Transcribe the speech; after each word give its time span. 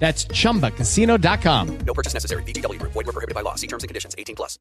That's 0.00 0.24
chumbacasino.com. 0.24 1.78
No 1.86 1.94
purchase 1.94 2.14
necessary. 2.14 2.42
VGW. 2.44 2.82
Void 2.82 2.94
were 2.94 3.12
prohibited 3.12 3.34
by 3.36 3.42
law. 3.42 3.54
See 3.54 3.68
terms 3.68 3.84
and 3.84 3.88
conditions. 3.88 4.14
18 4.18 4.34
plus. 4.34 4.58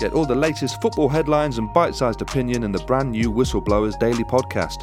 Get 0.00 0.14
all 0.14 0.24
the 0.24 0.34
latest 0.34 0.80
football 0.80 1.10
headlines 1.10 1.58
and 1.58 1.72
bite-sized 1.74 2.22
opinion 2.22 2.64
in 2.64 2.72
the 2.72 2.78
brand 2.86 3.10
new 3.10 3.30
Whistleblowers 3.30 3.98
Daily 3.98 4.24
podcast. 4.24 4.82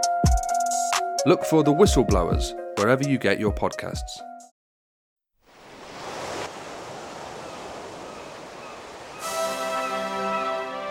Look 1.27 1.45
for 1.45 1.63
the 1.63 1.71
Whistleblowers 1.71 2.51
wherever 2.79 3.07
you 3.07 3.19
get 3.19 3.39
your 3.39 3.53
podcasts. 3.53 4.19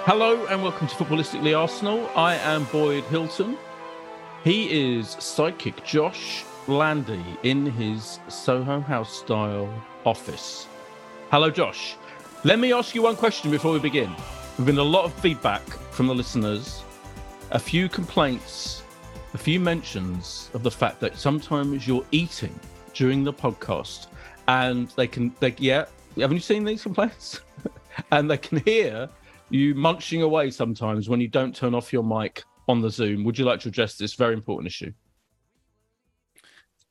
Hello 0.05 0.47
and 0.47 0.63
welcome 0.63 0.87
to 0.87 0.95
Footballistically 0.95 1.59
Arsenal. 1.59 2.09
I 2.15 2.37
am 2.37 2.63
Boyd 2.67 3.03
Hilton. 3.07 3.59
He 4.45 4.99
is 4.99 5.17
psychic 5.19 5.85
Josh 5.85 6.45
Landy 6.69 7.25
in 7.43 7.67
his 7.67 8.21
Soho 8.29 8.79
House 8.79 9.13
style 9.13 9.69
office. 10.07 10.69
Hello, 11.33 11.51
Josh. 11.51 11.97
Let 12.45 12.61
me 12.61 12.73
ask 12.73 12.95
you 12.95 13.03
one 13.03 13.17
question 13.17 13.51
before 13.51 13.73
we 13.73 13.81
begin. 13.81 14.15
We've 14.57 14.67
been 14.67 14.79
a 14.79 14.83
lot 14.83 15.07
of 15.07 15.13
feedback 15.15 15.63
from 15.91 16.07
the 16.07 16.15
listeners, 16.15 16.85
a 17.51 17.59
few 17.59 17.89
complaints, 17.89 18.80
a 19.35 19.39
few 19.39 19.61
mentions 19.61 20.51
of 20.55 20.63
the 20.63 20.71
fact 20.71 21.01
that 21.01 21.17
sometimes 21.17 21.87
you're 21.87 22.05
eating 22.11 22.59
during 22.95 23.23
the 23.25 23.33
podcast 23.33 24.09
and 24.49 24.89
they 24.97 25.07
can, 25.07 25.35
they, 25.41 25.55
yeah, 25.59 25.85
haven't 26.19 26.37
you 26.37 26.43
seen 26.43 26.65
these 26.65 26.83
complaints? 26.83 27.41
and 28.13 28.31
they 28.31 28.39
can 28.39 28.59
hear 28.59 29.09
you 29.51 29.75
munching 29.75 30.23
away 30.23 30.51
sometimes 30.51 31.09
when 31.09 31.21
you 31.21 31.29
don't 31.29 31.55
turn 31.55 31.75
off 31.75 31.93
your 31.93 32.03
mic 32.03 32.43
on 32.69 32.81
the 32.81 32.91
Zoom. 32.91 33.25
Would 33.25 33.39
you 33.39 33.45
like 33.45 33.61
to 33.61 33.69
address 33.69 33.97
this 33.97 34.15
very 34.15 34.35
important 34.35 34.67
issue? 34.67 34.93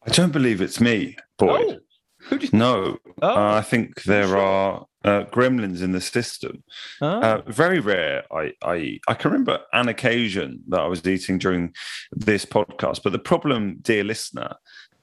I 0.06 0.12
don't 0.12 0.32
believe 0.32 0.62
it's 0.62 0.80
me, 0.80 1.18
Boyd. 1.38 1.66
Oh. 1.70 1.80
Who 2.24 2.38
did 2.38 2.54
No, 2.54 2.98
Oh. 3.22 3.28
uh, 3.36 3.54
I 3.58 3.62
think 3.62 4.04
there 4.04 4.38
are 4.38 4.86
uh, 5.06 5.24
gremlins 5.32 5.82
in 5.82 5.94
the 5.94 6.02
system. 6.02 6.64
Oh. 7.02 7.08
Uh, 7.22 7.42
very 7.48 7.80
rare. 7.80 8.24
I, 8.32 8.54
I 8.64 9.00
I 9.08 9.14
can 9.14 9.32
remember 9.32 9.60
an 9.74 9.88
occasion 9.88 10.62
that 10.68 10.82
I 10.82 10.88
was 10.88 11.06
eating 11.08 11.38
during 11.38 11.74
this 12.12 12.46
podcast. 12.46 13.04
But 13.04 13.12
the 13.14 13.20
problem, 13.20 13.78
dear 13.82 14.04
listener, 14.04 14.56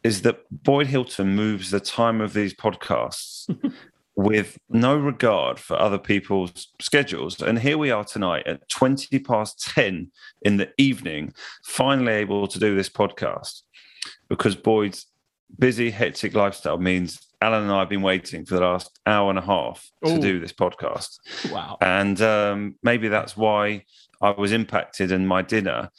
is 0.03 0.23
that 0.23 0.41
Boyd 0.51 0.87
Hilton 0.89 1.35
moves 1.35 1.71
the 1.71 1.81
time 1.81 2.21
of 2.21 2.33
these 2.35 2.55
podcasts 2.55 3.49
with 4.17 4.59
no 4.71 4.97
regard 4.97 5.59
for 5.59 5.79
other 5.79 5.99
people's 5.99 6.69
schedules. 6.81 7.41
And 7.43 7.59
here 7.59 7.77
we 7.79 7.91
are 7.91 8.05
tonight 8.05 8.47
at 8.47 8.69
20 8.69 9.19
past 9.21 9.61
10 9.75 10.11
in 10.43 10.57
the 10.59 10.71
evening, 10.79 11.35
finally 11.65 12.13
able 12.13 12.47
to 12.49 12.59
do 12.59 12.75
this 12.77 12.89
podcast 12.89 13.63
because 14.29 14.55
Boyd's 14.57 15.07
busy, 15.59 15.91
hectic 15.91 16.35
lifestyle 16.35 16.79
means 16.79 17.21
Alan 17.41 17.65
and 17.65 17.73
I 17.73 17.81
have 17.81 17.89
been 17.89 18.03
waiting 18.03 18.45
for 18.45 18.55
the 18.55 18.61
last 18.61 18.99
hour 19.07 19.31
and 19.31 19.39
a 19.39 19.43
half 19.43 19.91
to 20.05 20.19
do 20.19 20.41
this 20.41 20.53
podcast. 20.53 21.19
wow. 21.53 21.77
And 21.81 22.21
um, 22.23 22.77
maybe 22.83 23.09
that's 23.09 23.37
why 23.37 23.85
I 24.21 24.31
was 24.31 24.53
impacted 24.53 25.13
and 25.13 25.29
my 25.29 25.43
dinner 25.43 25.91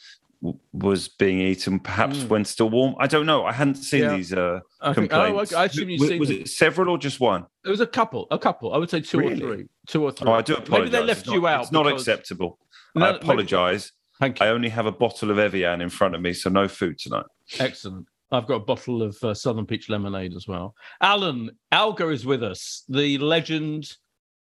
w- 0.42 0.58
was 0.72 1.08
being 1.08 1.38
eaten 1.40 1.78
perhaps 1.78 2.18
Mm. 2.18 2.28
when 2.28 2.44
still 2.44 2.68
warm. 2.70 2.96
I 2.98 3.06
don't 3.06 3.26
know. 3.26 3.44
I 3.44 3.52
hadn't 3.52 3.76
seen 3.76 4.02
Yeah. 4.02 4.16
these 4.16 4.32
uh, 4.32 4.60
I 4.80 4.92
think- 4.92 5.12
oh, 5.12 5.24
complaints. 5.26 5.52
I 5.54 5.64
assume 5.66 5.90
you've 5.90 6.00
was, 6.00 6.08
seen 6.08 6.18
was 6.20 6.30
it 6.30 6.48
several 6.48 6.90
or 6.90 6.98
just 6.98 7.20
one? 7.20 7.46
It 7.64 7.68
was 7.70 7.80
a 7.80 7.86
couple, 7.86 8.26
a 8.32 8.38
couple. 8.38 8.74
I 8.74 8.78
would 8.78 8.90
say 8.90 9.00
two 9.00 9.18
Really? 9.18 9.34
or 9.34 9.54
three. 9.54 9.66
Two 9.86 10.02
or 10.04 10.10
three. 10.12 10.28
Oh, 10.28 10.32
I 10.34 10.42
do 10.42 10.54
apologize. 10.56 10.70
Maybe 10.78 10.90
they 10.90 11.04
left 11.04 11.20
It's 11.26 11.32
you 11.32 11.46
out. 11.46 11.62
It's 11.62 11.72
not 11.72 11.86
acceptable. 11.86 12.58
No, 12.96 13.06
I 13.06 13.12
maybe- 13.12 13.22
apologize. 13.24 13.92
Thank 14.18 14.40
you. 14.40 14.46
I 14.46 14.48
only 14.48 14.68
have 14.70 14.86
a 14.86 14.90
bottle 14.92 15.30
of 15.30 15.38
Evian 15.38 15.80
in 15.80 15.90
front 15.90 16.16
of 16.16 16.20
me, 16.20 16.32
so 16.32 16.50
no 16.50 16.66
food 16.66 16.98
tonight. 16.98 17.26
Excellent. 17.60 18.08
I've 18.30 18.46
got 18.46 18.56
a 18.56 18.60
bottle 18.64 19.02
of 19.02 19.16
uh, 19.22 19.34
Southern 19.34 19.66
Peach 19.66 19.88
Lemonade 19.88 20.34
as 20.34 20.46
well. 20.46 20.74
Alan 21.00 21.50
Alger 21.72 22.10
is 22.10 22.26
with 22.26 22.42
us, 22.42 22.84
the 22.88 23.16
legend, 23.18 23.96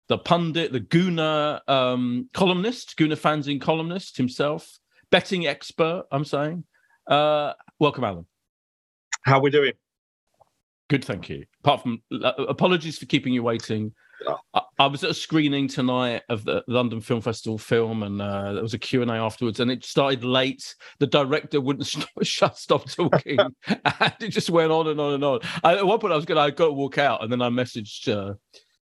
the 0.09 0.19
pundit, 0.19 0.73
the 0.73 0.81
Gooner 0.81 1.61
um, 1.69 2.29
columnist, 2.33 2.97
Gooner 2.97 3.19
fanzine 3.19 3.61
columnist 3.61 4.17
himself, 4.17 4.79
betting 5.11 5.47
expert. 5.47 6.05
I'm 6.11 6.25
saying. 6.25 6.65
Uh, 7.07 7.53
welcome, 7.79 8.05
Alan. 8.05 8.27
How 9.25 9.39
are 9.39 9.43
we 9.43 9.51
doing? 9.51 9.73
Good, 10.89 11.05
thank 11.05 11.29
you. 11.29 11.45
Apart 11.65 11.83
from 11.83 12.03
uh, 12.13 12.33
apologies 12.49 12.99
for 12.99 13.07
keeping 13.07 13.33
you 13.33 13.43
waiting. 13.43 13.93
I, 14.55 14.63
I 14.79 14.87
was 14.87 15.05
at 15.05 15.11
a 15.11 15.15
screening 15.15 15.69
tonight 15.69 16.23
of 16.29 16.45
the 16.45 16.65
London 16.69 17.01
Film 17.01 17.21
Festival 17.21 17.59
film, 17.59 18.03
and 18.03 18.21
uh, 18.21 18.55
there 18.55 18.63
was 18.63 18.75
a 18.75 18.79
Q 18.79 19.03
and 19.03 19.11
A 19.11 19.15
afterwards, 19.15 19.61
and 19.61 19.71
it 19.71 19.85
started 19.85 20.25
late. 20.25 20.75
The 20.99 21.07
director 21.07 21.61
wouldn't 21.61 21.87
stop, 21.87 22.09
shut, 22.23 22.59
stop 22.59 22.89
talking, 22.89 23.39
and 23.67 24.15
it 24.21 24.29
just 24.29 24.51
went 24.51 24.73
on 24.73 24.89
and 24.89 25.01
on 25.01 25.15
and 25.15 25.25
on. 25.25 25.41
I, 25.63 25.77
at 25.77 25.87
one 25.87 25.99
point, 25.99 26.13
I 26.13 26.17
was 26.17 26.25
going, 26.25 26.39
I 26.39 26.51
got 26.51 26.67
to 26.67 26.73
walk 26.73 26.99
out, 26.99 27.23
and 27.23 27.31
then 27.31 27.43
I 27.43 27.49
messaged 27.49 28.09
uh, 28.13 28.35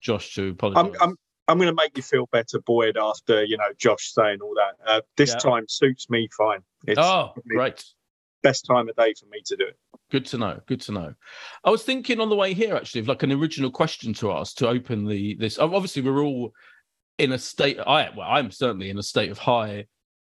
Josh 0.01 0.33
to 0.35 0.49
apologize. 0.49 0.95
I'm 1.01 1.09
I'm 1.09 1.15
I'm 1.47 1.57
going 1.57 1.69
to 1.69 1.75
make 1.75 1.97
you 1.97 2.03
feel 2.03 2.27
better, 2.31 2.59
Boyd. 2.59 2.97
After 2.97 3.43
you 3.43 3.57
know 3.57 3.69
Josh 3.77 4.13
saying 4.13 4.39
all 4.41 4.53
that, 4.55 4.89
uh, 4.89 5.01
this 5.17 5.31
Yeah. 5.31 5.37
time 5.37 5.65
suits 5.67 6.09
me 6.09 6.29
fine. 6.37 6.59
It's 6.87 6.99
oh, 6.99 7.33
great. 7.47 7.83
Best 8.43 8.65
time 8.65 8.87
of 8.89 8.95
day 8.95 9.13
for 9.19 9.25
me 9.27 9.41
to 9.45 9.55
do 9.55 9.65
it. 9.65 9.77
Good 10.11 10.25
to 10.27 10.37
know. 10.37 10.59
Good 10.67 10.81
to 10.81 10.91
know. 10.91 11.13
I 11.63 11.69
was 11.69 11.83
thinking 11.83 12.19
on 12.19 12.29
the 12.29 12.35
way 12.35 12.53
here 12.53 12.75
actually 12.75 13.01
of 13.01 13.07
like 13.07 13.23
an 13.23 13.31
original 13.31 13.71
question 13.71 14.13
to 14.15 14.31
ask 14.31 14.55
to 14.57 14.67
open 14.67 15.07
the 15.07 15.35
this. 15.39 15.57
Obviously, 15.57 16.03
we're 16.03 16.23
all 16.23 16.53
in 17.17 17.31
a 17.31 17.39
state. 17.39 17.79
I 17.79 18.09
well, 18.15 18.27
I'm 18.29 18.51
certainly 18.51 18.89
in 18.89 18.99
a 18.99 19.03
state 19.03 19.31
of 19.31 19.39
high 19.39 19.85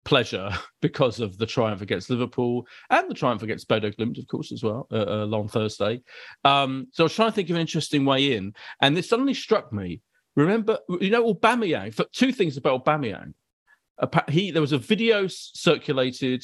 pleasure 0.06 0.52
because 0.82 1.20
of 1.20 1.38
the 1.38 1.46
triumph 1.46 1.82
against 1.82 2.10
Liverpool 2.10 2.66
and 2.90 3.10
the 3.10 3.16
triumph 3.16 3.44
against 3.44 3.68
Bodo 3.68 3.90
Glimt, 3.92 4.20
of 4.20 4.28
course, 4.28 4.52
as 4.52 4.64
well 4.64 4.88
uh, 4.92 5.26
uh, 5.26 5.28
on 5.38 5.48
Thursday. 5.48 6.02
Um, 6.46 6.88
so 6.92 7.04
I 7.04 7.06
was 7.06 7.16
trying 7.16 7.30
to 7.30 7.36
think 7.36 7.50
of 7.50 7.56
an 7.56 7.62
interesting 7.62 8.06
way 8.06 8.36
in, 8.36 8.54
and 8.82 8.96
this 8.96 9.10
suddenly 9.10 9.34
struck 9.34 9.74
me. 9.74 10.02
Remember, 10.36 10.80
you 11.02 11.10
know, 11.10 11.34
Aubameyang. 11.34 11.94
For 11.94 12.06
two 12.12 12.32
things 12.32 12.58
about 12.58 12.86
Aubameyang. 12.86 13.34
he 14.30 14.52
there 14.52 14.62
was 14.62 14.72
a 14.72 14.78
video 14.78 15.28
circulated 15.28 16.44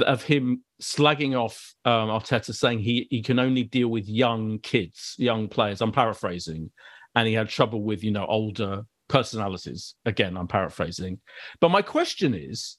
of 0.00 0.22
him 0.22 0.62
slagging 0.82 1.38
off 1.38 1.74
um, 1.84 2.08
Arteta, 2.08 2.54
saying 2.54 2.80
he 2.80 3.06
he 3.10 3.22
can 3.22 3.38
only 3.38 3.62
deal 3.62 3.88
with 3.88 4.08
young 4.08 4.58
kids, 4.60 5.14
young 5.18 5.48
players. 5.48 5.80
I'm 5.80 5.92
paraphrasing, 5.92 6.70
and 7.14 7.28
he 7.28 7.34
had 7.34 7.48
trouble 7.48 7.82
with 7.82 8.02
you 8.02 8.10
know 8.10 8.26
older 8.26 8.82
personalities. 9.08 9.94
Again, 10.04 10.36
I'm 10.36 10.48
paraphrasing. 10.48 11.20
But 11.60 11.70
my 11.70 11.82
question 11.82 12.34
is, 12.34 12.78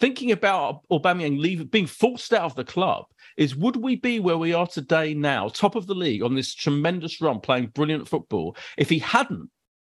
thinking 0.00 0.32
about 0.32 0.80
Aubameyang 0.90 1.38
leaving, 1.38 1.66
being 1.66 1.86
forced 1.86 2.32
out 2.32 2.42
of 2.42 2.54
the 2.54 2.64
club, 2.64 3.04
is 3.36 3.56
would 3.56 3.76
we 3.76 3.96
be 3.96 4.20
where 4.20 4.38
we 4.38 4.52
are 4.52 4.66
today 4.66 5.14
now, 5.14 5.48
top 5.48 5.74
of 5.74 5.86
the 5.86 5.94
league 5.94 6.22
on 6.22 6.34
this 6.34 6.54
tremendous 6.54 7.20
run, 7.20 7.40
playing 7.40 7.68
brilliant 7.68 8.08
football, 8.08 8.56
if 8.76 8.88
he 8.88 8.98
hadn't, 8.98 9.50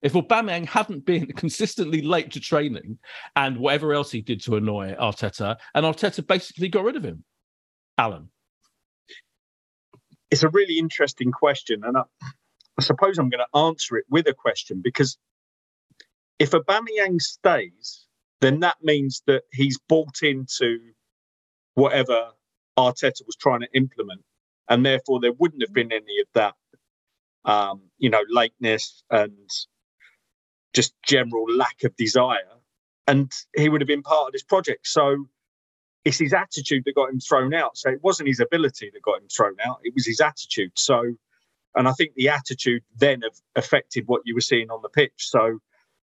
if 0.03 0.15
Aubameyang 0.15 0.67
hadn't 0.67 1.05
been 1.05 1.27
consistently 1.37 2.03
late 2.03 2.33
to 2.33 2.41
training 2.41 2.99
and 3.37 3.57
whatever 3.57 3.95
else 3.95 4.11
he 4.11 4.21
did 4.21 4.43
to 4.43 4.57
annoy 4.57 4.95
Arteta, 4.95 5.57
and 5.75 5.87
Arteta 5.87 6.27
basically 6.27 6.69
got 6.69 6.85
rid 6.85 6.97
of 6.97 7.05
him? 7.05 7.25
Alan. 7.97 8.29
It's 10.31 10.43
a 10.43 10.49
really 10.49 10.79
interesting 10.79 11.31
question, 11.31 11.83
and 11.85 11.97
I, 11.97 12.03
I 12.79 12.83
suppose 12.83 13.19
I'm 13.19 13.29
going 13.29 13.45
to 13.45 13.59
answer 13.59 13.97
it 13.97 14.05
with 14.11 14.27
a 14.27 14.35
question 14.35 14.81
because 14.83 15.19
if 16.39 16.51
Aubameyang 16.51 17.21
stays, 17.21 18.07
then 18.41 18.61
that 18.61 18.77
means 18.83 19.23
that 19.27 19.43
he's 19.53 19.79
bought 19.89 20.23
into 20.23 20.79
whatever 21.75 22.31
Arteta 22.79 23.25
was 23.27 23.37
trying 23.37 23.61
to 23.61 23.69
implement, 23.75 24.23
and 24.69 24.85
therefore 24.85 25.21
there 25.21 25.33
wouldn't 25.33 25.63
have 25.63 25.73
been 25.73 25.93
any 25.93 26.21
of 26.21 26.27
that, 26.35 26.55
um, 27.45 27.83
you 27.99 28.11
know, 28.11 28.23
lateness 28.31 29.05
and 29.11 29.49
just 30.73 30.95
general 31.03 31.45
lack 31.55 31.85
of 31.85 31.95
desire, 31.97 32.37
and 33.07 33.31
he 33.57 33.69
would 33.69 33.81
have 33.81 33.89
been 33.89 34.03
part 34.03 34.29
of 34.29 34.33
this 34.33 34.43
project. 34.43 34.87
So 34.87 35.29
it's 36.05 36.19
his 36.19 36.33
attitude 36.33 36.85
that 36.85 36.95
got 36.95 37.11
him 37.11 37.21
thrown 37.21 37.55
out. 37.55 37.77
So 37.77 37.91
it 37.91 38.03
wasn't 38.03 38.29
his 38.29 38.41
ability 38.41 38.91
that 38.93 39.03
got 39.03 39.21
him 39.21 39.29
thrown 39.29 39.57
out; 39.65 39.81
it 39.85 39.95
was 39.95 40.07
his 40.07 40.21
attitude. 40.21 40.73
So, 40.75 41.15
and 41.75 41.89
I 41.89 41.93
think 41.93 42.15
the 42.15 42.29
attitude 42.29 42.83
then 42.97 43.23
have 43.23 43.39
affected 43.57 44.05
what 44.07 44.23
you 44.25 44.35
were 44.35 44.41
seeing 44.41 44.71
on 44.71 44.83
the 44.83 44.89
pitch. 44.89 45.13
So, 45.17 45.59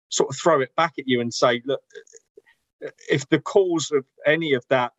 sort 0.09 0.29
of 0.29 0.37
throw 0.37 0.61
it 0.61 0.75
back 0.75 0.93
at 0.97 1.07
you 1.07 1.21
and 1.21 1.33
say, 1.33 1.61
look, 1.65 1.81
if 3.09 3.27
the 3.29 3.39
cause 3.39 3.91
of 3.91 4.05
any 4.25 4.53
of 4.53 4.65
that 4.69 4.93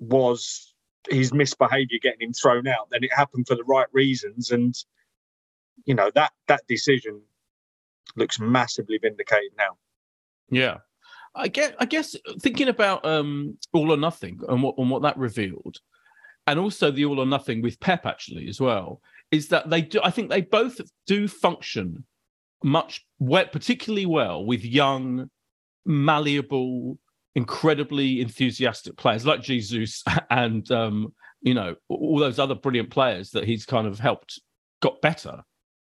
was 0.00 0.74
his 1.08 1.32
misbehaviour 1.32 1.98
getting 2.00 2.28
him 2.28 2.32
thrown 2.32 2.66
out, 2.66 2.88
then 2.90 3.04
it 3.04 3.12
happened 3.14 3.46
for 3.46 3.54
the 3.54 3.64
right 3.64 3.88
reasons, 3.92 4.50
and 4.50 4.74
you 5.84 5.94
know 5.94 6.10
that 6.14 6.32
that 6.48 6.62
decision 6.68 7.22
looks 8.16 8.38
massively 8.40 8.98
vindicated 8.98 9.52
now. 9.56 9.76
Yeah. 10.50 10.78
I 11.34 11.48
guess, 11.48 11.72
I 11.78 11.86
guess 11.86 12.14
thinking 12.40 12.68
about 12.68 13.04
um, 13.06 13.56
all 13.72 13.90
or 13.92 13.96
nothing 13.96 14.40
and 14.48 14.62
what 14.62 14.76
and 14.76 14.90
what 14.90 15.02
that 15.02 15.16
revealed, 15.16 15.78
and 16.46 16.58
also 16.58 16.90
the 16.90 17.06
all 17.06 17.20
or 17.20 17.26
nothing 17.26 17.62
with 17.62 17.80
Pep 17.80 18.04
actually 18.04 18.48
as 18.48 18.60
well, 18.60 19.00
is 19.30 19.48
that 19.48 19.70
they 19.70 19.80
do. 19.80 20.00
I 20.02 20.10
think 20.10 20.28
they 20.28 20.42
both 20.42 20.80
do 21.06 21.26
function 21.26 22.04
much, 22.62 23.04
particularly 23.18 24.06
well 24.06 24.44
with 24.44 24.64
young, 24.64 25.30
malleable, 25.86 26.98
incredibly 27.34 28.20
enthusiastic 28.20 28.96
players 28.96 29.24
like 29.24 29.42
Jesus 29.42 30.04
and 30.30 30.70
um, 30.70 31.14
you 31.40 31.54
know 31.54 31.74
all 31.88 32.18
those 32.18 32.38
other 32.38 32.54
brilliant 32.54 32.90
players 32.90 33.30
that 33.30 33.44
he's 33.44 33.64
kind 33.64 33.86
of 33.86 33.98
helped 33.98 34.40
got 34.80 35.00
better. 35.00 35.42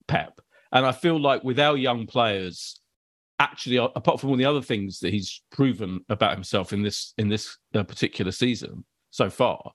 Pep, 0.08 0.40
and 0.74 0.86
I 0.86 0.92
feel 0.92 1.20
like 1.20 1.44
with 1.44 1.60
our 1.60 1.78
young 1.78 2.06
players 2.06 2.82
actually 3.40 3.78
apart 3.78 4.20
from 4.20 4.30
all 4.30 4.36
the 4.36 4.46
other 4.46 4.62
things 4.62 5.00
that 5.00 5.12
he's 5.14 5.42
proven 5.52 6.00
about 6.10 6.34
himself 6.34 6.74
in 6.74 6.84
this 6.84 7.14
in 7.18 7.30
this 7.30 7.58
uh, 7.74 7.84
particular 7.84 8.32
season 8.32 8.86
so 9.10 9.30
far 9.30 9.72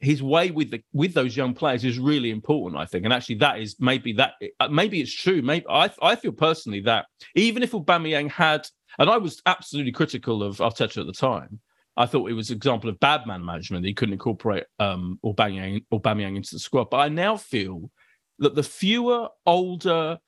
his 0.00 0.22
way 0.22 0.50
with 0.50 0.70
the 0.70 0.82
with 0.92 1.14
those 1.14 1.36
young 1.36 1.54
players 1.54 1.84
is 1.84 1.98
really 1.98 2.30
important 2.30 2.80
i 2.80 2.84
think 2.84 3.04
and 3.04 3.12
actually 3.12 3.34
that 3.34 3.58
is 3.58 3.76
maybe 3.80 4.12
that 4.12 4.34
uh, 4.60 4.68
maybe 4.68 5.00
it's 5.00 5.12
true 5.12 5.40
maybe 5.40 5.64
i 5.70 5.90
i 6.02 6.14
feel 6.14 6.32
personally 6.32 6.80
that 6.80 7.06
even 7.34 7.62
if 7.62 7.72
Aubameyang 7.72 8.30
had 8.30 8.68
and 8.98 9.08
i 9.08 9.16
was 9.16 9.42
absolutely 9.46 9.92
critical 9.92 10.42
of 10.42 10.58
Arteta 10.58 10.98
at 10.98 11.06
the 11.06 11.12
time 11.12 11.60
I 11.96 12.06
thought 12.06 12.30
it 12.30 12.34
was 12.34 12.50
an 12.50 12.56
example 12.56 12.88
of 12.88 13.00
bad 13.00 13.26
man 13.26 13.44
management. 13.44 13.84
He 13.84 13.92
couldn't 13.92 14.12
incorporate 14.12 14.62
um, 14.78 15.18
Aubameyang, 15.24 15.84
Aubameyang 15.92 16.36
into 16.36 16.54
the 16.54 16.60
squad. 16.60 16.90
But 16.90 16.98
I 16.98 17.08
now 17.08 17.36
feel 17.36 17.90
that 18.38 18.54
the 18.54 18.62
fewer 18.62 19.28
older 19.44 20.20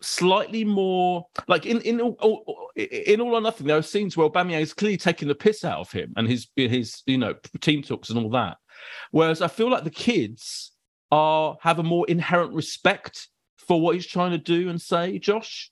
slightly 0.00 0.64
more 0.64 1.26
like 1.48 1.66
in 1.66 1.80
in 1.80 2.00
all, 2.00 2.70
in 2.76 3.20
all 3.20 3.34
or 3.34 3.40
nothing. 3.40 3.66
There 3.66 3.76
are 3.76 3.82
scenes 3.82 4.16
where 4.16 4.28
Aubameyang 4.28 4.60
is 4.60 4.74
clearly 4.74 4.96
taking 4.96 5.28
the 5.28 5.34
piss 5.34 5.64
out 5.64 5.80
of 5.80 5.90
him 5.90 6.12
and 6.16 6.28
his 6.28 6.46
his 6.56 7.02
you 7.06 7.18
know 7.18 7.34
team 7.60 7.82
talks 7.82 8.10
and 8.10 8.18
all 8.18 8.30
that. 8.30 8.58
Whereas 9.10 9.42
I 9.42 9.48
feel 9.48 9.70
like 9.70 9.84
the 9.84 9.90
kids 9.90 10.72
are 11.10 11.56
have 11.60 11.78
a 11.78 11.82
more 11.82 12.06
inherent 12.08 12.52
respect 12.52 13.28
for 13.56 13.80
what 13.80 13.94
he's 13.94 14.06
trying 14.06 14.30
to 14.30 14.38
do 14.38 14.68
and 14.68 14.80
say. 14.80 15.18
Josh, 15.18 15.70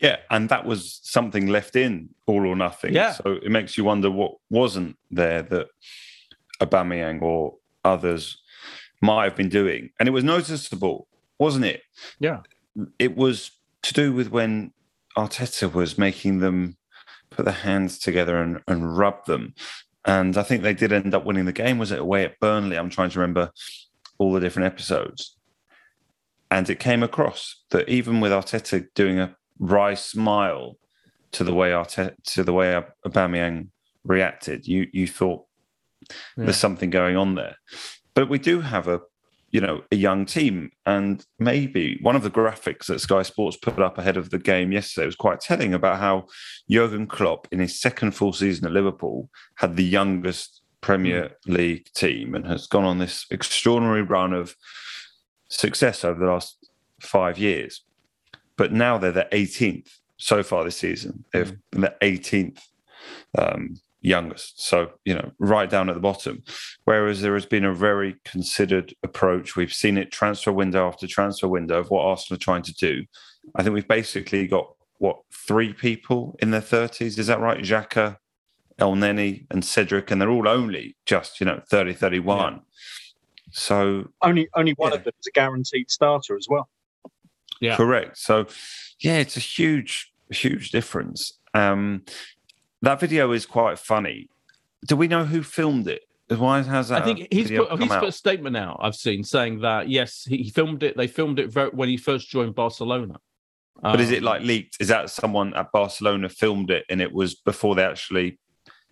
Yeah, 0.00 0.18
and 0.30 0.48
that 0.48 0.64
was 0.64 1.00
something 1.02 1.48
left 1.48 1.76
in 1.76 2.10
all 2.26 2.46
or 2.46 2.56
nothing. 2.56 2.94
Yeah. 2.94 3.12
So 3.12 3.38
it 3.42 3.50
makes 3.50 3.76
you 3.76 3.84
wonder 3.84 4.10
what 4.10 4.34
wasn't 4.50 4.96
there 5.10 5.42
that 5.42 5.68
Aubameyang 6.60 7.20
or 7.22 7.56
others 7.84 8.38
might 9.02 9.24
have 9.24 9.36
been 9.36 9.48
doing, 9.48 9.90
and 9.98 10.08
it 10.08 10.12
was 10.12 10.24
noticeable, 10.24 11.08
wasn't 11.38 11.64
it? 11.64 11.82
Yeah. 12.20 12.40
It 12.98 13.16
was 13.16 13.50
to 13.82 13.92
do 13.94 14.12
with 14.12 14.28
when 14.30 14.72
Arteta 15.16 15.72
was 15.72 15.98
making 15.98 16.40
them 16.40 16.76
put 17.30 17.44
their 17.44 17.54
hands 17.54 17.98
together 17.98 18.38
and, 18.40 18.60
and 18.68 18.96
rub 18.96 19.24
them, 19.26 19.54
and 20.04 20.36
I 20.36 20.42
think 20.42 20.62
they 20.62 20.74
did 20.74 20.92
end 20.92 21.14
up 21.14 21.24
winning 21.24 21.44
the 21.46 21.52
game. 21.52 21.78
Was 21.78 21.92
it 21.92 21.98
away 22.00 22.24
at 22.24 22.38
Burnley? 22.40 22.76
I'm 22.76 22.90
trying 22.90 23.10
to 23.10 23.18
remember 23.20 23.50
all 24.18 24.32
the 24.32 24.40
different 24.40 24.66
episodes, 24.66 25.36
and 26.50 26.68
it 26.68 26.78
came 26.78 27.02
across 27.02 27.62
that 27.70 27.88
even 27.88 28.20
with 28.20 28.32
Arteta 28.32 28.86
doing 28.94 29.18
a 29.20 29.36
wry 29.58 29.94
smile 29.94 30.76
to 31.32 31.44
the 31.44 31.54
way 31.54 31.70
Arteta 31.70 32.14
to 32.24 32.44
the 32.44 32.52
way 32.52 32.80
Aubameyang 33.06 33.68
reacted, 34.04 34.66
you 34.66 34.88
you 34.92 35.06
thought 35.06 35.44
Yeah. 36.36 36.44
there's 36.44 36.56
something 36.56 36.90
going 36.90 37.16
on 37.16 37.34
there. 37.34 37.56
But 38.14 38.28
we 38.28 38.38
do 38.38 38.60
have 38.60 38.86
a 38.88 39.00
you 39.54 39.60
know 39.60 39.82
a 39.92 39.96
young 39.96 40.26
team, 40.26 40.72
and 40.84 41.24
maybe 41.38 41.96
one 42.02 42.16
of 42.16 42.24
the 42.24 42.30
graphics 42.30 42.86
that 42.86 42.98
Sky 42.98 43.22
Sports 43.22 43.56
put 43.56 43.78
up 43.78 43.98
ahead 43.98 44.16
of 44.16 44.30
the 44.30 44.38
game 44.40 44.72
yesterday 44.72 45.06
was 45.06 45.14
quite 45.14 45.40
telling 45.40 45.72
about 45.72 46.00
how 46.00 46.26
Jurgen 46.68 47.06
Klopp, 47.06 47.46
in 47.52 47.60
his 47.60 47.80
second 47.80 48.16
full 48.16 48.32
season 48.32 48.66
at 48.66 48.72
Liverpool, 48.72 49.30
had 49.54 49.76
the 49.76 49.84
youngest 49.84 50.62
Premier 50.80 51.30
League 51.46 51.86
team 51.94 52.34
and 52.34 52.44
has 52.48 52.66
gone 52.66 52.82
on 52.82 52.98
this 52.98 53.26
extraordinary 53.30 54.02
run 54.02 54.32
of 54.32 54.56
success 55.48 56.04
over 56.04 56.18
the 56.18 56.26
last 56.26 56.68
five 57.00 57.38
years. 57.38 57.84
But 58.56 58.72
now 58.72 58.98
they're 58.98 59.12
the 59.12 59.28
18th 59.30 59.88
so 60.16 60.42
far 60.42 60.64
this 60.64 60.78
season. 60.78 61.24
They've 61.32 61.56
been 61.70 61.82
the 61.82 61.94
18th 62.02 62.58
um, 63.38 63.76
youngest. 64.04 64.62
So, 64.62 64.92
you 65.04 65.14
know, 65.14 65.32
right 65.38 65.68
down 65.68 65.88
at 65.88 65.94
the 65.94 66.00
bottom. 66.00 66.42
Whereas 66.84 67.22
there 67.22 67.34
has 67.34 67.46
been 67.46 67.64
a 67.64 67.74
very 67.74 68.16
considered 68.24 68.94
approach. 69.02 69.56
We've 69.56 69.72
seen 69.72 69.96
it 69.96 70.12
transfer 70.12 70.52
window 70.52 70.86
after 70.86 71.06
transfer 71.06 71.48
window 71.48 71.78
of 71.80 71.90
what 71.90 72.04
Arsenal 72.04 72.36
are 72.36 72.38
trying 72.40 72.62
to 72.62 72.74
do. 72.74 73.04
I 73.56 73.62
think 73.62 73.74
we've 73.74 73.88
basically 73.88 74.46
got, 74.46 74.66
what, 74.98 75.20
three 75.32 75.72
people 75.72 76.36
in 76.40 76.50
their 76.50 76.60
30s? 76.60 77.18
Is 77.18 77.26
that 77.26 77.40
right? 77.40 77.62
Xhaka, 77.62 78.18
El 78.78 78.94
Neni, 78.94 79.46
and 79.50 79.64
Cedric. 79.64 80.10
And 80.10 80.20
they're 80.20 80.30
all 80.30 80.48
only 80.48 80.96
just, 81.06 81.40
you 81.40 81.46
know, 81.46 81.60
30, 81.70 81.94
31. 81.94 82.60
So 83.52 84.08
Only 84.20 84.48
only 84.54 84.72
one 84.72 84.92
Yeah. 84.92 84.98
of 84.98 85.04
them 85.04 85.14
is 85.20 85.26
a 85.28 85.30
guaranteed 85.30 85.90
starter 85.90 86.36
as 86.36 86.46
well. 86.48 86.68
Yeah. 87.60 87.76
Correct. 87.76 88.18
So, 88.18 88.46
yeah, 89.00 89.18
it's 89.18 89.36
a 89.36 89.40
huge, 89.40 90.12
huge 90.30 90.70
difference. 90.70 91.38
Um, 91.54 92.02
that 92.84 93.00
video 93.00 93.32
is 93.32 93.46
quite 93.46 93.78
funny. 93.78 94.28
Do 94.86 94.96
we 94.96 95.08
know 95.08 95.24
who 95.24 95.42
filmed 95.42 95.88
it? 95.88 96.02
Why 96.28 96.62
has 96.62 96.88
that? 96.88 97.02
I 97.02 97.04
think 97.04 97.28
he's 97.30 97.50
put, 97.50 97.70
he's 97.80 97.90
out? 97.90 98.00
put 98.00 98.08
a 98.08 98.12
statement 98.12 98.56
out. 98.56 98.78
I've 98.80 98.94
seen 98.94 99.22
saying 99.22 99.60
that 99.60 99.88
yes, 99.88 100.24
he, 100.24 100.38
he 100.38 100.50
filmed 100.50 100.82
it. 100.82 100.96
They 100.96 101.06
filmed 101.06 101.38
it 101.38 101.52
very, 101.52 101.68
when 101.70 101.88
he 101.88 101.96
first 101.96 102.30
joined 102.30 102.54
Barcelona. 102.54 103.16
But 103.82 104.00
is 104.00 104.10
it 104.10 104.18
Um, 104.18 104.24
like 104.24 104.42
leaked? 104.42 104.76
Is 104.80 104.88
that 104.88 105.10
someone 105.10 105.52
at 105.54 105.70
Barcelona 105.72 106.28
filmed 106.28 106.70
it 106.70 106.84
and 106.88 107.02
it 107.02 107.12
was 107.12 107.34
before 107.34 107.74
they 107.74 107.84
actually, 107.84 108.38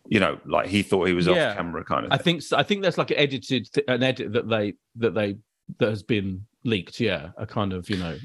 you 0.07 0.21
know, 0.21 0.39
like 0.45 0.67
he 0.67 0.83
thought 0.83 1.07
he 1.07 1.15
was 1.15 1.27
Yeah. 1.27 1.51
off 1.51 1.57
camera 1.57 1.85
kind 1.85 2.05
of 2.07 2.13
I 2.13 2.19
think 2.19 2.43
so. 2.43 2.57
I 2.59 2.63
think 2.63 2.83
there's 2.83 2.99
like 2.99 3.11
an 3.11 3.17
edited 3.19 3.69
an 3.89 4.03
edit 4.03 4.33
that 4.35 4.49
they 4.49 4.75
that 4.97 5.15
they 5.15 5.37
that 5.79 5.89
has 5.89 6.03
been 6.03 6.45
leaked. 6.65 7.01
Yeah, 7.01 7.31
a 7.39 7.47
kind 7.47 7.73
of 7.73 7.89
you 7.89 7.97
know. 7.97 8.19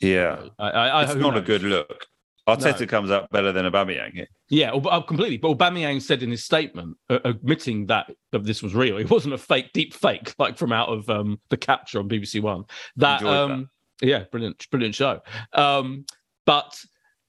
Yeah. 0.00 0.48
I, 0.58 0.70
I, 0.70 0.88
I 0.88 1.02
It's 1.04 1.14
not 1.14 1.36
a 1.36 1.40
good 1.40 1.62
look. 1.62 2.06
Arteta 2.48 2.80
No. 2.80 2.86
comes 2.86 3.10
out 3.10 3.30
better 3.30 3.50
than 3.50 3.64
Aubameyang. 3.64 4.24
Yeah, 4.48 4.70
uh, 4.72 5.00
completely. 5.00 5.36
But 5.36 5.58
Aubameyang 5.58 6.00
said 6.00 6.22
in 6.22 6.30
his 6.30 6.44
statement, 6.44 6.96
uh, 7.10 7.18
admitting 7.24 7.86
that, 7.86 8.10
that 8.30 8.44
this 8.44 8.62
was 8.62 8.74
real, 8.74 8.98
it 8.98 9.10
wasn't 9.10 9.34
a 9.34 9.38
fake, 9.38 9.72
deep 9.72 9.92
fake 9.92 10.34
like 10.38 10.56
from 10.56 10.72
out 10.72 10.88
of 10.88 11.08
um, 11.10 11.40
the 11.48 11.56
capture 11.56 11.98
on 11.98 12.08
BBC 12.08 12.40
One. 12.40 12.64
That, 12.96 13.22
um, 13.24 13.68
yeah, 14.00 14.24
brilliant, 14.30 14.64
brilliant 14.70 14.94
show. 14.94 15.20
Um, 15.52 16.04
but 16.44 16.78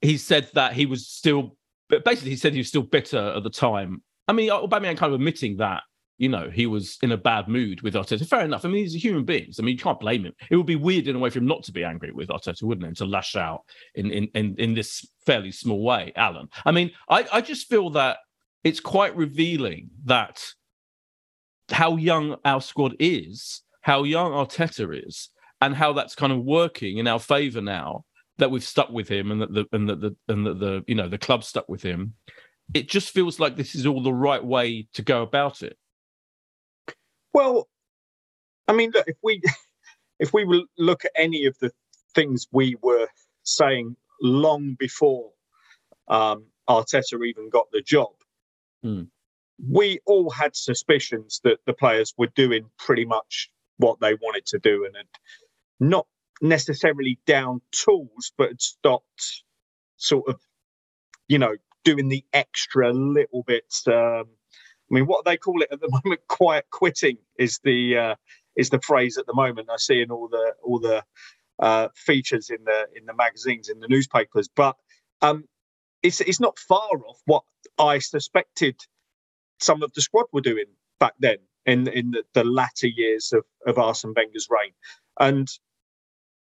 he 0.02 0.18
said 0.18 0.50
that 0.54 0.74
he 0.74 0.86
was 0.86 1.08
still 1.08 1.58
basically, 1.90 2.32
he 2.32 2.36
said 2.36 2.54
he 2.54 2.60
was 2.60 2.68
still 2.68 2.84
bitter 2.84 3.34
at 3.36 3.44
the 3.44 3.50
time. 3.50 4.04
I 4.28 4.34
mean, 4.34 4.50
Aubameyang 4.50 4.98
kind 4.98 5.14
of 5.14 5.14
admitting 5.14 5.58
that 5.58 5.84
you 6.18 6.30
know 6.30 6.50
he 6.50 6.66
was 6.66 6.98
in 7.02 7.12
a 7.12 7.18
bad 7.18 7.48
mood 7.48 7.82
with 7.82 7.94
Arteta. 7.94 8.28
Fair 8.28 8.42
enough. 8.42 8.66
I 8.66 8.70
mean, 8.70 8.84
he's 8.84 8.96
a 8.96 9.00
human 9.00 9.24
being. 9.24 9.52
I 9.58 9.62
mean, 9.62 9.78
you 9.78 9.84
can't 9.84 10.00
blame 10.00 10.26
him. 10.26 10.34
It 10.50 10.56
would 10.56 10.66
be 10.66 10.76
weird 10.76 11.08
in 11.08 11.16
a 11.16 11.20
way 11.20 11.30
for 11.30 11.40
him 11.40 11.48
not 11.48 11.64
to 11.64 11.72
be 11.72 11.84
angry 11.84 12.12
with 12.12 12.30
Arteta, 12.30 12.64
wouldn't 12.64 12.88
it? 12.88 12.98
To 12.98 13.06
lash 13.06 13.36
out 13.36 13.64
in 13.96 14.12
in 14.12 14.30
in, 14.34 14.56
in 14.58 14.74
this 14.74 15.08
fairly 15.26 15.52
small 15.52 15.82
way, 15.84 16.12
Alan. 16.16 16.48
I 16.66 16.72
mean, 16.72 16.92
I 17.10 17.28
I 17.32 17.42
just 17.42 17.70
feel 17.70 17.90
that 17.92 18.18
it's 18.64 18.80
quite 18.80 19.16
revealing 19.16 19.90
that 20.06 20.44
how 21.70 21.96
young 21.96 22.38
our 22.46 22.62
squad 22.62 22.96
is, 23.00 23.62
how 23.82 24.04
young 24.04 24.32
Arteta 24.32 25.06
is, 25.08 25.30
and 25.62 25.76
how 25.76 25.94
that's 25.94 26.16
kind 26.16 26.34
of 26.34 26.44
working 26.44 26.98
in 26.98 27.08
our 27.08 27.20
favour 27.20 27.62
now 27.62 28.06
that 28.38 28.52
we've 28.52 28.64
stuck 28.64 28.90
with 28.90 29.08
him 29.08 29.32
and 29.32 29.42
that 29.42 29.54
the 29.54 29.66
and 29.72 29.90
that 29.90 30.02
the 30.02 30.16
and 30.28 30.46
that 30.46 30.60
the 30.60 30.84
you 30.88 30.96
know 30.96 31.08
the 31.08 31.18
club 31.18 31.44
stuck 31.44 31.68
with 31.68 31.82
him. 31.82 32.14
It 32.74 32.90
just 32.90 33.12
feels 33.12 33.40
like 33.40 33.56
this 33.56 33.76
is 33.76 33.86
all 33.86 34.04
the 34.04 34.14
right 34.14 34.44
way 34.44 34.88
to 34.94 35.02
go 35.02 35.22
about 35.22 35.64
it. 35.64 35.78
Well, 37.34 37.68
I 38.68 38.74
mean, 38.74 38.92
look, 38.94 39.08
if 39.08 39.18
we 39.24 39.42
if 40.20 40.34
we 40.34 40.66
look 40.78 41.06
at 41.06 41.12
any 41.16 41.46
of 41.46 41.58
the 41.60 41.72
things 42.16 42.48
we 42.52 42.78
were 42.82 43.08
saying 43.44 43.96
long 44.22 44.76
before 44.80 45.32
um, 46.08 46.46
Arteta 46.70 47.26
even 47.26 47.50
got 47.50 47.68
the 47.72 47.82
job, 47.82 48.10
Hmm. 48.84 49.04
we 49.72 50.00
all 50.06 50.30
had 50.30 50.56
suspicions 50.56 51.42
that 51.44 51.60
the 51.66 51.74
players 51.74 52.14
were 52.18 52.28
doing 52.36 52.70
pretty 52.78 53.06
much 53.06 53.50
what 53.78 54.00
they 54.02 54.14
wanted 54.16 54.46
to 54.48 54.60
do 54.60 54.86
and 54.86 54.96
had 54.96 55.08
not 55.80 56.08
necessarily 56.42 57.20
down 57.28 57.62
tools, 57.72 58.32
but 58.38 58.50
had 58.50 58.62
stopped 58.62 59.44
sort 59.98 60.30
of, 60.30 60.40
you 61.28 61.40
know, 61.40 61.56
doing 61.84 62.10
the 62.10 62.26
extra 62.34 62.94
little 62.94 63.44
bits. 63.44 63.88
Um, 63.88 64.26
I 64.90 64.94
mean, 64.94 65.06
what 65.06 65.26
they 65.26 65.38
call 65.38 65.62
it 65.62 65.70
at 65.72 65.82
the 65.82 65.90
moment, 66.04 66.22
quiet 66.28 66.66
quitting 66.72 67.18
is 67.38 67.60
the 67.64 67.98
uh, 67.98 68.16
is 68.56 68.70
the 68.70 68.82
phrase 68.82 69.18
at 69.18 69.26
the 69.26 69.34
moment. 69.34 69.70
I 69.70 69.78
see 69.78 70.02
in 70.02 70.12
all 70.12 70.28
the 70.28 70.54
all 70.64 70.80
the 70.80 71.04
uh, 71.60 71.90
features 71.96 72.50
in 72.50 72.64
the 72.66 72.88
in 72.96 73.06
the 73.06 73.14
magazines 73.14 73.70
in 73.70 73.80
the 73.80 73.88
newspapers, 73.88 74.50
but 74.54 74.76
um, 75.22 75.46
it's 76.04 76.22
it's 76.22 76.40
not 76.40 76.60
far 76.60 76.90
off 77.08 77.20
what 77.26 77.44
I 77.78 78.00
suspected 78.00 78.76
some 79.60 79.84
of 79.84 79.94
the 79.94 80.02
squad 80.02 80.26
were 80.32 80.42
doing 80.42 80.66
back 81.00 81.14
then 81.20 81.38
in 81.66 81.88
in 81.88 82.12
the, 82.12 82.24
the 82.34 82.44
latter 82.44 82.88
years 82.88 83.34
of 83.34 83.44
of 83.66 83.78
Arsene 83.78 84.14
Wenger's 84.16 84.48
reign, 84.50 84.74
and 85.20 85.48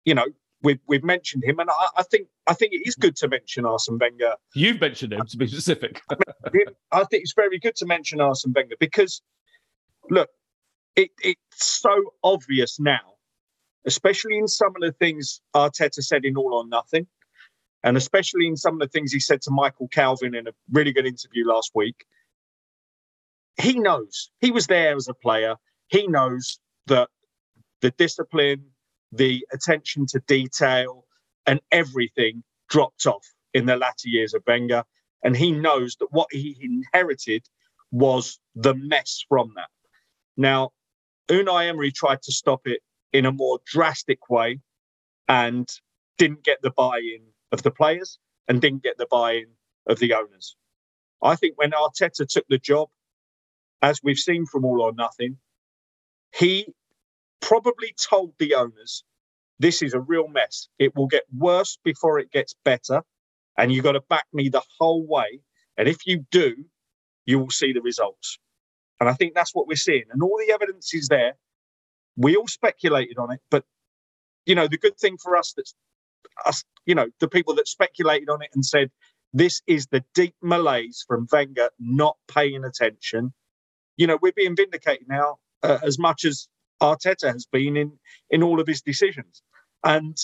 you 0.05 0.13
know 0.15 0.25
we've 0.63 0.79
we've 0.87 1.03
mentioned 1.03 1.43
him, 1.43 1.59
and 1.59 1.69
I, 1.69 1.87
I 1.97 2.03
think 2.03 2.27
I 2.47 2.53
think 2.53 2.73
it 2.73 2.81
is 2.85 2.95
good 2.95 3.15
to 3.17 3.27
mention 3.27 3.65
Arsene 3.65 3.97
Wenger. 3.97 4.35
You've 4.53 4.81
mentioned 4.81 5.13
him 5.13 5.25
to 5.25 5.37
be 5.37 5.47
specific. 5.47 6.01
I 6.91 7.03
think 7.05 7.23
it's 7.23 7.33
very 7.33 7.59
good 7.59 7.75
to 7.77 7.85
mention 7.85 8.21
Arsene 8.21 8.53
Wenger 8.53 8.75
because 8.79 9.21
look, 10.09 10.29
it, 10.95 11.11
it's 11.21 11.39
so 11.81 12.13
obvious 12.23 12.79
now, 12.79 13.15
especially 13.85 14.37
in 14.37 14.47
some 14.47 14.73
of 14.75 14.81
the 14.81 14.91
things 14.91 15.41
Arteta 15.55 16.03
said 16.03 16.25
in 16.25 16.35
All 16.37 16.53
or 16.53 16.67
Nothing, 16.67 17.07
and 17.83 17.97
especially 17.97 18.47
in 18.47 18.57
some 18.57 18.73
of 18.75 18.79
the 18.79 18.87
things 18.87 19.11
he 19.11 19.19
said 19.19 19.41
to 19.43 19.51
Michael 19.51 19.87
Calvin 19.87 20.35
in 20.35 20.47
a 20.47 20.51
really 20.71 20.91
good 20.91 21.05
interview 21.05 21.45
last 21.47 21.71
week. 21.75 22.05
He 23.61 23.77
knows 23.77 24.31
he 24.39 24.51
was 24.51 24.67
there 24.67 24.95
as 24.95 25.07
a 25.09 25.13
player. 25.13 25.55
He 25.87 26.07
knows 26.07 26.59
that 26.87 27.09
the 27.81 27.91
discipline, 27.91 28.65
the 29.11 29.45
attention 29.51 30.05
to 30.07 30.19
detail, 30.27 31.05
and 31.45 31.59
everything 31.71 32.43
dropped 32.69 33.05
off 33.05 33.25
in 33.53 33.65
the 33.65 33.75
latter 33.75 34.07
years 34.07 34.33
of 34.33 34.43
Wenger. 34.45 34.83
And 35.23 35.35
he 35.35 35.51
knows 35.51 35.95
that 35.99 36.11
what 36.11 36.27
he 36.31 36.55
inherited 36.61 37.45
was 37.91 38.39
the 38.55 38.75
mess 38.75 39.23
from 39.27 39.53
that. 39.55 39.69
Now, 40.37 40.71
Unai 41.27 41.67
Emery 41.67 41.91
tried 41.91 42.21
to 42.23 42.31
stop 42.31 42.61
it 42.65 42.81
in 43.11 43.25
a 43.25 43.31
more 43.31 43.59
drastic 43.65 44.29
way 44.29 44.59
and 45.27 45.67
didn't 46.17 46.43
get 46.43 46.61
the 46.61 46.71
buy 46.71 46.99
in 46.99 47.21
of 47.51 47.63
the 47.63 47.71
players 47.71 48.19
and 48.47 48.61
didn't 48.61 48.83
get 48.83 48.97
the 48.97 49.07
buy 49.09 49.33
in 49.33 49.47
of 49.87 49.99
the 49.99 50.13
owners. 50.13 50.55
I 51.21 51.35
think 51.35 51.57
when 51.57 51.71
Arteta 51.71 52.27
took 52.27 52.45
the 52.47 52.57
job, 52.57 52.89
as 53.81 54.01
we've 54.03 54.17
seen 54.17 54.45
from 54.45 54.65
All 54.65 54.81
or 54.81 54.93
Nothing, 54.93 55.37
he 56.35 56.73
probably 57.41 57.95
told 58.09 58.33
the 58.39 58.55
owners, 58.55 59.03
this 59.59 59.81
is 59.81 59.93
a 59.93 59.99
real 59.99 60.27
mess. 60.27 60.67
It 60.79 60.95
will 60.95 61.07
get 61.07 61.23
worse 61.35 61.77
before 61.83 62.19
it 62.19 62.31
gets 62.31 62.55
better. 62.63 63.03
And 63.57 63.71
you've 63.71 63.83
got 63.83 63.93
to 63.93 64.01
back 64.09 64.25
me 64.31 64.49
the 64.49 64.63
whole 64.79 65.05
way. 65.05 65.41
And 65.77 65.87
if 65.87 66.05
you 66.05 66.25
do, 66.31 66.55
you 67.25 67.39
will 67.39 67.49
see 67.49 67.73
the 67.73 67.81
results. 67.81 68.39
And 68.99 69.09
I 69.09 69.13
think 69.13 69.33
that's 69.33 69.53
what 69.53 69.67
we're 69.67 69.75
seeing. 69.75 70.05
And 70.11 70.21
all 70.23 70.37
the 70.45 70.53
evidence 70.53 70.93
is 70.93 71.07
there. 71.07 71.33
We 72.17 72.35
all 72.35 72.47
speculated 72.47 73.17
on 73.17 73.31
it, 73.31 73.39
but 73.49 73.63
you 74.45 74.55
know, 74.55 74.67
the 74.67 74.77
good 74.77 74.97
thing 74.97 75.17
for 75.17 75.37
us 75.37 75.53
that's 75.55 75.73
us, 76.45 76.63
you 76.85 76.95
know, 76.95 77.07
the 77.19 77.27
people 77.27 77.53
that 77.55 77.67
speculated 77.67 78.29
on 78.29 78.41
it 78.41 78.49
and 78.53 78.65
said 78.65 78.89
this 79.33 79.61
is 79.67 79.87
the 79.87 80.03
deep 80.15 80.35
malaise 80.41 81.05
from 81.07 81.27
Wenger 81.31 81.69
not 81.79 82.17
paying 82.27 82.63
attention. 82.63 83.33
You 83.95 84.07
know, 84.07 84.17
we're 84.21 84.33
being 84.33 84.55
vindicated 84.55 85.07
now 85.07 85.37
uh, 85.61 85.77
as 85.83 85.99
much 85.99 86.25
as 86.25 86.47
Arteta 86.81 87.31
has 87.31 87.45
been 87.51 87.77
in 87.77 87.99
in 88.29 88.43
all 88.43 88.59
of 88.59 88.67
his 88.67 88.81
decisions, 88.81 89.41
and 89.83 90.17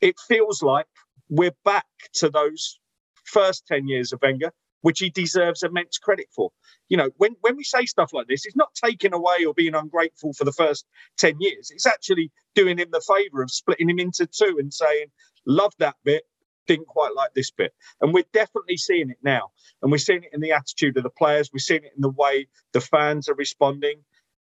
it 0.00 0.16
feels 0.28 0.62
like 0.62 0.86
we're 1.28 1.54
back 1.64 1.86
to 2.14 2.30
those 2.30 2.78
first 3.24 3.66
ten 3.66 3.88
years 3.88 4.12
of 4.12 4.20
Wenger, 4.22 4.52
which 4.82 4.98
he 4.98 5.10
deserves 5.10 5.62
immense 5.62 5.98
credit 5.98 6.26
for. 6.34 6.50
You 6.88 6.96
know, 6.96 7.10
when 7.16 7.36
when 7.40 7.56
we 7.56 7.64
say 7.64 7.86
stuff 7.86 8.12
like 8.12 8.26
this, 8.28 8.46
it's 8.46 8.56
not 8.56 8.74
taking 8.74 9.14
away 9.14 9.44
or 9.46 9.54
being 9.54 9.74
ungrateful 9.74 10.32
for 10.32 10.44
the 10.44 10.52
first 10.52 10.86
ten 11.18 11.36
years. 11.40 11.70
It's 11.70 11.86
actually 11.86 12.30
doing 12.54 12.78
him 12.78 12.88
the 12.90 13.00
favour 13.06 13.42
of 13.42 13.50
splitting 13.50 13.90
him 13.90 13.98
into 13.98 14.26
two 14.26 14.56
and 14.58 14.72
saying, 14.72 15.06
"Love 15.46 15.72
that 15.78 15.96
bit." 16.04 16.24
Didn't 16.66 16.86
quite 16.86 17.14
like 17.16 17.34
this 17.34 17.50
bit. 17.50 17.74
And 18.00 18.14
we're 18.14 18.24
definitely 18.32 18.76
seeing 18.76 19.10
it 19.10 19.18
now. 19.24 19.50
And 19.82 19.90
we're 19.90 19.98
seeing 19.98 20.22
it 20.22 20.30
in 20.32 20.40
the 20.40 20.52
attitude 20.52 20.96
of 20.96 21.02
the 21.02 21.10
players. 21.10 21.50
We're 21.52 21.58
seeing 21.58 21.82
it 21.82 21.92
in 21.96 22.00
the 22.02 22.10
way 22.10 22.46
the 22.72 22.80
fans 22.80 23.28
are 23.28 23.34
responding. 23.34 24.04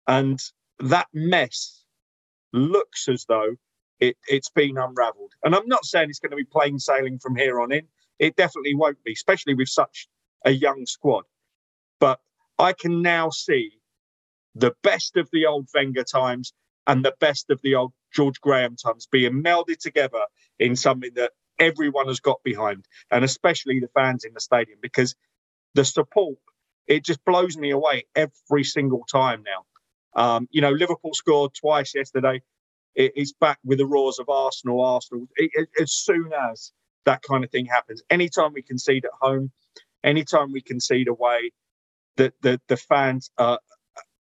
And 0.08 0.40
that 0.80 1.08
mess 1.12 1.84
looks 2.52 3.08
as 3.08 3.24
though 3.28 3.56
it, 4.00 4.16
it's 4.28 4.50
been 4.50 4.78
unraveled. 4.78 5.32
And 5.44 5.54
I'm 5.54 5.66
not 5.66 5.84
saying 5.84 6.10
it's 6.10 6.20
going 6.20 6.30
to 6.30 6.36
be 6.36 6.44
plain 6.44 6.78
sailing 6.78 7.18
from 7.18 7.36
here 7.36 7.60
on 7.60 7.72
in. 7.72 7.86
It 8.18 8.36
definitely 8.36 8.74
won't 8.74 9.02
be, 9.04 9.12
especially 9.12 9.54
with 9.54 9.68
such 9.68 10.08
a 10.44 10.50
young 10.50 10.86
squad. 10.86 11.24
But 12.00 12.20
I 12.58 12.72
can 12.72 13.02
now 13.02 13.30
see 13.30 13.72
the 14.54 14.72
best 14.82 15.16
of 15.16 15.28
the 15.32 15.46
old 15.46 15.68
Wenger 15.74 16.04
times 16.04 16.52
and 16.86 17.04
the 17.04 17.14
best 17.20 17.50
of 17.50 17.60
the 17.62 17.74
old 17.74 17.92
George 18.12 18.40
Graham 18.40 18.76
times 18.76 19.06
being 19.10 19.42
melded 19.42 19.78
together 19.78 20.22
in 20.58 20.74
something 20.74 21.10
that 21.14 21.32
everyone 21.58 22.06
has 22.06 22.20
got 22.20 22.42
behind, 22.44 22.86
and 23.10 23.24
especially 23.24 23.80
the 23.80 23.88
fans 23.88 24.24
in 24.24 24.32
the 24.32 24.40
stadium, 24.40 24.78
because 24.80 25.14
the 25.74 25.84
support 25.84 26.38
it 26.86 27.04
just 27.04 27.22
blows 27.24 27.56
me 27.56 27.70
away 27.70 28.06
every 28.16 28.64
single 28.64 29.04
time 29.10 29.42
now. 29.44 29.64
Um, 30.18 30.48
you 30.52 30.62
know, 30.62 30.72
Liverpool 30.72 31.14
scored 31.14 31.54
twice 31.54 31.94
yesterday. 31.96 32.42
It, 32.96 33.12
it's 33.16 33.32
back 33.34 33.58
with 33.64 33.78
the 33.78 33.86
roars 33.86 34.18
of 34.20 34.28
Arsenal. 34.28 34.84
Arsenal. 34.84 35.28
It, 35.36 35.50
it, 35.54 35.70
as 35.82 35.92
soon 35.92 36.32
as 36.52 36.72
that 37.06 37.22
kind 37.22 37.44
of 37.44 37.50
thing 37.50 37.66
happens, 37.66 38.02
anytime 38.10 38.52
we 38.54 38.62
concede 38.62 39.06
at 39.06 39.12
home, 39.20 39.52
anytime 40.04 40.52
we 40.52 40.62
concede 40.62 41.08
away, 41.08 41.52
the 42.16 42.32
the 42.42 42.60
the 42.68 42.76
fans. 42.78 43.30
Uh, 43.38 43.58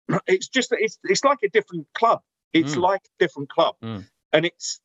it's 0.28 0.50
just 0.50 0.72
it's 0.74 1.00
it's 1.06 1.24
like 1.26 1.40
a 1.44 1.50
different 1.50 1.88
club. 1.96 2.22
It's 2.54 2.76
Mm. 2.76 2.82
like 2.82 3.02
a 3.06 3.24
different 3.24 3.50
club, 3.50 3.76
Mm. 3.84 4.06
and 4.34 4.46
it's. 4.46 4.82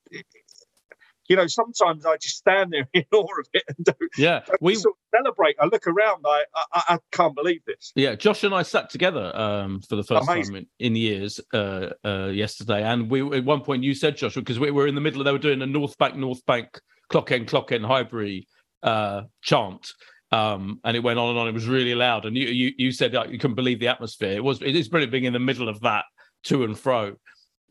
You 1.30 1.37
know, 1.37 1.46
sometimes 1.46 2.04
I 2.04 2.16
just 2.16 2.38
stand 2.38 2.72
there 2.72 2.88
in 2.92 3.04
awe 3.12 3.22
of 3.22 3.46
it 3.54 3.62
and 3.68 3.87
don't, 3.87 3.96
Yeah, 4.18 4.40
don't 4.46 4.60
we 4.60 4.75
sort 4.75 4.96
of 4.96 5.18
celebrate. 5.18 5.54
I 5.60 5.66
look 5.66 5.87
around, 5.87 6.25
I, 6.26 6.42
I 6.56 6.82
I 6.88 6.99
can't 7.12 7.37
believe 7.37 7.60
this. 7.66 7.92
Yeah, 7.94 8.16
Josh 8.16 8.42
and 8.42 8.52
I 8.52 8.62
sat 8.62 8.90
together 8.90 9.30
um, 9.37 9.80
for 9.80 9.94
the 9.94 10.02
first 10.02 10.28
Amazing. 10.28 10.54
time 10.54 10.66
in, 10.80 10.87
in 10.87 10.96
years 10.96 11.40
uh, 11.54 11.90
uh, 12.04 12.26
yesterday, 12.26 12.82
and 12.82 13.08
we 13.08 13.22
at 13.38 13.44
one 13.44 13.60
point 13.60 13.84
you 13.84 13.94
said, 13.94 14.16
Joshua, 14.16 14.42
because 14.42 14.58
we 14.58 14.72
were 14.72 14.88
in 14.88 14.96
the 14.96 15.00
middle, 15.00 15.22
they 15.22 15.30
were 15.30 15.38
doing 15.38 15.62
a 15.62 15.66
North 15.66 15.96
Bank, 15.99 16.16
North 16.16 16.44
Bank, 16.46 16.80
clock 17.10 17.30
end, 17.30 17.46
clock 17.46 17.70
end, 17.70 17.84
Highbury 17.84 18.49
uh, 18.82 19.22
chant, 19.40 19.87
um, 20.32 20.80
and 20.82 20.96
it 20.96 21.00
went 21.00 21.20
on 21.20 21.30
and 21.30 21.38
on. 21.38 21.46
It 21.46 21.54
was 21.54 21.68
really 21.68 21.94
loud, 21.94 22.25
and 22.25 22.37
you 22.37 22.49
you, 22.49 22.72
you 22.76 22.90
said 22.90 23.12
that 23.12 23.30
you 23.30 23.38
couldn't 23.38 23.54
believe 23.54 23.78
the 23.78 23.87
atmosphere. 23.87 24.32
It 24.32 24.42
was 24.42 24.60
it 24.62 24.75
is 24.75 24.88
brilliant 24.88 25.12
being 25.12 25.26
in 25.26 25.32
the 25.32 25.38
middle 25.38 25.68
of 25.68 25.80
that 25.82 26.06
to 26.44 26.64
and 26.64 26.76
fro. 26.76 27.14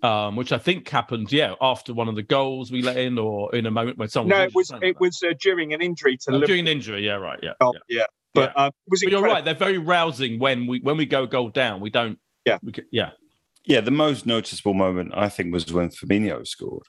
Um, 0.02 0.38
which 0.38 0.54
I 0.54 0.58
think 0.58 0.88
happened, 0.88 1.30
yeah, 1.30 1.56
after 1.60 1.94
one 1.94 2.08
of 2.08 2.16
the 2.16 2.24
goals 2.24 2.72
we 2.72 2.82
let 2.82 2.96
in, 2.98 3.18
or 3.18 3.54
in 3.54 3.66
a 3.66 3.72
moment 3.72 3.98
when 3.98 4.08
someone 4.08 4.30
No, 4.30 4.44
it 4.44 4.56
was 4.56 4.72
it 4.82 4.98
was 5.00 5.22
uh, 5.22 5.34
during 5.42 5.74
an 5.74 5.82
injury 5.82 6.16
to 6.16 6.24
oh, 6.30 6.34
Liverpool. 6.34 6.48
during 6.48 6.60
an 6.62 6.68
injury, 6.72 7.06
yeah, 7.06 7.16
right, 7.16 7.40
yeah. 7.44 7.52
Oh, 7.60 7.74
yeah. 7.90 7.98
yeah. 8.00 8.06
But 8.34 8.58
um, 8.58 8.68
it 8.68 8.74
was 8.92 9.02
But 9.04 9.12
you're 9.12 9.22
right; 9.22 9.44
they're 9.44 9.54
very 9.56 9.78
rousing 9.78 10.40
when 10.40 10.68
we 10.68 10.80
when 10.80 10.96
we 10.96 11.06
go 11.06 11.26
goal 11.26 11.50
down. 11.50 11.82
We 11.82 11.90
don't, 11.90 12.18
Yeah. 12.46 12.60
we, 12.64 12.72
yeah, 12.92 13.12
Yeah, 13.66 13.82
the 13.82 13.92
most 13.92 14.26
noticeable 14.26 14.74
moment 14.74 15.12
I 15.16 15.28
think 15.28 15.52
was 15.52 15.72
when 15.74 15.90
Firmino 15.90 16.48
scored. 16.48 16.84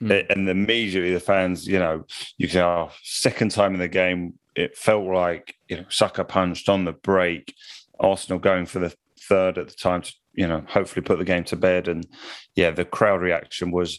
Mm. 0.00 0.10
A- 0.12 0.32
And 0.32 0.48
immediately 0.48 1.12
the 1.14 1.20
fans, 1.20 1.66
you 1.66 1.80
know, 1.80 2.04
you 2.38 2.46
can 2.46 2.60
oh, 2.60 2.90
second 3.02 3.50
time 3.50 3.74
in 3.74 3.80
the 3.80 3.88
game, 3.88 4.34
it 4.54 4.76
felt 4.76 5.06
like 5.06 5.56
you 5.68 5.78
know 5.78 5.84
sucker 5.88 6.22
punched 6.22 6.68
on 6.68 6.84
the 6.84 6.92
break. 6.92 7.52
Arsenal 7.98 8.38
going 8.38 8.66
for 8.66 8.78
the 8.78 8.94
third 9.28 9.58
at 9.58 9.68
the 9.68 9.74
time 9.74 10.02
to 10.02 10.12
you 10.36 10.46
know 10.46 10.62
hopefully 10.68 11.02
put 11.04 11.18
the 11.18 11.24
game 11.24 11.44
to 11.44 11.56
bed, 11.56 11.88
and 11.88 12.06
yeah, 12.54 12.70
the 12.70 12.84
crowd 12.84 13.20
reaction 13.20 13.70
was 13.72 13.98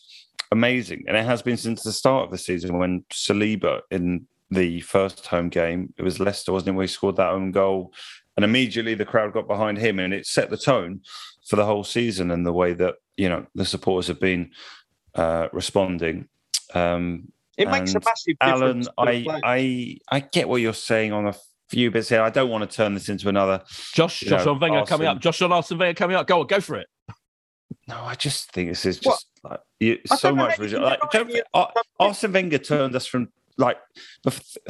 amazing, 0.51 1.03
and 1.07 1.17
it 1.17 1.25
has 1.25 1.41
been 1.41 1.57
since 1.57 1.83
the 1.83 1.91
start 1.91 2.25
of 2.25 2.31
the 2.31 2.37
season 2.37 2.77
when 2.77 3.03
Saliba 3.11 3.81
in 3.91 4.27
the 4.49 4.79
first 4.81 5.27
home 5.27 5.49
game 5.49 5.93
it 5.97 6.03
was 6.03 6.19
Leicester, 6.21 6.53
wasn't 6.53 6.69
it, 6.69 6.77
where 6.77 6.85
he 6.85 6.87
scored 6.87 7.17
that 7.17 7.31
own 7.31 7.51
goal, 7.51 7.91
and 8.35 8.45
immediately 8.45 8.95
the 8.95 9.05
crowd 9.05 9.33
got 9.33 9.47
behind 9.47 9.77
him, 9.77 9.99
and 9.99 10.13
it 10.13 10.25
set 10.25 10.49
the 10.49 10.57
tone 10.57 11.01
for 11.47 11.57
the 11.57 11.65
whole 11.65 11.83
season 11.83 12.31
and 12.31 12.45
the 12.45 12.53
way 12.53 12.73
that 12.73 12.95
you 13.17 13.27
know 13.27 13.45
the 13.55 13.65
supporters 13.65 14.07
have 14.07 14.19
been 14.19 14.51
uh, 15.15 15.47
responding. 15.51 16.27
Um, 16.73 17.31
It 17.57 17.69
makes 17.69 17.95
a 17.95 17.99
massive 17.99 18.35
Alan, 18.39 18.81
difference. 18.81 18.87
the 18.97 19.31
I. 19.33 19.41
I 19.43 20.17
I 20.17 20.19
get 20.19 20.47
what 20.47 20.61
you're 20.61 20.73
saying 20.73 21.11
on 21.11 21.27
a 21.27 21.33
few 21.69 21.91
bits 21.91 22.09
here. 22.09 22.21
I 22.21 22.29
don't 22.29 22.49
want 22.49 22.69
to 22.69 22.75
turn 22.75 22.93
this 22.93 23.09
into 23.09 23.29
another. 23.29 23.61
Josh, 23.93 24.21
you 24.23 24.29
Josh 24.29 24.45
know, 24.45 24.53
on 24.53 24.59
Wenger 24.59 24.83
coming 24.85 25.07
up. 25.07 25.19
Josh 25.19 25.41
on 25.41 25.51
Arsene 25.51 25.77
Wenger 25.77 25.93
coming 25.95 26.15
up. 26.15 26.27
Go 26.27 26.41
on, 26.41 26.47
go 26.47 26.59
for 26.61 26.75
it. 26.77 26.87
No, 27.87 28.01
I 28.01 28.15
just 28.15 28.51
think 28.51 28.69
this 28.69 28.85
is 28.85 28.99
What? 29.03 29.13
just 29.13 29.27
like 29.43 29.59
you, 29.79 29.99
so 30.17 30.33
much. 30.35 30.57
how 30.57 30.63
resi- 30.63 30.81
Like, 30.81 30.99
deny 30.99 31.09
don't, 31.11 31.29
any 31.29 31.39
of 31.39 31.45
Ar- 31.53 31.73
Arsene 31.99 32.33
Wenger 32.33 32.57
turned 32.57 32.95
us 32.95 33.05
from 33.05 33.29
like 33.59 33.77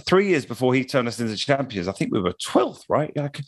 three 0.02 0.30
years 0.30 0.46
before 0.46 0.74
he 0.74 0.86
turned 0.86 1.08
us 1.10 1.20
into 1.20 1.36
champions. 1.36 1.88
I 1.88 1.92
think 1.92 2.14
we 2.14 2.22
were 2.22 2.34
twelfth, 2.34 2.86
right? 2.88 3.16
Like, 3.18 3.42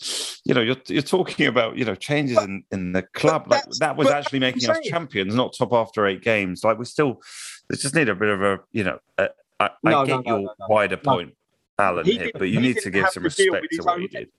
you 0.43 0.53
know, 0.53 0.61
you're 0.61 0.75
you're 0.87 1.01
talking 1.01 1.45
about 1.47 1.77
you 1.77 1.85
know 1.85 1.95
changes 1.95 2.35
But- 2.37 2.45
in 2.45 2.63
in 2.71 2.91
the 2.93 3.03
club. 3.03 3.45
Like 3.47 3.63
that 3.79 3.95
was 3.95 4.09
actually 4.09 4.39
making 4.39 4.69
us 4.69 4.79
champions, 4.83 5.33
not 5.35 5.53
top 5.57 5.71
after 5.73 6.05
eight 6.07 6.21
games. 6.23 6.63
Like 6.63 6.77
we 6.79 6.85
still, 6.85 7.21
they 7.69 7.77
just 7.77 7.95
need 7.95 8.09
a 8.09 8.15
bit 8.15 8.29
of 8.29 8.41
a 8.41 8.59
you 8.71 8.83
know. 8.83 8.99
A, 9.17 9.29
I, 9.61 9.65
I 9.65 9.69
No, 9.91 10.05
get 10.05 10.11
no, 10.11 10.21
no, 10.21 10.29
your 10.29 10.39
no, 10.39 10.53
no. 10.59 10.65
wider 10.69 10.99
No. 11.03 11.11
point, 11.13 11.33
Alan, 11.79 12.05
He 12.05 12.17
here, 12.17 12.31
but 12.33 12.49
you 12.49 12.59
need 12.59 12.77
to 12.77 12.91
give 12.91 13.05
some 13.09 13.23
to 13.23 13.29
respect 13.29 13.67
to 13.71 13.83
what 13.83 14.01
he 14.01 14.07
did. 14.07 14.29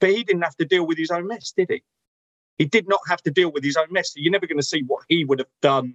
but 0.00 0.10
he 0.10 0.24
didn't 0.24 0.42
have 0.42 0.56
to 0.56 0.64
deal 0.64 0.86
with 0.86 0.98
his 0.98 1.10
own 1.10 1.26
mess, 1.26 1.52
did 1.56 1.70
he? 1.70 1.82
He 2.58 2.66
did 2.66 2.88
not 2.88 3.00
have 3.08 3.22
to 3.22 3.30
deal 3.30 3.50
with 3.52 3.64
his 3.64 3.76
own 3.76 3.86
mess. 3.90 4.12
You're 4.16 4.32
never 4.32 4.46
going 4.46 4.58
to 4.58 4.64
see 4.64 4.82
what 4.86 5.04
he 5.08 5.24
would 5.24 5.38
have 5.38 5.48
done 5.62 5.94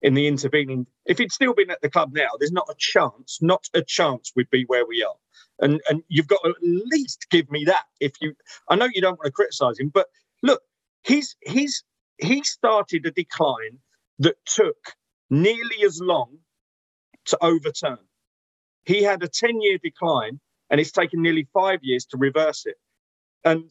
in 0.00 0.14
the 0.14 0.26
intervening. 0.26 0.86
If 1.06 1.18
he'd 1.18 1.32
still 1.32 1.54
been 1.54 1.70
at 1.70 1.82
the 1.82 1.90
club 1.90 2.12
now, 2.14 2.28
there's 2.38 2.52
not 2.52 2.66
a 2.70 2.74
chance, 2.78 3.38
not 3.42 3.68
a 3.74 3.82
chance 3.82 4.32
we'd 4.34 4.50
be 4.50 4.64
where 4.66 4.86
we 4.86 5.02
are. 5.02 5.14
And 5.60 5.80
and 5.88 6.02
you've 6.08 6.28
got 6.28 6.40
to 6.44 6.50
at 6.50 6.56
least 6.62 7.26
give 7.30 7.50
me 7.50 7.64
that. 7.64 7.84
If 8.00 8.12
you, 8.20 8.34
I 8.68 8.76
know 8.76 8.88
you 8.92 9.00
don't 9.02 9.18
want 9.18 9.26
to 9.26 9.32
criticise 9.32 9.78
him, 9.78 9.88
but 9.88 10.06
look, 10.42 10.62
he's 11.02 11.36
he's 11.40 11.82
he 12.18 12.42
started 12.44 13.06
a 13.06 13.10
decline 13.10 13.78
that 14.20 14.36
took 14.46 14.94
nearly 15.30 15.82
as 15.84 16.00
long 16.00 16.38
to 17.26 17.38
overturn. 17.42 17.98
He 18.88 19.02
had 19.02 19.22
a 19.22 19.28
10 19.28 19.60
year 19.60 19.76
decline 19.76 20.40
and 20.70 20.80
it's 20.80 20.92
taken 20.92 21.20
nearly 21.20 21.46
five 21.52 21.80
years 21.82 22.06
to 22.06 22.16
reverse 22.16 22.64
it. 22.64 22.76
And 23.44 23.70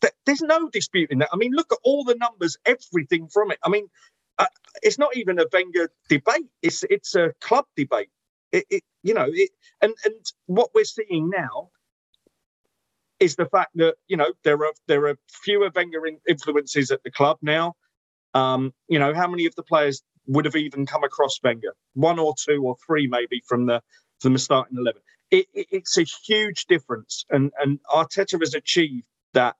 th- 0.00 0.14
there's 0.24 0.42
no 0.42 0.70
disputing 0.70 1.18
that. 1.18 1.28
I 1.32 1.36
mean, 1.36 1.52
look 1.52 1.72
at 1.72 1.78
all 1.82 2.04
the 2.04 2.14
numbers, 2.14 2.56
everything 2.64 3.26
from 3.26 3.50
it. 3.50 3.58
I 3.64 3.68
mean, 3.68 3.88
uh, 4.38 4.46
it's 4.82 4.96
not 4.96 5.16
even 5.16 5.40
a 5.40 5.46
Wenger 5.52 5.90
debate. 6.08 6.46
It's 6.62 6.84
it's 6.88 7.16
a 7.16 7.32
club 7.40 7.64
debate. 7.76 8.10
It, 8.52 8.64
it 8.70 8.84
you 9.02 9.12
know, 9.12 9.26
it, 9.28 9.50
and 9.82 9.92
and 10.04 10.14
what 10.46 10.70
we're 10.72 10.84
seeing 10.84 11.28
now 11.28 11.70
is 13.18 13.34
the 13.34 13.46
fact 13.46 13.72
that 13.74 13.96
you 14.06 14.16
know 14.16 14.32
there 14.44 14.62
are 14.64 14.72
there 14.86 15.06
are 15.08 15.16
fewer 15.28 15.70
Wenger 15.74 16.02
influences 16.28 16.92
at 16.92 17.02
the 17.02 17.10
club 17.10 17.38
now. 17.42 17.74
Um, 18.34 18.72
you 18.88 19.00
know, 19.00 19.14
how 19.14 19.26
many 19.26 19.46
of 19.46 19.56
the 19.56 19.64
players 19.64 20.02
would 20.28 20.46
have 20.46 20.56
even 20.56 20.86
come 20.86 21.04
across 21.04 21.40
Wenger? 21.42 21.74
One 21.94 22.18
or 22.18 22.34
two 22.38 22.62
or 22.64 22.76
three, 22.86 23.06
maybe 23.08 23.42
from 23.48 23.66
the 23.66 23.82
from 24.20 24.34
the 24.34 24.38
starting 24.38 24.78
eleven. 24.78 25.02
It, 25.30 25.46
it, 25.54 25.68
it's 25.72 25.98
a 25.98 26.04
huge 26.04 26.66
difference, 26.66 27.24
and 27.30 27.52
and 27.60 27.80
Arteta 27.92 28.40
has 28.40 28.54
achieved 28.54 29.06
that 29.34 29.56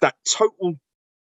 that 0.00 0.14
total 0.28 0.74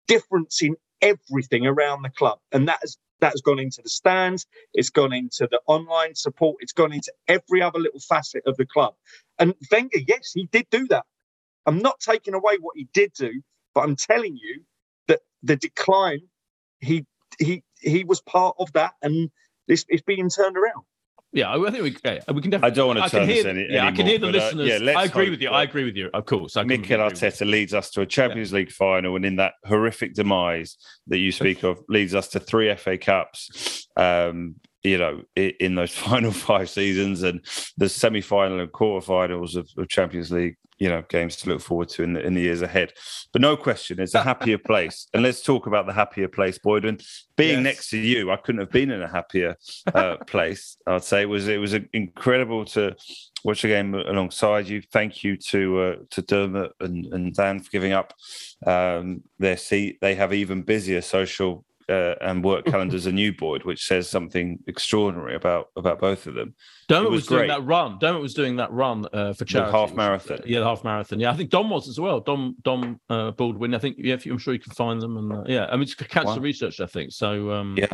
difference 0.09 0.63
in 0.63 0.77
everything 1.03 1.67
around 1.67 2.03
the 2.03 2.11
club, 2.11 2.39
and 2.53 2.69
that 2.69 2.79
has 2.83 2.99
that 3.21 3.33
has 3.33 3.41
gone 3.43 3.59
into 3.61 3.81
the 3.83 3.89
stands, 3.91 4.47
it's 4.75 4.91
gone 4.91 5.13
into 5.13 5.49
the 5.51 5.61
online 5.67 6.15
support, 6.15 6.57
it's 6.61 6.73
gone 6.73 6.93
into 6.93 7.13
every 7.29 7.63
other 7.63 7.79
little 7.79 8.01
facet 8.01 8.43
of 8.47 8.57
the 8.59 8.67
club. 8.67 8.95
And 9.39 9.55
Wenger, 9.71 10.01
yes, 10.07 10.33
he 10.35 10.49
did 10.53 10.67
do 10.71 10.87
that. 10.89 11.05
I'm 11.67 11.79
not 11.79 12.01
taking 12.01 12.35
away 12.35 12.57
what 12.61 12.77
he 12.77 12.89
did 12.93 13.13
do, 13.15 13.43
but 13.75 13.83
I'm 13.85 13.97
telling 13.97 14.37
you 14.37 14.63
that 15.09 15.21
the 15.43 15.57
decline, 15.57 16.23
he 16.81 17.07
he 17.39 17.63
he 17.81 18.05
was 18.05 18.21
part 18.21 18.57
of 18.59 18.73
that, 18.73 18.95
and 19.03 19.31
this 19.69 19.85
it's 19.89 20.03
being 20.03 20.29
turned 20.31 20.57
around. 20.57 20.85
Yeah, 21.35 21.49
I 21.49 21.67
I 21.67 21.71
think 21.71 21.83
we, 21.83 21.97
yeah, 22.05 22.21
we 22.33 22.43
can 22.43 22.51
definitely. 22.51 22.73
I 22.73 22.75
don't 22.75 22.87
want 22.89 22.99
to 22.99 23.05
I 23.05 23.09
can 23.09 23.21
turn 23.21 23.29
hear, 23.29 23.43
this 23.43 23.47
any, 23.47 23.67
yeah, 23.71 23.87
I 23.87 23.93
can 23.93 24.07
hear 24.07 24.19
the 24.19 24.27
but, 24.27 24.35
uh, 24.35 24.39
listeners. 24.39 24.69
yeah, 24.69 24.79
let's 24.83 24.99
I 24.99 25.05
agree 25.05 25.31
with 25.31 25.41
you. 25.41 25.49
I 25.49 25.63
agree 25.63 25.85
with 25.85 25.97
you. 25.97 26.11
Of 26.13 26.27
course, 26.27 26.59
I 26.59 26.63
Mikel 26.63 26.83
completely 26.83 26.95
agree 27.07 27.15
with 27.15 27.23
Arteta 27.23 27.51
leads 27.51 27.75
us 27.75 27.91
to 27.93 28.03
a 28.03 28.07
Champions 28.07 28.53
League 28.53 28.71
final, 28.71 29.17
and 29.17 29.25
in 29.25 29.37
that 29.37 29.55
horrific 29.65 30.13
demise 30.13 30.77
that 31.07 31.19
you 31.19 31.33
speak 31.33 31.63
of, 31.63 31.83
leads 31.89 32.15
us 32.15 32.29
to 32.29 32.41
three 32.41 32.75
FA 32.75 32.99
Cups. 32.99 33.89
Um, 33.97 34.57
you 34.83 34.99
know, 34.99 35.23
in 35.37 35.75
those 35.75 35.95
final 35.97 36.33
five 36.33 36.69
seasons, 36.71 37.23
and 37.23 37.45
the 37.77 37.89
semi-final 37.89 38.61
and 38.61 38.73
quarterfinals 38.73 39.57
of, 39.57 39.69
of 39.77 39.89
Champions 39.89 40.31
League, 40.31 40.57
you 40.79 40.89
know, 40.89 41.03
games 41.09 41.37
to 41.37 41.49
look 41.49 41.61
forward 41.61 41.89
to 41.91 42.03
in 42.03 42.15
the 42.15 42.27
in 42.27 42.35
the 42.35 42.41
years 42.41 42.63
ahead. 42.63 42.93
But 43.33 43.41
no 43.43 43.57
question, 43.57 44.01
it's 44.01 44.15
a 44.15 44.23
happier 44.31 44.59
place, 44.59 45.07
and 45.15 45.23
let's 45.23 45.43
talk 45.43 45.67
about 45.67 45.87
the 45.87 45.93
happier 45.93 46.29
place, 46.29 46.59
Boyd. 46.59 46.85
And 46.85 47.01
being 47.37 47.59
Yes. 47.59 47.65
next 47.65 47.91
to 47.91 47.99
you, 47.99 48.31
I 48.33 48.37
couldn't 48.37 48.61
have 48.61 48.71
been 48.73 48.91
in 48.91 49.03
a 49.03 49.09
happier 49.09 49.57
uh, 49.95 50.17
place. 50.27 50.77
I'd 50.87 51.05
say 51.05 51.23
it 51.23 51.29
was 51.29 51.47
it 51.49 51.61
was 51.61 51.75
incredible 51.93 52.65
to 52.67 52.97
watch 53.45 53.63
the 53.63 53.69
game 53.69 53.95
alongside 53.95 54.69
you. 54.69 54.83
Thank 54.93 55.23
you 55.23 55.37
to 55.37 55.81
uh, 55.81 55.97
to 56.11 56.23
Dermot 56.23 56.73
and, 56.81 57.07
and 57.07 57.35
Dan 57.35 57.61
for 57.61 57.71
giving 57.71 57.93
up 57.93 58.13
um, 58.67 59.23
their 59.39 59.57
seat. 59.57 59.99
They 60.01 60.17
have 60.17 60.33
even 60.35 60.63
busier 60.63 61.01
social 61.01 61.65
uh, 61.93 62.15
and 62.21 62.43
work 62.43 62.65
calendars 62.65 63.05
than 63.05 63.15
new 63.17 63.33
board, 63.33 63.65
which 63.65 63.85
says 63.87 64.09
something 64.09 64.59
extraordinary 64.67 65.35
about 65.35 65.67
about 65.77 66.01
both 66.01 66.27
of 66.27 66.35
them. 66.35 66.55
Dermot 66.89 67.11
was, 67.11 67.19
was 67.23 67.27
doing 67.29 67.39
great. 67.41 67.49
that 67.49 67.65
run. 67.65 67.99
Dermot 68.01 68.23
was 68.23 68.35
doing 68.35 68.57
that 68.57 68.73
run 68.73 69.07
uh, 69.13 69.33
for 69.33 69.45
The 69.45 69.45
charity. 69.45 69.73
half 69.73 69.95
marathon. 69.95 70.41
Yeah, 70.47 70.61
the 70.61 70.67
half 70.67 70.83
marathon. 70.85 71.21
Yeah, 71.21 71.31
I 71.31 71.37
think 71.37 71.51
Dom 71.51 71.71
was 71.71 71.89
as 71.89 72.01
well. 72.01 72.21
Dom 72.21 72.57
Dom 72.63 72.99
uh, 73.11 73.31
Baldwin. 73.33 73.75
I 73.75 73.79
think 73.79 73.97
yeah, 73.99 74.17
I'm 74.27 74.39
sure 74.39 74.55
you 74.55 74.61
can 74.61 74.73
find 74.73 75.01
them. 75.01 75.17
And 75.19 75.33
uh, 75.33 75.45
yeah, 75.47 75.67
I 75.67 75.73
mean 75.73 75.83
it's 75.83 75.95
cancer 75.95 76.35
Wow. 76.35 76.39
research. 76.39 76.81
I 76.81 76.87
think 76.87 77.13
so. 77.13 77.51
Um, 77.53 77.77
Yeah, 77.79 77.87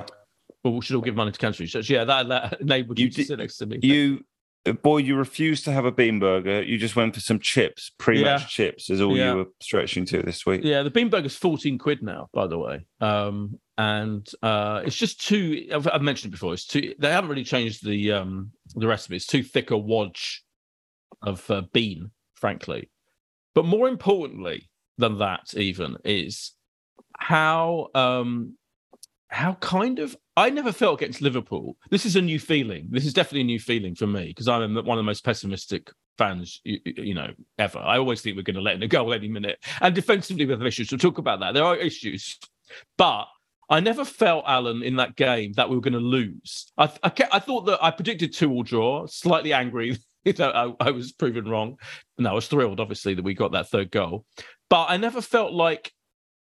well, 0.64 0.74
we 0.74 0.80
should 0.82 0.96
all 0.96 1.02
give 1.02 1.16
money 1.16 1.32
to 1.32 1.38
cancer 1.38 1.62
research. 1.62 1.90
Yeah, 1.90 2.04
that, 2.04 2.28
that 2.28 2.60
enabled 2.60 2.98
you, 2.98 3.06
You 3.06 3.10
to 3.10 3.16
did- 3.16 3.26
sit 3.26 3.38
next 3.38 3.56
to 3.58 3.66
me. 3.66 3.78
you. 3.82 4.24
uh, 4.66 4.72
Boyd, 4.72 5.06
you 5.06 5.14
refused 5.16 5.64
to 5.66 5.72
have 5.72 5.84
a 5.84 5.92
bean 5.92 6.18
burger. 6.18 6.62
You 6.62 6.76
just 6.78 6.96
went 6.96 7.14
for 7.14 7.20
some 7.20 7.38
chips, 7.38 7.92
pre-match 7.98 8.40
Yeah. 8.42 8.46
chips, 8.48 8.90
is 8.90 9.00
all 9.00 9.16
Yeah. 9.16 9.30
you 9.30 9.36
were 9.38 9.46
stretching 9.60 10.04
to 10.06 10.20
this 10.22 10.44
week. 10.44 10.62
Yeah, 10.64 10.82
the 10.82 10.90
bean 10.90 11.08
burger's 11.10 11.36
14 11.36 11.78
quid 11.78 12.02
now, 12.02 12.28
by 12.34 12.46
the 12.48 12.58
way. 12.58 12.84
Um, 13.00 13.58
and 13.78 14.28
uh, 14.42 14.82
it's 14.84 14.96
just 14.96 15.24
too, 15.26 15.68
I've, 15.72 15.86
I've 15.86 16.02
mentioned 16.02 16.32
it 16.32 16.36
before, 16.36 16.52
it's 16.52 16.66
too, 16.66 16.94
they 16.98 17.10
haven't 17.10 17.30
really 17.30 17.44
changed 17.44 17.86
the 17.86 18.12
um, 18.12 18.50
the 18.74 18.88
recipe. 18.88 19.16
It's 19.16 19.26
too 19.26 19.44
thick 19.44 19.70
a 19.70 19.78
wadge 19.78 20.42
of 21.22 21.48
uh, 21.50 21.62
bean, 21.72 22.10
frankly. 22.34 22.90
But 23.54 23.64
more 23.64 23.88
importantly 23.88 24.68
than 24.98 25.18
that, 25.18 25.54
even, 25.54 25.96
is 26.04 26.52
how 27.18 27.88
um, 27.94 28.56
how 29.28 29.54
kind 29.54 30.00
of 30.00 30.16
I 30.36 30.50
never 30.50 30.72
felt 30.72 31.00
against 31.00 31.22
Liverpool. 31.22 31.76
This 31.90 32.04
is 32.04 32.16
a 32.16 32.22
new 32.22 32.40
feeling. 32.40 32.88
This 32.90 33.06
is 33.06 33.12
definitely 33.12 33.42
a 33.42 33.44
new 33.44 33.60
feeling 33.60 33.94
for 33.94 34.06
me 34.08 34.26
because 34.26 34.48
I'm 34.48 34.74
one 34.74 34.98
of 34.98 35.02
the 35.02 35.02
most 35.02 35.24
pessimistic 35.24 35.90
fans, 36.16 36.60
you, 36.64 36.80
you 36.84 37.14
know, 37.14 37.30
ever. 37.60 37.78
I 37.78 37.98
always 37.98 38.22
think 38.22 38.36
we're 38.36 38.42
going 38.42 38.56
to 38.56 38.60
let 38.62 38.74
in 38.74 38.82
a 38.82 38.88
goal 38.88 39.14
any 39.14 39.28
minute. 39.28 39.64
And 39.80 39.94
defensively, 39.94 40.46
we 40.46 40.52
have 40.52 40.62
issues. 40.62 40.90
We'll 40.90 40.98
talk 40.98 41.18
about 41.18 41.38
that. 41.40 41.54
There 41.54 41.64
are 41.64 41.76
issues, 41.76 42.38
but 42.96 43.26
I 43.70 43.80
never 43.80 44.04
felt 44.04 44.44
Alan 44.46 44.82
in 44.82 44.96
that 44.96 45.16
game 45.16 45.52
that 45.52 45.68
we 45.68 45.76
were 45.76 45.82
going 45.82 45.92
to 45.92 45.98
lose. 45.98 46.72
I 46.78 46.90
I, 47.02 47.12
I 47.32 47.38
thought 47.38 47.66
that 47.66 47.82
I 47.82 47.90
predicted 47.90 48.32
two 48.32 48.50
all 48.50 48.62
draw. 48.62 49.06
Slightly 49.06 49.52
angry 49.52 49.98
I, 50.38 50.72
I 50.80 50.90
was 50.90 51.12
proven 51.12 51.48
wrong. 51.48 51.78
No, 52.18 52.30
I 52.30 52.34
was 52.34 52.48
thrilled, 52.48 52.80
obviously, 52.80 53.14
that 53.14 53.24
we 53.24 53.34
got 53.34 53.52
that 53.52 53.68
third 53.68 53.90
goal. 53.90 54.26
But 54.68 54.86
I 54.90 54.96
never 54.96 55.20
felt 55.20 55.52
like. 55.52 55.92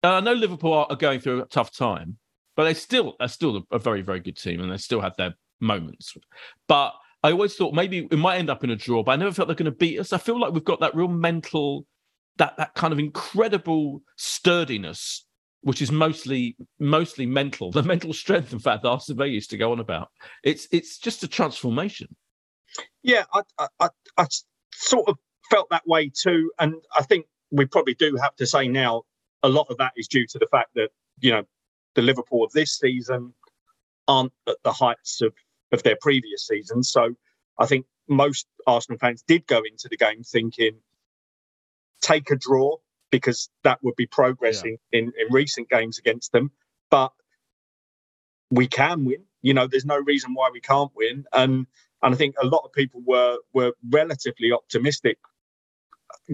And 0.02 0.12
I 0.12 0.20
know 0.20 0.32
Liverpool 0.32 0.72
are, 0.72 0.96
going 0.96 1.20
through 1.20 1.42
a 1.42 1.46
tough 1.46 1.72
time, 1.72 2.18
but 2.56 2.64
they 2.64 2.74
still 2.74 3.14
are 3.20 3.28
still 3.28 3.58
a, 3.58 3.76
a 3.76 3.78
very 3.78 4.02
very 4.02 4.20
good 4.20 4.36
team, 4.36 4.60
and 4.60 4.70
they 4.70 4.76
still 4.76 5.00
have 5.00 5.16
their 5.16 5.34
moments. 5.60 6.16
But 6.66 6.92
I 7.22 7.30
always 7.30 7.54
thought 7.54 7.72
maybe 7.72 8.08
it 8.10 8.18
might 8.18 8.38
end 8.38 8.50
up 8.50 8.64
in 8.64 8.70
a 8.70 8.76
draw, 8.76 9.04
but 9.04 9.12
I 9.12 9.16
never 9.16 9.32
felt 9.32 9.46
they're 9.46 9.54
going 9.54 9.66
to 9.66 9.70
beat 9.70 10.00
us. 10.00 10.12
I 10.12 10.18
feel 10.18 10.40
like 10.40 10.52
we've 10.52 10.64
got 10.64 10.80
that 10.80 10.96
real 10.96 11.08
mental, 11.08 11.86
that 12.38 12.56
that 12.56 12.74
kind 12.74 12.92
of 12.92 12.98
incredible 12.98 14.02
sturdiness, 14.16 15.24
which 15.62 15.80
is 15.80 15.90
mostly 15.90 16.56
mostly 16.78 17.26
mental. 17.26 17.70
The 17.70 17.82
mental 17.82 18.12
strength, 18.12 18.52
in 18.52 18.58
fact, 18.58 18.82
that 18.82 18.88
Arsene 18.88 19.16
Wenger 19.16 19.32
used 19.32 19.50
to 19.50 19.56
go 19.56 19.72
on 19.72 19.80
about. 19.80 20.08
It's 20.44 20.68
it's 20.70 20.98
just 20.98 21.22
a 21.22 21.28
transformation. 21.28 22.14
Yeah, 23.02 23.24
I, 23.32 23.42
I, 23.80 23.88
I, 24.16 24.26
sort 24.74 25.08
of 25.08 25.18
felt 25.50 25.68
that 25.70 25.86
way 25.86 26.10
too, 26.10 26.50
and 26.58 26.74
I 26.98 27.02
think 27.02 27.26
we 27.50 27.66
probably 27.66 27.94
do 27.94 28.16
have 28.16 28.34
to 28.36 28.46
say 28.46 28.66
now 28.66 29.02
a 29.42 29.48
lot 29.48 29.66
of 29.68 29.76
that 29.76 29.92
is 29.96 30.08
due 30.08 30.26
to 30.28 30.38
the 30.38 30.46
fact 30.46 30.70
that 30.74 30.90
you 31.20 31.30
know 31.30 31.44
the 31.94 32.02
Liverpool 32.02 32.44
of 32.44 32.52
this 32.52 32.78
season 32.78 33.34
aren't 34.08 34.32
at 34.48 34.56
the 34.64 34.72
heights 34.72 35.20
of 35.20 35.34
of 35.72 35.82
their 35.82 35.96
previous 36.00 36.46
seasons. 36.46 36.90
So 36.90 37.14
I 37.58 37.66
think 37.66 37.86
most 38.08 38.46
Arsenal 38.66 38.98
fans 38.98 39.22
did 39.26 39.46
go 39.46 39.58
into 39.58 39.88
the 39.88 39.96
game 39.96 40.22
thinking 40.22 40.80
take 42.00 42.30
a 42.30 42.36
draw 42.36 42.76
because 43.12 43.50
that 43.62 43.78
would 43.84 43.94
be 43.94 44.06
progressing 44.06 44.78
in, 44.90 45.12
in 45.16 45.26
recent 45.32 45.68
games 45.68 45.98
against 45.98 46.32
them. 46.32 46.50
But 46.90 47.12
we 48.50 48.66
can 48.66 49.04
win. 49.04 49.24
You 49.42 49.54
know, 49.54 49.68
there's 49.68 49.84
no 49.84 49.98
reason 49.98 50.34
why 50.34 50.50
we 50.52 50.60
can't 50.60 50.90
win. 50.96 51.26
And 51.32 51.66
and 52.02 52.14
I 52.14 52.16
think 52.16 52.34
a 52.42 52.46
lot 52.46 52.62
of 52.64 52.72
people 52.72 53.02
were 53.06 53.38
were 53.52 53.72
relatively 53.88 54.50
optimistic 54.50 55.18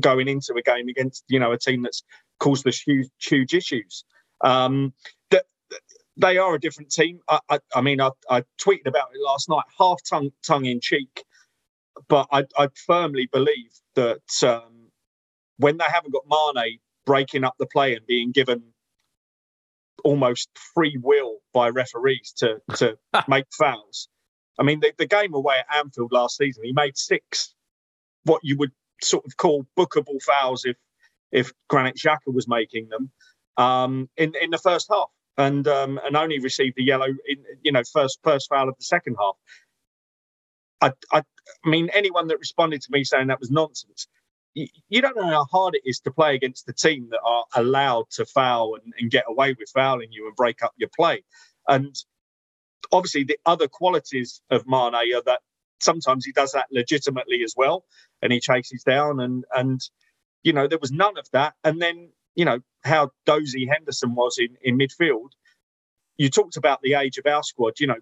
going 0.00 0.28
into 0.28 0.54
a 0.54 0.62
game 0.62 0.88
against 0.88 1.24
you 1.28 1.38
know 1.38 1.52
a 1.52 1.58
team 1.58 1.82
that's 1.82 2.02
caused 2.38 2.66
us 2.66 2.80
huge 2.80 3.08
huge 3.20 3.52
issues. 3.52 4.04
Um, 4.40 4.94
that 5.30 5.46
they 6.16 6.38
are 6.38 6.54
a 6.54 6.60
different 6.60 6.90
team. 6.90 7.20
I, 7.28 7.40
I, 7.48 7.58
I 7.74 7.80
mean, 7.80 8.00
I, 8.00 8.10
I, 8.30 8.44
tweeted 8.62 8.86
about 8.86 9.08
it 9.12 9.20
last 9.20 9.48
night, 9.48 9.64
half 9.76 9.98
tongue 10.08 10.30
tongue 10.46 10.66
in 10.66 10.80
cheek, 10.80 11.24
but 12.08 12.28
I, 12.30 12.44
I 12.56 12.68
firmly 12.86 13.28
believe 13.32 13.72
that 13.96 14.22
um, 14.44 14.77
when 15.58 15.76
they 15.76 15.84
haven't 15.84 16.12
got 16.12 16.54
Mane 16.56 16.78
breaking 17.06 17.44
up 17.44 17.54
the 17.58 17.66
play 17.66 17.94
and 17.94 18.06
being 18.06 18.32
given 18.32 18.62
almost 20.04 20.48
free 20.74 20.98
will 21.02 21.38
by 21.52 21.68
referees 21.68 22.32
to 22.38 22.60
to 22.76 22.96
make 23.28 23.46
fouls. 23.56 24.08
I 24.58 24.64
mean, 24.64 24.80
the, 24.80 24.92
the 24.98 25.06
game 25.06 25.34
away 25.34 25.56
at 25.58 25.76
Anfield 25.76 26.10
last 26.12 26.36
season, 26.36 26.64
he 26.64 26.72
made 26.72 26.96
six 26.96 27.54
what 28.24 28.40
you 28.42 28.56
would 28.56 28.72
sort 29.02 29.24
of 29.24 29.36
call 29.36 29.66
bookable 29.76 30.22
fouls 30.22 30.64
if 30.64 30.76
if 31.30 31.52
Granit 31.68 31.96
Xhaka 31.96 32.32
was 32.32 32.48
making 32.48 32.88
them 32.88 33.10
um, 33.56 34.08
in 34.16 34.34
in 34.40 34.50
the 34.50 34.58
first 34.58 34.88
half, 34.90 35.08
and 35.36 35.66
um, 35.68 36.00
and 36.04 36.16
only 36.16 36.38
received 36.38 36.76
the 36.76 36.84
yellow 36.84 37.06
in 37.06 37.44
you 37.62 37.72
know 37.72 37.82
first 37.92 38.18
first 38.22 38.48
foul 38.48 38.68
of 38.68 38.76
the 38.78 38.84
second 38.84 39.16
half. 39.18 39.36
I, 40.80 40.92
I 41.12 41.22
I 41.64 41.68
mean, 41.68 41.90
anyone 41.92 42.28
that 42.28 42.38
responded 42.38 42.82
to 42.82 42.88
me 42.92 43.04
saying 43.04 43.28
that 43.28 43.40
was 43.40 43.50
nonsense, 43.50 44.06
you, 44.88 45.02
don't 45.02 45.16
know 45.16 45.26
how 45.26 45.44
hard 45.44 45.74
it 45.74 45.82
is 45.84 46.00
to 46.00 46.10
play 46.10 46.34
against 46.34 46.66
the 46.66 46.72
team 46.72 47.08
that 47.10 47.20
are 47.24 47.44
allowed 47.54 48.10
to 48.10 48.24
foul 48.26 48.74
and, 48.74 48.92
and 48.98 49.10
get 49.10 49.24
away 49.28 49.54
with 49.58 49.70
fouling 49.74 50.08
you 50.10 50.26
and 50.26 50.36
break 50.36 50.62
up 50.62 50.72
your 50.76 50.90
play. 50.96 51.22
And 51.68 51.94
obviously, 52.92 53.24
the 53.24 53.38
other 53.46 53.68
qualities 53.68 54.40
of 54.50 54.66
Mane 54.66 54.94
are 54.94 55.22
that 55.26 55.40
sometimes 55.80 56.24
he 56.24 56.32
does 56.32 56.52
that 56.52 56.66
legitimately 56.70 57.42
as 57.42 57.54
well, 57.56 57.84
and 58.22 58.32
he 58.32 58.40
chases 58.40 58.82
down 58.82 59.20
and 59.20 59.44
and 59.54 59.80
you 60.42 60.52
know 60.52 60.66
there 60.66 60.78
was 60.78 60.92
none 60.92 61.18
of 61.18 61.28
that. 61.32 61.54
And 61.64 61.80
then 61.80 62.10
you 62.34 62.44
know 62.44 62.60
how 62.84 63.10
dozy 63.26 63.66
Henderson 63.66 64.14
was 64.14 64.38
in 64.38 64.56
in 64.62 64.78
midfield. 64.78 65.30
You 66.16 66.30
talked 66.30 66.56
about 66.56 66.82
the 66.82 66.94
age 66.94 67.18
of 67.18 67.26
our 67.26 67.42
squad. 67.42 67.78
You 67.78 67.88
know, 67.88 67.96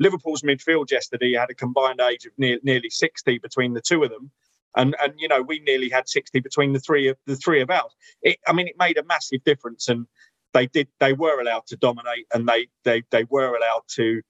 Liverpool's 0.00 0.42
midfield 0.42 0.90
yesterday 0.90 1.34
had 1.34 1.50
a 1.50 1.54
combined 1.54 2.00
age 2.00 2.26
of 2.26 2.32
near, 2.36 2.58
nearly 2.62 2.90
sixty 2.90 3.38
between 3.38 3.74
the 3.74 3.80
two 3.80 4.02
of 4.02 4.10
them. 4.10 4.30
And, 4.76 4.94
and 5.02 5.14
you 5.18 5.28
know 5.28 5.42
we 5.42 5.60
nearly 5.60 5.88
had 5.88 6.08
60 6.08 6.40
between 6.40 6.72
the 6.72 6.78
three 6.80 7.08
of 7.08 7.16
the 7.26 7.36
three 7.36 7.60
of 7.60 7.70
us 7.70 7.94
It, 8.22 8.38
I 8.46 8.52
mean, 8.52 8.68
it 8.68 8.76
made 8.78 8.98
a 8.98 9.04
massive 9.04 9.42
difference, 9.44 9.88
and 9.88 10.06
they 10.54 10.66
did. 10.66 10.88
They 11.00 11.12
were 11.14 11.40
allowed 11.40 11.66
to 11.68 11.76
dominate, 11.76 12.26
and 12.32 12.48
they 12.48 12.68
they 12.84 13.02
they 13.10 13.24
were 13.24 13.54
allowed 13.56 13.82
to 13.96 14.22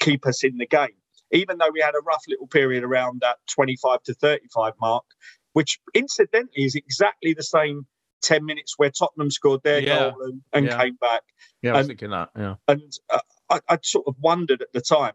keep 0.00 0.26
us 0.26 0.44
in 0.44 0.56
the 0.58 0.66
game 0.66 0.90
even 1.30 1.58
though 1.58 1.68
we 1.70 1.80
had 1.82 1.94
a 1.94 2.00
rough 2.06 2.22
little 2.26 2.46
period 2.46 2.82
around 2.82 3.20
that 3.20 3.36
25 3.54 4.02
to 4.02 4.14
35 4.14 4.72
mark, 4.80 5.04
which 5.52 5.78
incidentally 5.92 6.64
is 6.64 6.74
exactly 6.74 7.34
the 7.34 7.42
same 7.42 7.86
10 8.22 8.46
minutes 8.46 8.74
where 8.78 8.88
Tottenham 8.90 9.30
scored 9.30 9.62
their 9.62 9.80
Yeah. 9.80 9.98
goal 10.10 10.22
and, 10.22 10.40
and 10.54 10.64
Yeah. 10.64 10.82
came 10.82 10.94
back. 10.94 11.20
Yeah, 11.60 11.72
I 11.72 11.76
was 11.76 11.80
And- 11.80 11.88
thinking 11.90 12.10
that. 12.12 12.30
Yeah. 12.34 12.54
And 12.66 12.90
uh, 13.10 13.20
I, 13.50 13.60
I 13.68 13.78
sort 13.82 14.06
of 14.06 14.14
wondered 14.18 14.62
at 14.62 14.72
the 14.72 14.80
time. 14.80 15.12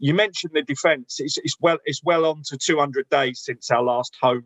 You 0.00 0.14
mentioned 0.14 0.52
the 0.54 0.62
defence. 0.62 1.20
It's, 1.20 1.38
it's 1.38 1.56
well, 1.60 1.78
it's 1.86 2.02
well 2.04 2.26
on 2.26 2.42
to 2.46 2.58
200 2.58 3.08
days 3.10 3.42
since 3.44 3.70
our 3.70 3.82
last 3.84 4.16
home 4.20 4.44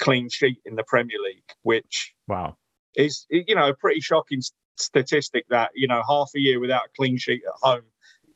clean 0.00 0.28
sheet 0.30 0.58
in 0.66 0.76
the 0.76 0.84
Premier 0.84 1.18
League, 1.24 1.44
which 1.62 2.14
Wow. 2.28 2.56
is 2.96 3.26
you 3.30 3.54
know 3.54 3.68
a 3.70 3.74
pretty 3.74 4.00
shocking 4.00 4.42
statistic 4.78 5.46
that 5.50 5.70
you 5.74 5.88
know 5.88 6.02
half 6.08 6.30
a 6.36 6.40
year 6.40 6.60
without 6.60 6.82
a 6.86 6.90
clean 6.96 7.18
sheet 7.18 7.42
at 7.46 7.54
home 7.62 7.84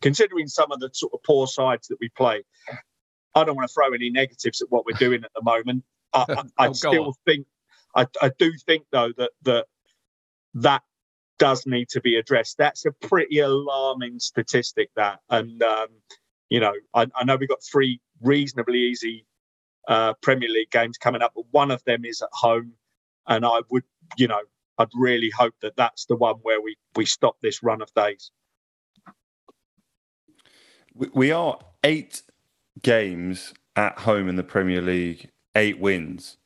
considering 0.02 0.48
some 0.48 0.72
of 0.72 0.80
the 0.80 0.90
sort 0.94 1.12
of 1.14 1.22
poor 1.24 1.46
sides 1.46 1.88
that 1.88 1.98
we 2.00 2.08
play 2.16 2.42
i 3.34 3.44
don't 3.44 3.56
want 3.56 3.68
to 3.68 3.74
throw 3.74 3.92
any 3.92 4.10
negatives 4.10 4.62
at 4.62 4.70
what 4.70 4.86
we're 4.86 4.96
doing 4.98 5.22
at 5.24 5.30
the 5.34 5.42
moment 5.42 5.84
i, 6.14 6.26
I, 6.36 6.64
I 6.64 6.68
Oh, 6.68 6.72
still 6.72 7.08
on. 7.08 7.12
think 7.26 7.46
I, 7.94 8.06
I 8.22 8.30
do 8.38 8.52
think 8.66 8.86
though 8.92 9.12
that 9.18 9.32
that 9.42 9.66
that 10.54 10.82
does 11.38 11.66
need 11.66 11.88
to 11.90 12.00
be 12.00 12.16
addressed 12.16 12.58
that's 12.58 12.86
a 12.86 12.92
pretty 12.92 13.40
alarming 13.40 14.18
statistic 14.20 14.90
that 14.96 15.20
and 15.30 15.62
um 15.62 15.88
you 16.50 16.60
know 16.60 16.72
i, 16.94 17.06
I 17.14 17.24
know 17.24 17.36
we've 17.36 17.48
got 17.48 17.62
three 17.62 18.00
reasonably 18.20 18.78
easy 18.78 19.24
uh 19.88 20.12
premier 20.20 20.50
league 20.50 20.70
games 20.70 20.98
coming 20.98 21.22
up 21.22 21.32
but 21.34 21.44
one 21.50 21.70
of 21.70 21.82
them 21.84 22.04
is 22.04 22.20
at 22.20 22.28
home 22.32 22.74
and 23.30 23.46
I 23.46 23.60
would, 23.70 23.84
you 24.18 24.28
know, 24.28 24.40
I'd 24.78 24.88
really 24.94 25.30
hope 25.30 25.54
that 25.62 25.76
that's 25.76 26.06
the 26.06 26.16
one 26.16 26.36
where 26.42 26.60
we 26.60 26.76
we 26.96 27.06
stop 27.06 27.36
this 27.42 27.62
run 27.62 27.80
of 27.80 27.92
days. 27.94 28.30
We, 31.14 31.30
are 31.30 31.58
eight 31.84 32.22
games 32.82 33.54
at 33.76 34.00
home 34.00 34.28
in 34.28 34.36
the 34.36 34.42
Premier 34.42 34.82
League, 34.82 35.30
eight 35.54 35.78
wins. 35.78 36.36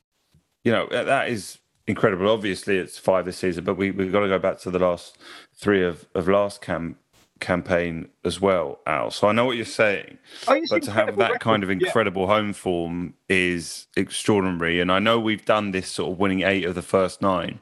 You 0.63 0.73
know, 0.73 0.87
that 0.91 1.29
is 1.29 1.59
incredible. 1.87 2.29
Obviously, 2.29 2.77
it's 2.77 2.99
five 2.99 3.25
this 3.25 3.39
season, 3.39 3.65
but 3.65 3.77
we, 3.77 3.91
we've 3.91 4.13
got 4.13 4.21
to 4.21 4.29
go 4.29 4.39
back 4.39 4.59
to 4.61 4.71
the 4.71 4.79
last 4.79 5.17
three 5.55 5.83
of, 5.83 6.07
of 6.15 6.29
last 6.29 6.61
cam, 6.61 6.97
campaign 7.41 8.09
as 8.25 8.41
well, 8.41 8.79
Al. 8.87 9.11
So 9.11 9.29
I 9.29 9.33
know 9.33 9.45
what 9.45 9.57
you're 9.57 9.65
saying, 9.67 10.19
Oh, 10.49 10.61
but 10.71 10.83
to 10.85 10.91
have 10.93 11.09
incredible 11.09 11.35
that 11.35 11.41
kind 11.41 11.63
of 11.63 11.69
record. 11.69 11.83
Yeah. 11.83 11.89
incredible 11.89 12.27
home 12.27 12.53
form 12.53 13.15
is 13.29 13.87
extraordinary. 13.97 14.81
And 14.81 14.91
I 14.91 14.99
know 14.99 15.19
we've 15.21 15.45
done 15.45 15.73
this 15.73 15.89
sort 15.89 16.13
of 16.13 16.19
winning 16.19 16.43
eight 16.43 16.65
of 16.65 16.75
the 16.75 16.83
first 16.83 17.21
nine. 17.21 17.61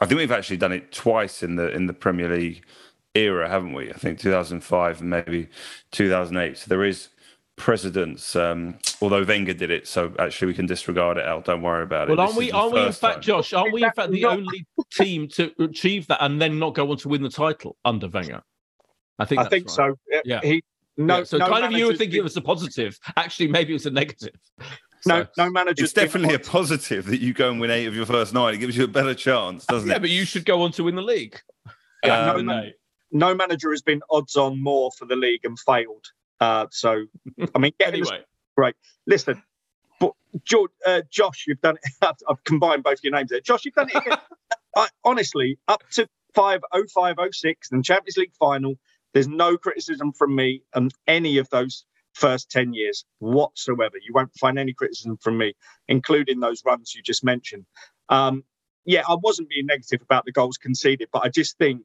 I 0.00 0.06
think 0.06 0.18
we've 0.18 0.30
actually 0.32 0.56
done 0.58 0.72
it 0.72 0.92
twice 0.92 1.42
in 1.42 1.56
the 1.56 1.70
in 1.72 1.86
the 1.86 1.92
Premier 1.94 2.28
League 2.28 2.64
era, 3.14 3.48
haven't 3.48 3.72
we? 3.74 3.90
I 3.90 3.94
think 3.96 4.18
2005 4.18 5.00
and 5.00 5.10
maybe 5.10 5.48
2008. 5.92 6.58
So 6.58 6.64
there 6.68 6.84
is 6.84 7.08
precedence. 7.56 8.34
Um, 8.36 8.78
although 9.00 9.22
Wenger 9.24 9.54
did 9.54 9.70
it, 9.70 9.86
so 9.86 10.12
actually 10.18 10.48
we 10.48 10.54
can 10.54 10.66
disregard 10.66 11.16
it. 11.16 11.24
Al, 11.24 11.40
don't 11.40 11.62
worry 11.62 11.84
about 11.84 12.08
it. 12.08 12.16
Well, 12.16 12.20
aren't 12.20 12.32
This 12.34 12.38
we? 12.46 12.52
Aren't 12.52 12.74
we 12.74 12.80
in 12.86 12.92
fact, 12.92 13.14
time. 13.14 13.22
Josh? 13.22 13.52
Aren't 13.52 13.72
we 13.72 13.84
in 13.84 13.92
fact 13.92 14.10
the 14.10 14.24
only 14.24 14.66
team 14.92 15.28
to 15.28 15.52
achieve 15.60 16.06
that 16.08 16.18
and 16.22 16.40
then 16.42 16.58
not 16.58 16.74
go 16.74 16.90
on 16.90 16.96
to 16.98 17.08
win 17.08 17.22
the 17.22 17.28
title 17.30 17.76
under 17.84 18.08
Wenger? 18.08 18.42
I 19.18 19.24
think. 19.24 19.40
I 19.40 19.48
think 19.48 19.66
right. 19.66 19.74
so. 19.74 19.98
Yeah. 20.24 20.40
He 20.42 20.62
no. 20.96 21.18
Yeah, 21.18 21.24
so 21.24 21.38
no 21.38 21.48
kind 21.48 21.64
of 21.64 21.72
you 21.72 21.78
were 21.78 21.82
manager's 21.88 21.98
thinking 21.98 22.18
it 22.18 22.24
was 22.24 22.36
a 22.36 22.40
positive. 22.40 22.98
Actually, 23.16 23.48
maybe 23.48 23.72
it 23.72 23.74
was 23.74 23.86
a 23.86 23.90
negative. 23.90 24.34
no 25.06 25.24
So- 25.24 25.28
no 25.36 25.50
manager. 25.50 25.84
It's 25.84 25.92
definitely 25.92 26.34
a 26.34 26.38
positive 26.38 27.06
that 27.06 27.20
you 27.20 27.32
go 27.32 27.50
and 27.50 27.60
win 27.60 27.70
eight 27.70 27.86
of 27.86 27.94
your 27.94 28.06
first 28.06 28.32
nine. 28.34 28.54
It 28.54 28.58
gives 28.58 28.76
you 28.76 28.84
a 28.84 28.88
better 28.88 29.14
chance, 29.14 29.66
doesn't 29.66 29.88
Yeah, 29.88 29.94
it? 29.94 29.96
Yeah, 29.96 30.00
but 30.00 30.10
you 30.10 30.24
should 30.24 30.44
go 30.44 30.62
on 30.62 30.72
to 30.72 30.84
win 30.84 30.94
the 30.96 31.02
league. 31.02 31.40
Yeah, 32.04 32.26
no, 32.26 32.36
Um, 32.36 32.46
no, 32.46 32.70
no 33.12 33.34
manager 33.34 33.70
has 33.70 33.82
been 33.82 34.02
odds 34.10 34.36
on 34.36 34.62
more 34.62 34.90
for 34.98 35.04
the 35.06 35.16
league 35.16 35.44
and 35.44 35.58
failed. 35.58 36.04
Uh, 36.40 36.66
so 36.70 37.04
I 37.54 37.58
mean, 37.58 37.72
getting 37.78 38.02
us 38.02 38.10
Anyway, 38.10 38.74
Listen, 39.06 39.42
but 40.00 40.12
George, 40.44 40.70
uh, 40.86 41.02
Josh, 41.10 41.44
you've 41.46 41.60
done 41.60 41.76
it. 41.76 41.92
I've, 42.02 42.16
I've 42.28 42.44
combined 42.44 42.82
both 42.82 42.98
your 43.02 43.12
names 43.12 43.30
there. 43.30 43.40
Josh, 43.40 43.64
you've 43.64 43.74
done 43.74 43.88
it 43.88 43.96
again. 43.96 44.18
I, 44.76 44.88
honestly, 45.04 45.58
up 45.68 45.82
to 45.92 46.08
five 46.34 46.60
oh 46.72 46.84
five 46.92 47.16
oh 47.18 47.30
six 47.30 47.70
and 47.70 47.84
Champions 47.84 48.16
League 48.16 48.32
final, 48.38 48.74
there's 49.14 49.28
no 49.28 49.56
criticism 49.56 50.12
from 50.12 50.34
me 50.34 50.62
on 50.74 50.90
any 51.06 51.38
of 51.38 51.48
those 51.50 51.84
first 52.12 52.50
10 52.50 52.74
years 52.74 53.04
whatsoever. 53.18 53.96
You 53.96 54.12
won't 54.14 54.36
find 54.38 54.58
any 54.58 54.72
criticism 54.72 55.16
from 55.20 55.38
me, 55.38 55.54
including 55.88 56.40
those 56.40 56.62
runs 56.64 56.94
you 56.94 57.02
just 57.02 57.24
mentioned. 57.24 57.64
Um, 58.08 58.44
yeah, 58.84 59.02
I 59.08 59.16
wasn't 59.20 59.48
being 59.48 59.66
negative 59.66 60.02
about 60.02 60.24
the 60.26 60.32
goals 60.32 60.58
conceded, 60.58 61.08
but 61.12 61.24
I 61.24 61.28
just 61.30 61.56
think 61.58 61.82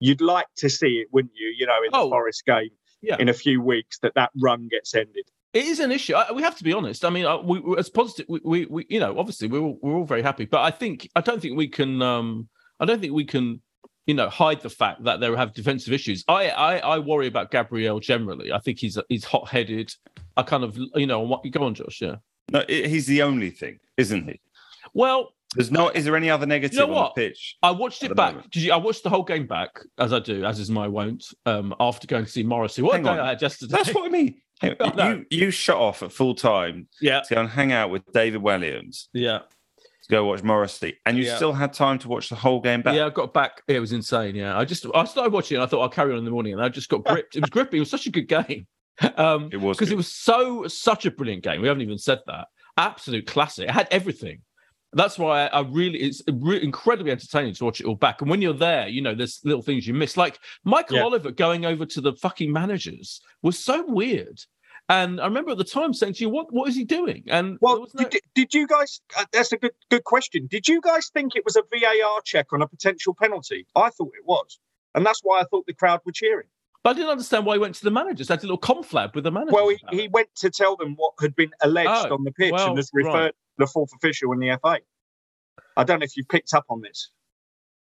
you'd 0.00 0.20
like 0.20 0.46
to 0.58 0.68
see 0.68 0.98
it, 0.98 1.08
wouldn't 1.12 1.34
you? 1.36 1.52
You 1.56 1.66
know, 1.66 1.78
in 1.84 1.90
the 1.90 1.98
Oh, 1.98 2.10
Forest 2.10 2.44
game 2.46 2.70
yeah. 3.02 3.16
in 3.18 3.28
a 3.28 3.32
few 3.34 3.60
weeks, 3.62 3.98
that 4.00 4.12
that 4.14 4.30
run 4.40 4.68
gets 4.68 4.94
ended. 4.94 5.24
It 5.52 5.64
is 5.64 5.80
an 5.80 5.90
issue. 5.90 6.14
I, 6.14 6.30
we 6.32 6.42
have 6.42 6.56
to 6.58 6.64
be 6.64 6.72
honest. 6.72 7.04
I 7.04 7.10
mean, 7.10 7.26
uh, 7.26 7.38
we, 7.38 7.58
we- 7.60 7.76
as 7.76 7.90
positive, 7.90 8.26
we, 8.28 8.40
we, 8.44 8.66
we, 8.66 8.86
you 8.88 9.00
know, 9.00 9.18
obviously 9.18 9.48
we're 9.48 9.60
all, 9.60 9.78
we're 9.82 9.94
all 9.96 10.04
very 10.04 10.22
happy, 10.22 10.44
but 10.44 10.60
I 10.60 10.70
think 10.70 11.08
I 11.16 11.20
don't 11.22 11.40
think 11.42 11.56
we 11.56 11.68
can. 11.68 12.00
Um, 12.02 12.48
I 12.78 12.84
don't 12.86 13.00
think 13.00 13.12
we 13.12 13.24
can, 13.26 13.60
you 14.06 14.14
know, 14.14 14.28
hide 14.28 14.60
the 14.60 14.70
fact 14.70 15.04
that 15.04 15.20
they 15.20 15.34
have 15.34 15.54
defensive 15.54 15.92
issues. 15.92 16.24
I, 16.28 16.48
I, 16.48 16.76
I 16.78 16.98
worry 16.98 17.26
about 17.26 17.50
Gabriel 17.50 18.00
generally. 18.00 18.52
I 18.52 18.58
think 18.58 18.78
he's 18.78 18.98
he's 19.08 19.24
hot 19.24 19.48
headed. 19.48 19.92
I 20.36 20.42
kind 20.42 20.64
of, 20.64 20.76
you 20.94 21.06
know, 21.06 21.20
what 21.20 21.48
go 21.50 21.64
on, 21.64 21.74
Josh. 21.74 22.00
Yeah. 22.00 22.16
No, 22.50 22.64
he's 22.68 23.06
the 23.06 23.22
only 23.22 23.50
thing, 23.50 23.78
isn't 23.96 24.28
he? 24.28 24.40
Well, 24.94 25.34
There's 25.54 25.70
no. 25.70 25.88
Is 25.90 26.04
there 26.04 26.16
any 26.16 26.30
other 26.30 26.46
negative 26.46 26.78
know 26.78 26.94
on 26.94 27.12
the 27.14 27.28
pitch? 27.28 27.56
I 27.62 27.70
watched 27.70 28.02
it 28.02 28.16
back. 28.16 28.50
Did 28.50 28.62
you, 28.64 28.72
I 28.72 28.76
watched 28.76 29.04
the 29.04 29.10
whole 29.10 29.22
game 29.22 29.46
back, 29.46 29.70
as 29.98 30.12
I 30.12 30.18
do, 30.18 30.44
as 30.44 30.58
is 30.58 30.70
my 30.70 30.88
wont. 30.88 31.24
Um, 31.46 31.74
after 31.78 32.06
going 32.06 32.24
to 32.24 32.30
see 32.30 32.42
Morrissey, 32.42 32.82
what 32.82 32.94
Hang 32.94 33.06
a 33.06 33.14
day 33.14 33.18
on. 33.20 33.20
I 33.20 33.28
had 33.30 33.42
yesterday. 33.42 33.72
That's 33.76 33.94
what 33.94 34.06
I 34.06 34.08
mean. 34.08 34.40
On, 34.62 34.76
I. 35.00 35.10
You 35.10 35.26
you 35.30 35.50
shut 35.50 35.76
off 35.76 36.02
at 36.02 36.12
full 36.12 36.34
time 36.34 36.88
yeah, 37.00 37.20
to 37.20 37.34
go 37.34 37.40
and 37.40 37.48
hang 37.48 37.72
out 37.72 37.90
with 37.90 38.02
David 38.12 38.42
Williams 38.42 39.08
yeah, 39.12 39.40
go 40.10 40.24
watch 40.26 40.42
Morrissey, 40.42 40.98
and 41.06 41.16
you 41.16 41.24
Yeah. 41.24 41.36
still 41.36 41.52
had 41.52 41.72
time 41.72 41.98
to 42.00 42.08
watch 42.08 42.28
the 42.28 42.34
whole 42.36 42.60
game 42.60 42.82
back. 42.82 42.94
yeah. 42.96 43.06
I 43.06 43.10
got 43.10 43.32
back. 43.32 43.62
It 43.68 43.80
was 43.80 43.92
insane. 43.92 44.34
Yeah, 44.34 44.58
I 44.58 44.64
just 44.64 44.84
I 44.94 45.04
started 45.04 45.32
watching. 45.32 45.58
it, 45.58 45.62
I 45.62 45.66
thought 45.66 45.80
I'll 45.80 45.88
carry 45.88 46.12
on 46.12 46.18
in 46.18 46.24
the 46.24 46.30
morning, 46.30 46.52
and 46.52 46.62
I 46.62 46.68
just 46.68 46.88
got 46.88 47.04
gripped. 47.04 47.36
It 47.36 47.40
was 47.40 47.50
gripping. 47.50 47.78
It 47.78 47.80
was 47.80 47.90
such 47.90 48.06
a 48.06 48.10
good 48.10 48.28
game. 48.28 48.66
um, 49.16 49.48
It 49.52 49.56
was 49.60 49.76
because 49.78 49.90
it 49.90 49.96
was 49.96 50.12
so 50.12 50.66
such 50.68 51.06
a 51.06 51.10
brilliant 51.10 51.42
game. 51.42 51.62
We 51.62 51.68
haven't 51.68 51.82
even 51.82 51.96
said 51.98 52.18
that. 52.26 52.48
Absolute 52.76 53.26
classic. 53.26 53.68
It 53.68 53.72
had 53.72 53.88
everything. 53.90 54.40
That's 54.92 55.18
why 55.18 55.46
I, 55.46 55.58
I 55.58 55.60
really 55.60 56.00
it's 56.00 56.20
re- 56.30 56.60
incredibly 56.62 57.12
entertaining 57.12 57.54
to 57.54 57.64
watch 57.64 57.80
it 57.80 57.86
all 57.86 57.94
back. 57.94 58.20
And 58.22 58.28
when 58.30 58.42
you're 58.42 58.52
there, 58.52 58.88
you 58.88 59.00
know, 59.02 59.14
there's 59.14 59.40
little 59.44 59.62
things 59.62 59.86
you 59.86 59.94
miss. 59.94 60.16
Like 60.16 60.38
Michael 60.64 60.96
Yeah. 60.96 61.04
Oliver 61.04 61.30
going 61.30 61.64
over 61.64 61.86
to 61.86 62.00
the 62.00 62.12
fucking 62.14 62.52
managers 62.52 63.20
was 63.42 63.56
so 63.58 63.84
weird. 63.86 64.40
And 64.90 65.20
I 65.20 65.24
remember 65.24 65.52
at 65.52 65.58
the 65.58 65.64
time 65.64 65.94
saying 65.94 66.14
to 66.14 66.20
you, 66.24 66.28
"What 66.28 66.52
what 66.52 66.68
is 66.68 66.74
he 66.74 66.84
doing?" 66.84 67.22
And 67.28 67.58
Well, 67.60 67.86
no- 67.94 68.08
did, 68.08 68.20
did 68.34 68.52
you 68.52 68.66
guys? 68.66 69.00
Uh, 69.16 69.24
that's 69.32 69.52
a 69.52 69.56
good 69.56 69.72
good 69.88 70.04
question. 70.04 70.46
Did 70.50 70.66
you 70.68 70.80
guys 70.80 71.08
think 71.14 71.36
it 71.36 71.44
was 71.44 71.56
a 71.56 71.62
VAR 71.70 72.20
check 72.24 72.52
on 72.52 72.60
a 72.60 72.66
potential 72.66 73.14
penalty? 73.14 73.66
I 73.76 73.90
thought 73.90 74.12
it 74.18 74.26
was, 74.26 74.58
and 74.94 75.06
that's 75.06 75.20
why 75.22 75.40
I 75.40 75.44
thought 75.44 75.64
the 75.66 75.74
crowd 75.74 76.00
were 76.04 76.12
cheering. 76.12 76.48
but 76.82 76.90
I 76.90 76.92
didn't 76.94 77.10
understand 77.10 77.46
why 77.46 77.54
he 77.54 77.60
went 77.60 77.76
to 77.76 77.84
the 77.84 77.90
managers. 77.92 78.26
They 78.28 78.34
had 78.34 78.40
a 78.42 78.46
little 78.46 78.58
conflab 78.58 79.14
with 79.14 79.24
the 79.24 79.30
manager. 79.30 79.52
Well, 79.54 79.68
he, 79.68 79.78
he 79.92 80.08
went 80.08 80.28
to 80.36 80.50
tell 80.50 80.74
them 80.76 80.94
what 80.96 81.12
had 81.20 81.36
been 81.36 81.50
alleged 81.62 81.88
Oh, 82.10 82.14
on 82.14 82.24
the 82.24 82.32
pitch 82.32 82.52
well, 82.52 82.68
and 82.68 82.76
has 82.78 82.90
referred 82.92 83.12
right. 83.12 83.34
the 83.58 83.66
fourth 83.68 83.92
official 83.94 84.32
in 84.32 84.40
the 84.40 84.58
FA. 84.60 84.78
I 85.76 85.84
don't 85.84 86.00
know 86.00 86.04
if 86.04 86.16
you 86.16 86.24
picked 86.24 86.52
up 86.54 86.64
on 86.68 86.80
this. 86.80 87.10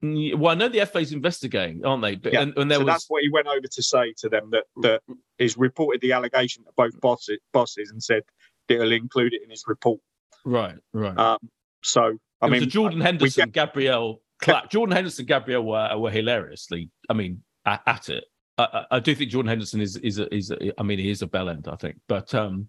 Well, 0.02 0.48
I 0.48 0.54
know 0.54 0.68
the 0.68 0.84
FA's 0.86 1.12
investigating, 1.12 1.84
aren't 1.84 2.02
they? 2.02 2.16
But 2.16 2.32
Yeah, 2.32 2.42
and, 2.42 2.56
and 2.56 2.70
there 2.70 2.78
so 2.78 2.84
was 2.84 2.94
that's 2.94 3.06
what 3.08 3.22
he 3.22 3.28
went 3.28 3.46
over 3.46 3.66
to 3.66 3.82
say 3.82 4.14
to 4.18 4.28
them 4.28 4.50
that 4.50 4.64
that 4.82 5.02
he's 5.38 5.58
reported 5.58 6.00
the 6.00 6.12
allegation 6.12 6.64
to 6.64 6.70
both 6.76 6.98
bosses, 7.00 7.38
bosses 7.52 7.90
and 7.90 8.02
said 8.02 8.22
that 8.68 8.74
he'll 8.74 8.92
include 8.92 9.34
it 9.34 9.42
in 9.42 9.50
his 9.50 9.64
report. 9.66 10.00
right, 10.44 10.76
right. 10.94 11.18
Um, 11.18 11.38
so 11.82 12.16
I 12.40 12.48
mean, 12.48 12.68
Jordan 12.68 13.00
Henderson, 13.00 13.50
get- 13.50 13.68
Gabriel, 13.68 14.22
Jordan 14.70 14.96
Henderson, 14.96 15.26
Gabriel 15.26 15.64
were, 15.64 15.98
were 15.98 16.10
hilariously. 16.10 16.90
I 17.10 17.12
mean, 17.12 17.42
at, 17.66 17.82
at 17.86 18.08
it. 18.08 18.24
I, 18.56 18.64
I 18.72 18.96
I 18.96 19.00
do 19.00 19.14
think 19.14 19.30
Jordan 19.30 19.48
Henderson 19.48 19.80
is 19.82 19.96
is 19.96 20.18
a, 20.18 20.34
is. 20.34 20.50
A, 20.50 20.80
I 20.80 20.82
mean, 20.82 20.98
he 20.98 21.10
is 21.10 21.20
a 21.20 21.26
bell 21.26 21.50
end. 21.50 21.68
I 21.70 21.76
think, 21.76 21.96
but 22.08 22.34
um, 22.34 22.68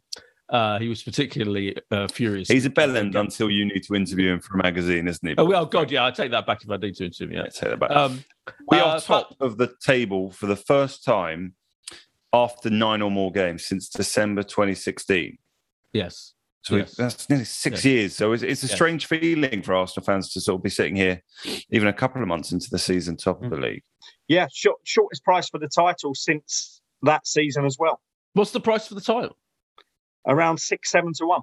uh, 0.52 0.78
he 0.80 0.88
was 0.90 1.02
particularly 1.02 1.76
uh, 1.92 2.08
furious. 2.10 2.50
He's 2.50 2.66
a 2.66 2.70
bell 2.70 2.96
end 2.98 3.16
until 3.16 3.50
you 3.50 3.66
need 3.66 3.84
to 3.84 3.96
interview 3.96 4.34
him 4.34 4.40
for 4.42 4.56
a 4.56 4.64
magazine, 4.64 5.08
isn't 5.08 5.26
he? 5.28 5.34
Oh, 5.38 5.46
well, 5.46 5.66
God, 5.66 5.90
yeah, 5.90 6.06
I 6.06 6.12
take 6.12 6.32
that 6.32 6.46
back 6.46 6.64
if 6.64 6.70
I 6.70 6.78
need 6.78 6.96
to. 6.96 7.06
interview, 7.06 7.38
Yeah, 7.38 7.44
Yeah. 7.46 7.50
take 7.50 7.70
that 7.72 7.80
back. 7.80 7.92
Um, 7.92 8.24
we 8.68 8.78
uh, 8.78 8.86
are 8.86 9.00
top 9.00 9.36
of 9.40 9.58
the 9.58 9.74
table 9.82 10.30
for 10.32 10.46
the 10.48 10.56
first 10.58 11.04
time 11.04 11.56
after 12.34 12.70
nine 12.70 13.02
or 13.02 13.10
more 13.12 13.32
games 13.32 13.66
since 13.66 13.90
December 13.90 14.44
2016. 14.44 15.38
yes. 15.94 16.34
So 16.64 16.76
Yes. 16.76 16.94
that's 16.96 17.28
nearly 17.28 17.44
six 17.46 17.78
Yes. 17.78 17.86
years. 17.86 18.16
So 18.16 18.34
it's, 18.34 18.44
it's 18.44 18.62
a 18.64 18.68
Yes. 18.68 18.76
strange 18.76 19.08
feeling 19.08 19.64
for 19.64 19.74
Arsenal 19.74 20.06
fans 20.06 20.32
to 20.34 20.40
sort 20.40 20.60
of 20.60 20.64
be 20.64 20.70
sitting 20.70 20.96
here, 20.96 21.24
even 21.72 21.88
a 21.88 21.94
couple 21.94 22.22
of 22.22 22.28
months 22.28 22.52
into 22.52 22.70
the 22.70 22.78
season, 22.78 23.18
top 23.18 23.44
of 23.44 23.50
the 23.50 23.58
league. 23.58 23.82
yeah, 24.28 24.48
short, 24.54 24.78
shortest 24.84 25.24
price 25.24 25.50
for 25.50 25.58
the 25.58 25.68
title 25.68 26.14
since 26.14 26.82
that 27.02 27.26
season 27.26 27.66
as 27.66 27.78
well, 27.80 28.00
What's 28.34 28.52
the 28.52 28.60
price 28.62 28.88
for 28.88 28.94
the 28.96 29.02
title? 29.02 29.36
Around 30.28 30.60
six 30.60 30.92
seven 30.92 31.12
to 31.18 31.26
one. 31.26 31.42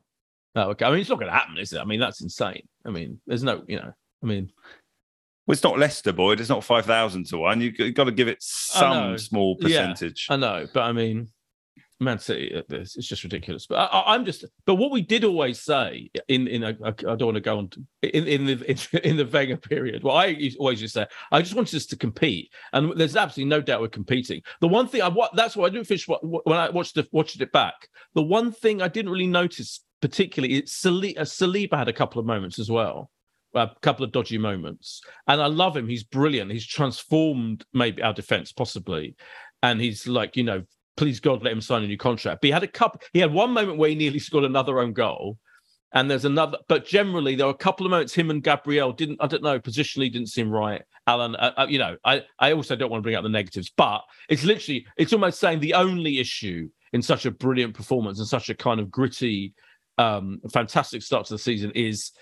Oh, 0.55 0.71
okay. 0.71 0.85
I 0.87 0.91
mean, 0.91 1.01
it's 1.01 1.11
not 1.11 1.19
going 1.19 1.31
to 1.31 1.37
happen, 1.37 1.59
is 1.59 1.73
it? 1.73 1.79
I 1.79 1.85
mean, 1.85 2.01
that's 2.01 2.21
insane. 2.23 2.67
I 2.87 2.91
mean, 2.91 3.21
there's 3.27 3.43
no, 3.45 3.63
you 3.69 3.77
know, 3.77 3.93
I 4.23 4.27
mean, 4.27 4.51
Well, 5.47 5.53
it's 5.53 5.63
not 5.63 5.79
Leicester, 5.79 6.13
Boyd. 6.13 6.41
It's 6.41 6.49
not 6.49 6.65
5,000 6.65 7.27
to 7.27 7.39
one. 7.39 7.61
You've 7.61 7.95
got 7.95 8.05
to 8.05 8.13
give 8.13 8.29
it 8.29 8.43
I 8.75 8.81
know. 8.81 9.17
some 9.17 9.19
small 9.19 9.57
Yeah. 9.61 9.67
percentage. 9.93 10.27
I 10.31 10.37
know, 10.37 10.67
but 10.73 10.83
I 10.83 10.93
mean, 10.93 11.29
Man 12.01 12.19
City, 12.19 12.55
uh, 12.55 12.63
it's 12.71 12.97
it's 12.97 13.09
just 13.09 13.25
ridiculous. 13.25 13.67
But 13.67 13.91
I, 13.93 14.15
I'm 14.15 14.25
just, 14.25 14.45
but 14.67 14.77
what 14.77 14.93
we 14.93 15.03
did 15.03 15.25
always 15.25 15.61
say 15.61 16.11
in 16.29 16.47
in 16.47 16.63
I 16.63 16.73
don't 16.73 17.23
want 17.23 17.35
to 17.35 17.41
go 17.41 17.59
on 17.59 17.69
to, 17.71 17.85
in 18.03 18.27
in 18.27 18.47
the 18.47 18.71
in, 18.71 19.01
in 19.05 19.17
the 19.17 19.27
Wenger 19.27 19.57
period. 19.57 20.05
Well, 20.05 20.17
I 20.17 20.51
always 20.59 20.79
just 20.79 20.95
say, 20.95 21.07
I 21.33 21.43
just 21.43 21.55
wanted 21.55 21.75
us 21.75 21.87
to 21.87 21.97
compete, 21.97 22.53
and 22.73 22.93
there's 22.97 23.17
absolutely 23.17 23.51
no 23.51 23.61
doubt 23.61 23.81
we're 23.81 23.89
competing. 23.89 24.43
The 24.61 24.69
one 24.69 24.87
thing 24.87 25.03
I 25.03 25.09
what 25.09 25.35
that's 25.35 25.57
why 25.57 25.67
I 25.67 25.71
didn't 25.71 25.89
finish 25.89 26.07
when 26.07 26.59
I 26.59 26.71
watched 26.71 26.95
the, 26.95 27.07
watched 27.11 27.41
it 27.41 27.53
back. 27.53 27.89
The 28.15 28.23
one 28.23 28.53
thing 28.53 28.81
I 28.81 28.89
didn't 28.89 29.11
really 29.11 29.27
notice 29.27 29.81
particularly, 30.01 30.55
it's 30.55 30.81
Saliba, 30.81 31.19
uh, 31.19 31.23
Saliba 31.23 31.77
had 31.77 31.89
a 31.89 31.93
couple 31.93 32.21
of 32.21 32.27
moments 32.27 32.59
as 32.59 32.71
well. 32.71 33.11
A 33.55 33.71
couple 33.81 34.05
of 34.05 34.13
dodgy 34.13 34.37
moments, 34.37 35.01
and 35.27 35.41
I 35.41 35.47
love 35.47 35.75
him. 35.75 35.89
He's 35.89 36.05
brilliant. 36.05 36.53
He's 36.53 36.67
transformed 36.67 37.65
maybe 37.73 38.03
our 38.03 38.13
defense 38.13 38.53
possibly, 38.53 39.17
and 39.63 39.81
he's 39.81 40.07
like 40.07 40.37
you 40.37 40.45
know 40.45 40.65
please 40.99 41.21
God, 41.21 41.43
let 41.43 41.53
him 41.53 41.61
sign 41.61 41.85
a 41.85 41.87
new 41.87 41.97
contract. 41.97 42.43
But 42.43 42.49
he 42.49 42.53
had 42.53 42.65
a 42.65 42.69
couple. 42.69 43.01
He 43.13 43.21
had 43.21 43.33
one 43.33 43.53
moment 43.53 43.79
where 43.79 43.89
he 43.89 43.95
nearly 43.95 44.19
scored 44.19 44.45
another 44.45 44.81
own 44.81 44.93
goal, 44.93 45.39
and 45.95 46.11
there's 46.11 46.25
another. 46.25 46.59
But 46.69 46.85
generally, 46.85 47.37
there 47.37 47.47
were 47.47 47.53
a 47.53 47.57
couple 47.57 47.87
of 47.87 47.91
moments. 47.91 48.13
Him 48.13 48.31
and 48.31 48.43
Gabriel 48.43 48.93
didn't. 48.93 49.19
I 49.21 49.29
don't 49.29 49.43
know. 49.43 49.59
Positionally, 49.61 50.13
didn't 50.13 50.29
seem 50.29 50.51
right. 50.51 50.83
Alan, 51.07 51.37
uh, 51.37 51.53
uh, 51.57 51.67
you 51.69 51.79
know, 51.79 51.97
I 52.05 52.25
I 52.39 52.53
also 52.53 52.77
don't 52.77 52.91
want 52.91 53.01
to 53.01 53.03
bring 53.03 53.15
up 53.15 53.23
the 53.23 53.31
negatives, 53.31 53.73
but 53.75 54.03
it's 54.29 54.45
literally 54.45 54.87
it's 54.97 55.13
almost 55.13 55.41
saying 55.41 55.61
the 55.61 55.75
only 55.75 56.19
issue 56.19 56.69
in 56.93 57.01
such 57.01 57.25
a 57.25 57.31
brilliant 57.31 57.75
performance 57.75 58.19
and 58.19 58.29
such 58.29 58.51
a 58.51 58.55
kind 58.55 58.81
of 58.81 58.91
gritty, 58.91 59.55
um, 59.99 60.41
fantastic 60.53 61.03
start 61.03 61.27
to 61.27 61.35
the 61.35 61.39
season 61.39 61.71
is 61.75 62.13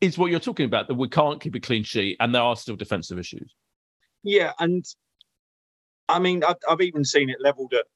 is 0.00 0.18
what 0.18 0.32
you're 0.32 0.40
talking 0.40 0.66
about 0.66 0.88
that 0.88 0.94
we 0.94 1.08
can't 1.08 1.40
keep 1.40 1.54
a 1.54 1.60
clean 1.60 1.84
sheet 1.84 2.16
and 2.18 2.34
there 2.34 2.42
are 2.42 2.56
still 2.56 2.74
defensive 2.74 3.18
issues. 3.18 3.54
Yeah, 4.24 4.52
and 4.58 4.84
I 6.12 6.18
mean, 6.20 6.44
I've, 6.44 6.56
I've 6.68 6.80
even 6.82 7.04
seen 7.04 7.30
it 7.30 7.40
levelled 7.40 7.74
at 7.74 7.86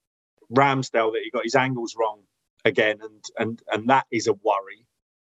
Ramsdale 0.54 1.12
that 1.12 1.22
he 1.24 1.30
got 1.30 1.44
his 1.44 1.54
angles 1.54 1.94
wrong 1.98 2.22
again, 2.64 2.98
and 3.02 3.24
and 3.38 3.62
and 3.68 3.88
that 3.90 4.06
is 4.12 4.26
a 4.26 4.34
worry. 4.34 4.86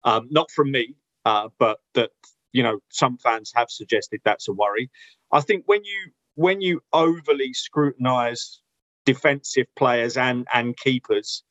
Um, 0.04 0.28
not 0.30 0.50
from 0.50 0.70
me, 0.70 0.96
uh, 1.24 1.48
but 1.58 1.78
that 1.94 2.10
you 2.52 2.62
know 2.62 2.80
some 2.90 3.18
fans 3.18 3.52
have 3.54 3.70
suggested 3.70 4.20
that's 4.24 4.48
a 4.48 4.52
worry. 4.52 4.90
I 5.32 5.40
think 5.40 5.64
when 5.66 5.84
you 5.84 6.10
when 6.34 6.60
you 6.60 6.82
overly 6.92 7.52
scrutinise 7.54 8.60
defensive 9.04 9.66
players 9.76 10.16
and 10.16 10.46
and 10.52 10.76
keepers, 10.76 11.44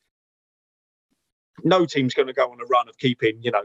no 1.63 1.85
team's 1.85 2.13
going 2.13 2.27
to 2.27 2.33
go 2.33 2.51
on 2.51 2.61
a 2.61 2.65
run 2.65 2.89
of 2.89 2.97
keeping 2.97 3.39
you 3.41 3.51
know 3.51 3.63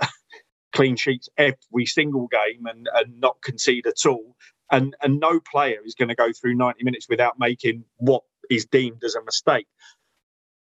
clean 0.72 0.96
sheets 0.96 1.28
every 1.38 1.86
single 1.86 2.28
game 2.28 2.66
and, 2.66 2.88
and 2.94 3.20
not 3.20 3.36
concede 3.42 3.86
at 3.86 4.06
all. 4.06 4.36
And 4.72 4.96
and 5.02 5.20
no 5.20 5.40
player 5.40 5.80
is 5.86 5.94
going 5.94 6.10
to 6.10 6.16
go 6.16 6.30
through 6.32 6.56
90 6.56 6.84
minutes 6.84 7.08
without 7.08 7.38
making 7.38 7.84
what 7.98 8.24
is 8.50 8.66
deemed 8.66 9.04
as 9.04 9.16
a 9.16 9.24
mistake. 9.24 9.68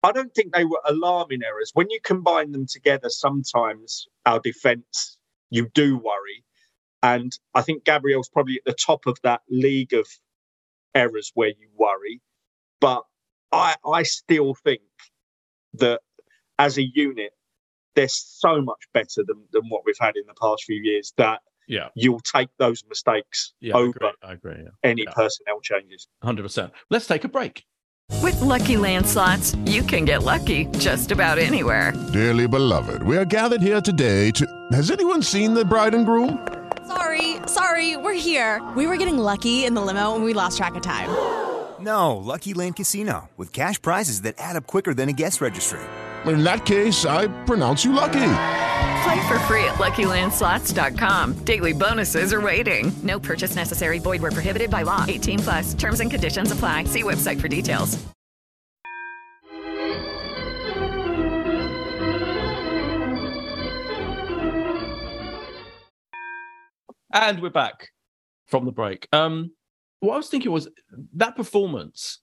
I 0.03 0.11
don't 0.11 0.33
think 0.35 0.53
they 0.53 0.65
were 0.65 0.81
alarming 0.85 1.41
errors. 1.43 1.71
When 1.73 1.89
you 1.89 1.99
combine 2.03 2.51
them 2.51 2.67
together, 2.67 3.09
sometimes 3.09 4.07
our 4.25 4.39
defence, 4.41 5.17
you 5.49 5.69
do 5.73 5.97
worry. 5.97 6.43
And 7.03 7.31
I 7.55 7.61
think 7.63 7.85
Gabriel's 7.85 8.29
probably 8.29 8.57
at 8.57 8.65
the 8.65 8.73
top 8.73 9.07
of 9.07 9.17
that 9.23 9.41
league 9.49 9.93
of 9.93 10.07
errors 10.95 11.31
where 11.35 11.49
you 11.49 11.69
worry. 11.77 12.21
But 12.81 13.03
I 13.51 13.75
I 13.85 14.03
still 14.03 14.55
think 14.55 14.81
that 15.75 16.01
as 16.59 16.77
a 16.77 16.83
unit, 16.83 17.31
they're 17.95 18.07
so 18.09 18.61
much 18.61 18.87
better 18.93 19.23
than, 19.25 19.45
than 19.51 19.69
what 19.69 19.83
we've 19.85 19.95
had 19.99 20.15
in 20.15 20.23
the 20.27 20.35
past 20.41 20.63
few 20.65 20.81
years 20.81 21.13
that 21.17 21.41
Yeah, 21.67 21.89
you'll 21.95 22.19
take 22.21 22.49
those 22.59 22.83
mistakes 22.89 23.53
yeah, 23.61 23.75
I 23.75 23.79
over 23.79 23.89
agree. 23.89 24.09
I 24.23 24.33
agree. 24.33 24.55
Yeah. 24.63 24.69
any 24.83 25.03
Yeah. 25.03 25.11
personnel 25.11 25.59
changes. 25.61 26.07
Hundred 26.23 26.43
percent. 26.43 26.73
Let's 26.89 27.07
take 27.07 27.23
a 27.23 27.29
break. 27.29 27.63
With 28.21 28.39
Lucky 28.41 28.77
Land 28.77 29.07
slots, 29.07 29.55
you 29.65 29.81
can 29.81 30.05
get 30.05 30.23
lucky 30.23 30.65
just 30.77 31.11
about 31.11 31.37
anywhere. 31.39 31.93
Dearly 32.11 32.47
beloved, 32.47 33.03
we 33.03 33.17
are 33.17 33.25
gathered 33.25 33.61
here 33.61 33.81
today 33.81 34.29
to. 34.31 34.45
Has 34.71 34.91
anyone 34.91 35.21
seen 35.21 35.53
the 35.53 35.63
bride 35.65 35.93
and 35.95 36.05
groom? 36.05 36.45
Sorry, 36.87 37.37
sorry, 37.47 37.95
we're 37.97 38.13
here. 38.13 38.61
We 38.75 38.87
were 38.87 38.97
getting 38.97 39.17
lucky 39.17 39.63
in 39.65 39.73
the 39.73 39.81
limo 39.81 40.15
and 40.15 40.23
we 40.25 40.33
lost 40.33 40.57
track 40.57 40.75
of 40.75 40.81
time. 40.81 41.09
No, 41.79 42.15
Lucky 42.17 42.53
Land 42.53 42.75
Casino, 42.75 43.29
with 43.37 43.51
cash 43.53 43.81
prizes 43.81 44.21
that 44.21 44.35
add 44.37 44.55
up 44.57 44.67
quicker 44.67 44.93
than 44.93 45.09
a 45.09 45.13
guest 45.13 45.39
registry. 45.41 45.79
In 46.25 46.43
that 46.43 46.65
case, 46.65 47.05
I 47.05 47.27
pronounce 47.45 47.83
you 47.83 47.91
lucky. 47.93 48.21
Play 49.03 49.27
for 49.27 49.37
free 49.39 49.65
at 49.65 49.75
LuckyLandSlots.com. 49.75 51.43
Daily 51.43 51.73
bonuses 51.73 52.31
are 52.31 52.39
waiting. 52.39 52.93
No 53.03 53.19
purchase 53.19 53.55
necessary. 53.55 53.99
Void 53.99 54.21
where 54.21 54.31
prohibited 54.31 54.69
by 54.69 54.83
law. 54.83 55.03
18 55.07 55.39
plus. 55.39 55.73
Terms 55.73 55.99
and 55.99 56.09
conditions 56.09 56.51
apply. 56.51 56.85
See 56.85 57.03
website 57.03 57.41
for 57.41 57.49
details. 57.49 58.01
And 67.13 67.41
we're 67.41 67.51
back 67.51 67.89
from 68.47 68.65
the 68.65 68.71
break. 68.71 69.07
Um, 69.11 69.51
what 69.99 70.13
I 70.13 70.17
was 70.17 70.29
thinking 70.29 70.51
was 70.51 70.67
that 71.13 71.35
performance. 71.35 72.19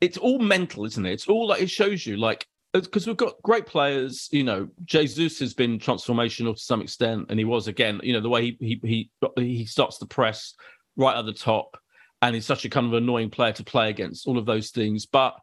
It's 0.00 0.16
all 0.16 0.38
mental, 0.38 0.84
isn't 0.86 1.06
it? 1.06 1.12
It's 1.12 1.28
all 1.28 1.48
like 1.48 1.62
it 1.62 1.70
shows 1.70 2.04
you, 2.06 2.16
like 2.16 2.46
Uh, 2.74 2.80
because 2.80 3.06
we've 3.06 3.16
got 3.16 3.40
great 3.42 3.66
players. 3.66 4.28
You 4.30 4.44
know, 4.44 4.68
Jesus 4.84 5.38
has 5.38 5.54
been 5.54 5.78
transformational 5.78 6.54
to 6.54 6.62
some 6.62 6.82
extent, 6.82 7.26
and 7.30 7.38
he 7.38 7.44
was 7.44 7.66
again. 7.68 8.00
You 8.02 8.12
know, 8.12 8.20
the 8.20 8.28
way 8.28 8.56
he 8.58 8.80
he 8.82 9.10
he 9.36 9.42
he 9.42 9.64
starts 9.64 9.98
the 9.98 10.06
press 10.06 10.54
right 10.96 11.16
at 11.16 11.24
the 11.24 11.32
top, 11.32 11.78
and 12.22 12.34
he's 12.34 12.46
such 12.46 12.64
a 12.64 12.70
kind 12.70 12.86
of 12.86 12.92
annoying 12.92 13.30
player 13.30 13.52
to 13.52 13.64
play 13.64 13.88
against. 13.90 14.26
All 14.26 14.38
of 14.38 14.46
those 14.46 14.70
things, 14.70 15.06
but 15.06 15.34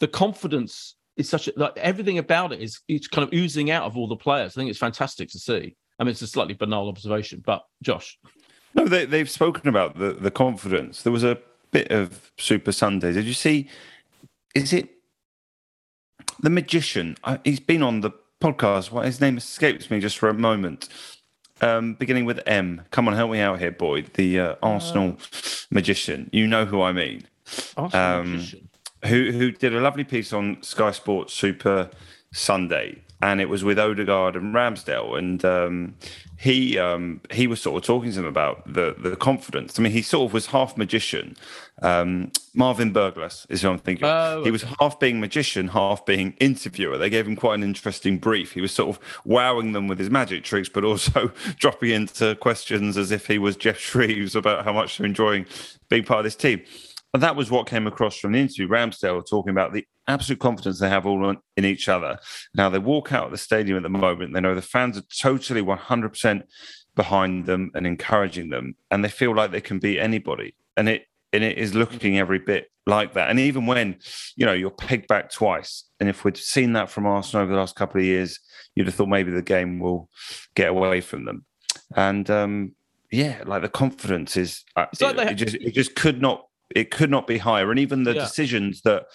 the 0.00 0.08
confidence 0.08 0.94
is 1.16 1.28
such 1.28 1.48
a, 1.48 1.52
like 1.56 1.76
everything 1.76 2.18
about 2.18 2.52
it 2.52 2.60
is 2.60 2.80
it's 2.86 3.08
kind 3.08 3.26
of 3.26 3.34
oozing 3.34 3.70
out 3.70 3.82
of 3.82 3.96
all 3.96 4.06
the 4.06 4.16
players. 4.16 4.56
I 4.56 4.60
think 4.60 4.70
it's 4.70 4.78
fantastic 4.78 5.28
to 5.30 5.38
see. 5.38 5.76
I 5.98 6.04
mean, 6.04 6.12
it's 6.12 6.22
a 6.22 6.28
slightly 6.28 6.54
banal 6.54 6.88
observation, 6.88 7.42
but 7.44 7.64
Josh, 7.82 8.16
No, 8.74 8.84
they, 8.84 9.04
they've 9.04 9.28
spoken 9.28 9.68
about 9.68 9.98
the, 9.98 10.12
the 10.12 10.30
confidence. 10.30 11.02
There 11.02 11.12
was 11.12 11.24
a 11.24 11.38
bit 11.72 11.90
of 11.90 12.30
Super 12.38 12.72
Sunday. 12.72 13.12
Did 13.12 13.24
you 13.24 13.34
see? 13.34 13.68
Is 14.54 14.72
it 14.72 14.88
the 16.40 16.50
magician. 16.50 17.16
I, 17.24 17.40
he's 17.44 17.60
been 17.60 17.82
on 17.82 18.00
the 18.00 18.10
podcast. 18.40 18.90
What 18.90 19.06
his 19.06 19.20
name 19.20 19.36
escapes 19.36 19.90
me 19.90 20.00
just 20.00 20.18
for 20.18 20.28
a 20.28 20.34
moment. 20.34 20.88
Um, 21.60 21.94
beginning 21.94 22.24
with 22.24 22.40
M. 22.46 22.82
Come 22.92 23.08
on, 23.08 23.14
help 23.14 23.32
me 23.32 23.40
out 23.40 23.58
here, 23.58 23.72
Boyd. 23.72 24.10
The 24.14 24.38
uh, 24.40 24.54
Arsenal 24.62 25.16
magician. 25.70 26.30
You 26.32 26.46
know 26.46 26.64
who 26.64 26.80
I 26.82 26.92
mean. 26.92 27.26
Arsenal 27.76 28.20
Um, 28.20 28.32
magician. 28.36 28.68
who 29.06 29.32
who 29.32 29.50
did 29.50 29.74
a 29.74 29.80
lovely 29.80 30.04
piece 30.04 30.32
on 30.32 30.62
Sky 30.62 30.92
Sports 30.92 31.32
Super 31.34 31.90
Sunday, 32.32 33.02
and 33.20 33.40
it 33.40 33.48
was 33.48 33.64
with 33.64 33.78
Odegaard 33.78 34.36
and 34.36 34.54
Ramsdale, 34.54 35.18
and 35.18 35.44
um, 35.44 35.94
he 36.38 36.78
um, 36.78 37.20
he 37.32 37.48
was 37.48 37.60
sort 37.60 37.82
of 37.82 37.86
talking 37.86 38.10
to 38.10 38.16
them 38.16 38.26
about 38.26 38.72
the 38.72 38.94
the 38.96 39.16
confidence. 39.16 39.78
I 39.78 39.82
mean, 39.82 39.92
he 39.92 40.02
sort 40.02 40.28
of 40.28 40.32
was 40.32 40.46
half 40.46 40.76
magician. 40.76 41.36
Um, 41.82 42.30
Marvin 42.54 42.92
Berglas 42.92 43.44
is 43.48 43.62
who 43.62 43.70
I'm 43.70 43.78
thinking. 43.78 44.06
Oh, 44.06 44.44
he 44.44 44.52
was 44.52 44.64
half 44.80 45.00
being 45.00 45.18
magician, 45.18 45.68
half 45.68 46.06
being 46.06 46.34
interviewer. 46.38 46.96
They 46.96 47.10
gave 47.10 47.26
him 47.26 47.34
quite 47.34 47.54
an 47.54 47.64
interesting 47.64 48.18
brief. 48.18 48.52
He 48.52 48.60
was 48.60 48.72
sort 48.72 48.96
of 48.96 49.20
wowing 49.24 49.72
them 49.72 49.88
with 49.88 49.98
his 49.98 50.10
magic 50.10 50.44
tricks, 50.44 50.68
but 50.68 50.84
also 50.84 51.32
dropping 51.56 51.90
into 51.90 52.36
questions 52.36 52.96
as 52.96 53.10
if 53.10 53.26
he 53.26 53.38
was 53.38 53.56
Geoff 53.56 53.78
Shreeves 53.78 54.36
about 54.36 54.64
how 54.64 54.72
much 54.72 54.98
they're 54.98 55.06
enjoying 55.06 55.46
being 55.88 56.04
part 56.04 56.20
of 56.20 56.24
this 56.24 56.36
team. 56.36 56.62
And 57.14 57.22
that 57.22 57.36
was 57.36 57.50
what 57.50 57.66
came 57.66 57.86
across 57.86 58.18
from 58.18 58.32
the 58.32 58.38
interview. 58.38 58.68
Ramsdale 58.68 59.16
were 59.16 59.22
talking 59.22 59.50
about 59.50 59.72
the 59.72 59.86
absolute 60.06 60.40
confidence 60.40 60.78
they 60.78 60.88
have 60.90 61.06
all 61.06 61.30
in- 61.30 61.38
in 61.56 61.64
each 61.64 61.88
other. 61.88 62.18
Now 62.54 62.68
they 62.68 62.78
walk 62.78 63.12
out 63.12 63.26
of 63.26 63.30
the 63.30 63.38
stadium 63.38 63.76
at 63.78 63.82
the 63.82 63.88
moment. 63.88 64.34
They 64.34 64.40
know 64.40 64.54
the 64.54 64.62
fans 64.62 64.98
are 64.98 65.02
totally 65.18 65.62
100% 65.62 66.42
behind 66.94 67.46
them 67.46 67.70
and 67.74 67.86
encouraging 67.86 68.50
them, 68.50 68.74
and 68.90 69.04
they 69.04 69.08
feel 69.08 69.34
like 69.34 69.50
they 69.52 69.60
can 69.60 69.78
beat 69.78 69.98
anybody. 69.98 70.54
And 70.76 70.88
it 70.88 71.06
and 71.32 71.44
it 71.44 71.58
is 71.58 71.74
looking 71.74 72.18
every 72.18 72.38
bit 72.38 72.70
like 72.86 73.12
that. 73.12 73.28
And 73.28 73.38
even 73.38 73.66
when 73.66 73.96
you 74.36 74.46
know 74.46 74.52
you're 74.54 74.70
pegged 74.70 75.06
back 75.08 75.30
twice, 75.30 75.84
and 76.00 76.08
if 76.08 76.24
we'd 76.24 76.36
seen 76.36 76.72
that 76.74 76.90
from 76.90 77.06
Arsenal 77.06 77.42
over 77.44 77.52
the 77.52 77.58
last 77.58 77.76
couple 77.76 78.00
of 78.00 78.04
years, 78.06 78.40
you'd 78.74 78.86
have 78.86 78.94
thought 78.94 79.08
maybe 79.08 79.30
the 79.30 79.42
game 79.42 79.78
will 79.78 80.08
get 80.54 80.68
away 80.68 81.00
from 81.00 81.24
them. 81.24 81.44
And 81.94 82.28
um, 82.30 82.74
yeah, 83.10 83.42
like 83.46 83.62
the 83.62 83.68
confidence 83.68 84.36
is 84.36 84.64
uh, 84.76 84.86
It's 84.92 85.00
like 85.02 85.12
it, 85.12 85.16
they- 85.16 85.30
it 85.30 85.34
just 85.34 85.54
it 85.56 85.74
just 85.74 85.94
could 85.94 86.20
not 86.20 86.46
it 86.74 86.90
could 86.90 87.10
not 87.10 87.26
be 87.26 87.38
higher. 87.38 87.70
And 87.70 87.80
even 87.80 88.02
the 88.04 88.14
Yeah. 88.14 88.20
decisions 88.22 88.82
that 88.82 89.06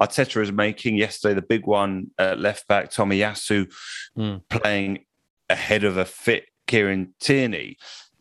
Arteta 0.00 0.42
is 0.42 0.52
making 0.52 0.96
yesterday, 0.96 1.34
the 1.34 1.42
big 1.42 1.66
one 1.66 2.10
at 2.18 2.38
left 2.38 2.66
back, 2.68 2.90
Tomiyasu 2.90 3.70
Hmm. 4.16 4.36
playing 4.48 5.04
ahead 5.50 5.84
of 5.84 5.96
a 5.96 6.04
fit 6.04 6.46
Kieran 6.66 7.14
Tierney, 7.20 7.76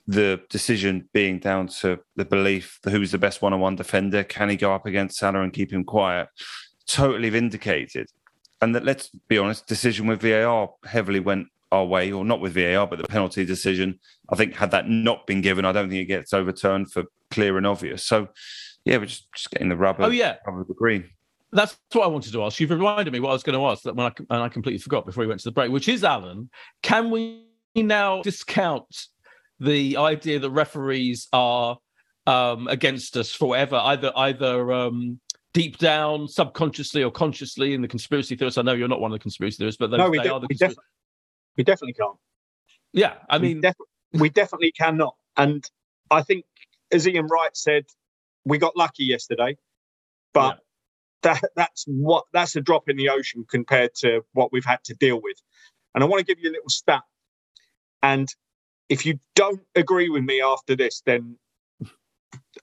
the 0.08 0.42
decision 0.50 1.08
being 1.14 1.40
down 1.40 1.68
to 1.68 2.00
the 2.16 2.26
belief 2.26 2.80
that 2.84 2.92
who's 2.92 3.12
the 3.12 3.18
best 3.18 3.42
one-on-one 3.42 3.76
defender, 3.76 4.24
can 4.24 4.50
he 4.50 4.58
go 4.58 4.74
up 4.74 4.86
against 4.86 5.18
Salah 5.18 5.42
and 5.42 5.54
keep 5.54 5.72
him 5.72 5.84
quiet? 5.86 6.28
Totally 6.88 7.30
vindicated. 7.30 8.08
And 8.62 8.76
that 8.76 8.84
let's 8.84 9.10
be 9.30 9.38
honest, 9.38 9.68
decision 9.68 10.08
with 10.08 10.22
VAR 10.22 10.70
heavily 10.86 11.20
went 11.20 11.48
our 11.72 11.86
way, 11.86 12.12
or 12.12 12.26
not 12.26 12.42
with 12.42 12.54
VAR, 12.54 12.86
but 12.86 13.00
the 13.00 13.08
penalty 13.08 13.46
decision. 13.46 13.98
I 14.30 14.36
think 14.36 14.56
had 14.56 14.72
that 14.72 14.90
not 14.90 15.26
been 15.26 15.40
given, 15.40 15.64
I 15.64 15.72
don't 15.72 15.90
think 15.90 16.02
it 16.02 16.06
gets 16.06 16.34
overturned 16.34 16.92
for 16.92 17.06
clear 17.30 17.58
and 17.58 17.66
obvious. 17.66 18.06
So 18.06 18.28
yeah, 18.86 18.98
we're 18.98 19.06
just, 19.06 19.32
just 19.34 19.52
getting 19.52 19.70
the 19.70 19.78
rubber. 19.78 20.04
Oh, 20.04 20.10
yeah. 20.10 20.38
rubber 20.46 20.64
the 20.68 20.74
green. 20.74 21.10
That's 21.54 21.78
what 21.94 22.04
I 22.04 22.08
wanted 22.08 22.32
to 22.34 22.44
ask. 22.44 22.60
You've 22.60 22.70
reminded 22.70 23.12
me 23.12 23.20
what 23.20 23.30
I 23.30 23.34
was 23.34 23.44
going 23.44 23.60
to 23.60 23.66
ask 23.66 23.84
that 23.84 23.96
when 23.96 24.08
I 24.08 24.12
and 24.30 24.42
I 24.44 24.48
completely 24.50 24.80
forgot 24.80 25.06
before 25.06 25.22
we 25.22 25.28
went 25.28 25.42
to 25.42 25.50
the 25.50 25.52
break, 25.52 25.70
which 25.70 25.90
is 25.90 26.04
Alan. 26.04 26.50
Can 26.82 27.12
we 27.12 27.44
now 27.76 28.22
discount 28.22 29.08
the 29.60 29.98
idea 29.98 30.40
that 30.40 30.50
referees 30.50 31.28
are 31.34 31.78
um, 32.26 32.68
against 32.70 33.18
us 33.18 33.34
forever, 33.34 33.76
either 33.84 34.14
either 34.16 34.72
um, 34.72 35.20
deep 35.54 35.78
down, 35.78 36.28
subconsciously 36.30 37.04
or 37.04 37.12
consciously 37.12 37.74
in 37.74 37.82
the 37.82 37.88
conspiracy 37.88 38.38
theorists? 38.38 38.58
I 38.58 38.62
know 38.62 38.72
you're 38.74 38.88
not 38.88 39.02
one 39.02 39.12
of 39.12 39.20
the 39.20 39.22
conspiracy 39.22 39.58
theorists, 39.58 39.78
but 39.78 39.92
those, 39.92 39.98
no, 39.98 40.10
we, 40.10 40.20
they 40.20 40.24
de- 40.24 40.34
are 40.34 40.40
the 40.40 40.48
we, 40.48 40.56
conspiracy- 40.56 40.76
defi- 40.76 40.88
we 41.58 41.64
definitely 41.66 41.94
can't. 41.94 42.18
Yeah, 42.94 43.14
I 43.30 43.38
We 43.38 43.48
mean, 43.50 43.62
def- 43.62 43.76
we 44.14 44.30
definitely 44.30 44.72
cannot. 44.72 45.16
And 45.36 45.70
I 46.10 46.22
think, 46.22 46.46
as 46.94 47.06
Ian 47.08 47.28
Wright 47.28 47.56
said, 47.56 47.86
we 48.46 48.58
got 48.58 48.76
lucky 48.76 49.06
yesterday, 49.06 49.58
but 50.34 50.60
that 51.24 51.42
that's 51.56 51.86
what 51.88 52.26
that's 52.34 52.56
a 52.56 52.62
drop 52.62 52.90
in 52.90 52.98
the 52.98 53.10
ocean 53.10 53.46
compared 53.50 53.94
to 53.96 54.22
what 54.34 54.52
we've 54.52 54.66
had 54.66 54.84
to 54.86 54.94
deal 54.96 55.22
with. 55.22 55.38
And 55.94 56.04
I 56.04 56.08
want 56.08 56.20
to 56.20 56.26
give 56.26 56.42
you 56.44 56.50
a 56.50 56.54
little 56.54 56.70
stat. 56.70 57.04
And 58.02 58.28
if 58.90 59.06
you 59.06 59.20
don't 59.36 59.62
agree 59.76 60.10
with 60.10 60.24
me 60.24 60.42
after 60.42 60.76
this, 60.76 61.02
then 61.06 61.38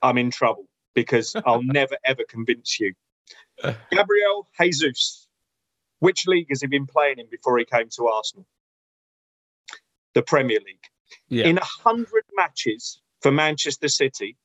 I'm 0.03 0.19
in 0.19 0.31
trouble 0.31 0.67
because 0.95 1.35
I'll 1.47 1.62
never 1.62 1.97
ever 2.05 2.23
convince 2.29 2.81
you. 2.81 2.95
Gabriel 3.91 4.49
Jesus, 4.61 5.29
which 6.01 6.27
league 6.27 6.49
has 6.51 6.61
he 6.61 6.67
been 6.67 6.87
playing 6.87 7.19
in 7.19 7.27
before 7.31 7.59
he 7.59 7.64
came 7.64 7.88
to 7.91 8.09
Arsenal? 8.09 8.47
The 10.14 10.23
Premier 10.23 10.59
League. 10.64 10.87
yeah. 11.29 11.47
In 11.47 11.59
a 11.59 11.64
hundred 11.64 12.25
matches 12.35 13.01
for 13.21 13.31
Manchester 13.31 13.88
City, 13.88 14.37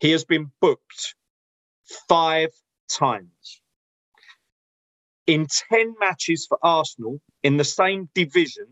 he 0.00 0.12
has 0.12 0.24
been 0.24 0.52
booked 0.60 1.14
five 2.08 2.50
times. 2.90 3.62
In 5.26 5.46
10 5.70 5.96
matches 6.00 6.46
for 6.48 6.58
Arsenal 6.62 7.20
in 7.42 7.56
the 7.58 7.64
same 7.64 8.08
division, 8.14 8.66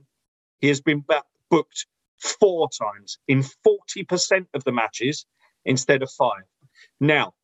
he 0.61 0.69
has 0.69 0.81
been 0.81 1.05
booked 1.51 1.87
four 2.19 2.69
times 2.71 3.19
in 3.29 3.43
40% 3.67 4.47
of 4.55 4.65
the 4.65 4.73
matches 4.73 5.27
instead 5.65 6.03
of 6.03 6.11
five. 6.13 6.45
Now, 7.01 7.35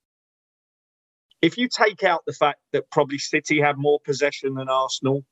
if 1.43 1.59
you 1.59 1.69
take 1.69 2.03
out 2.05 2.23
the 2.27 2.33
fact 2.33 2.61
that 2.73 2.91
probably 2.91 3.19
City 3.19 3.61
have 3.61 3.77
more 3.79 4.01
possession 4.01 4.55
than 4.55 4.69
Arsenal, 4.69 5.25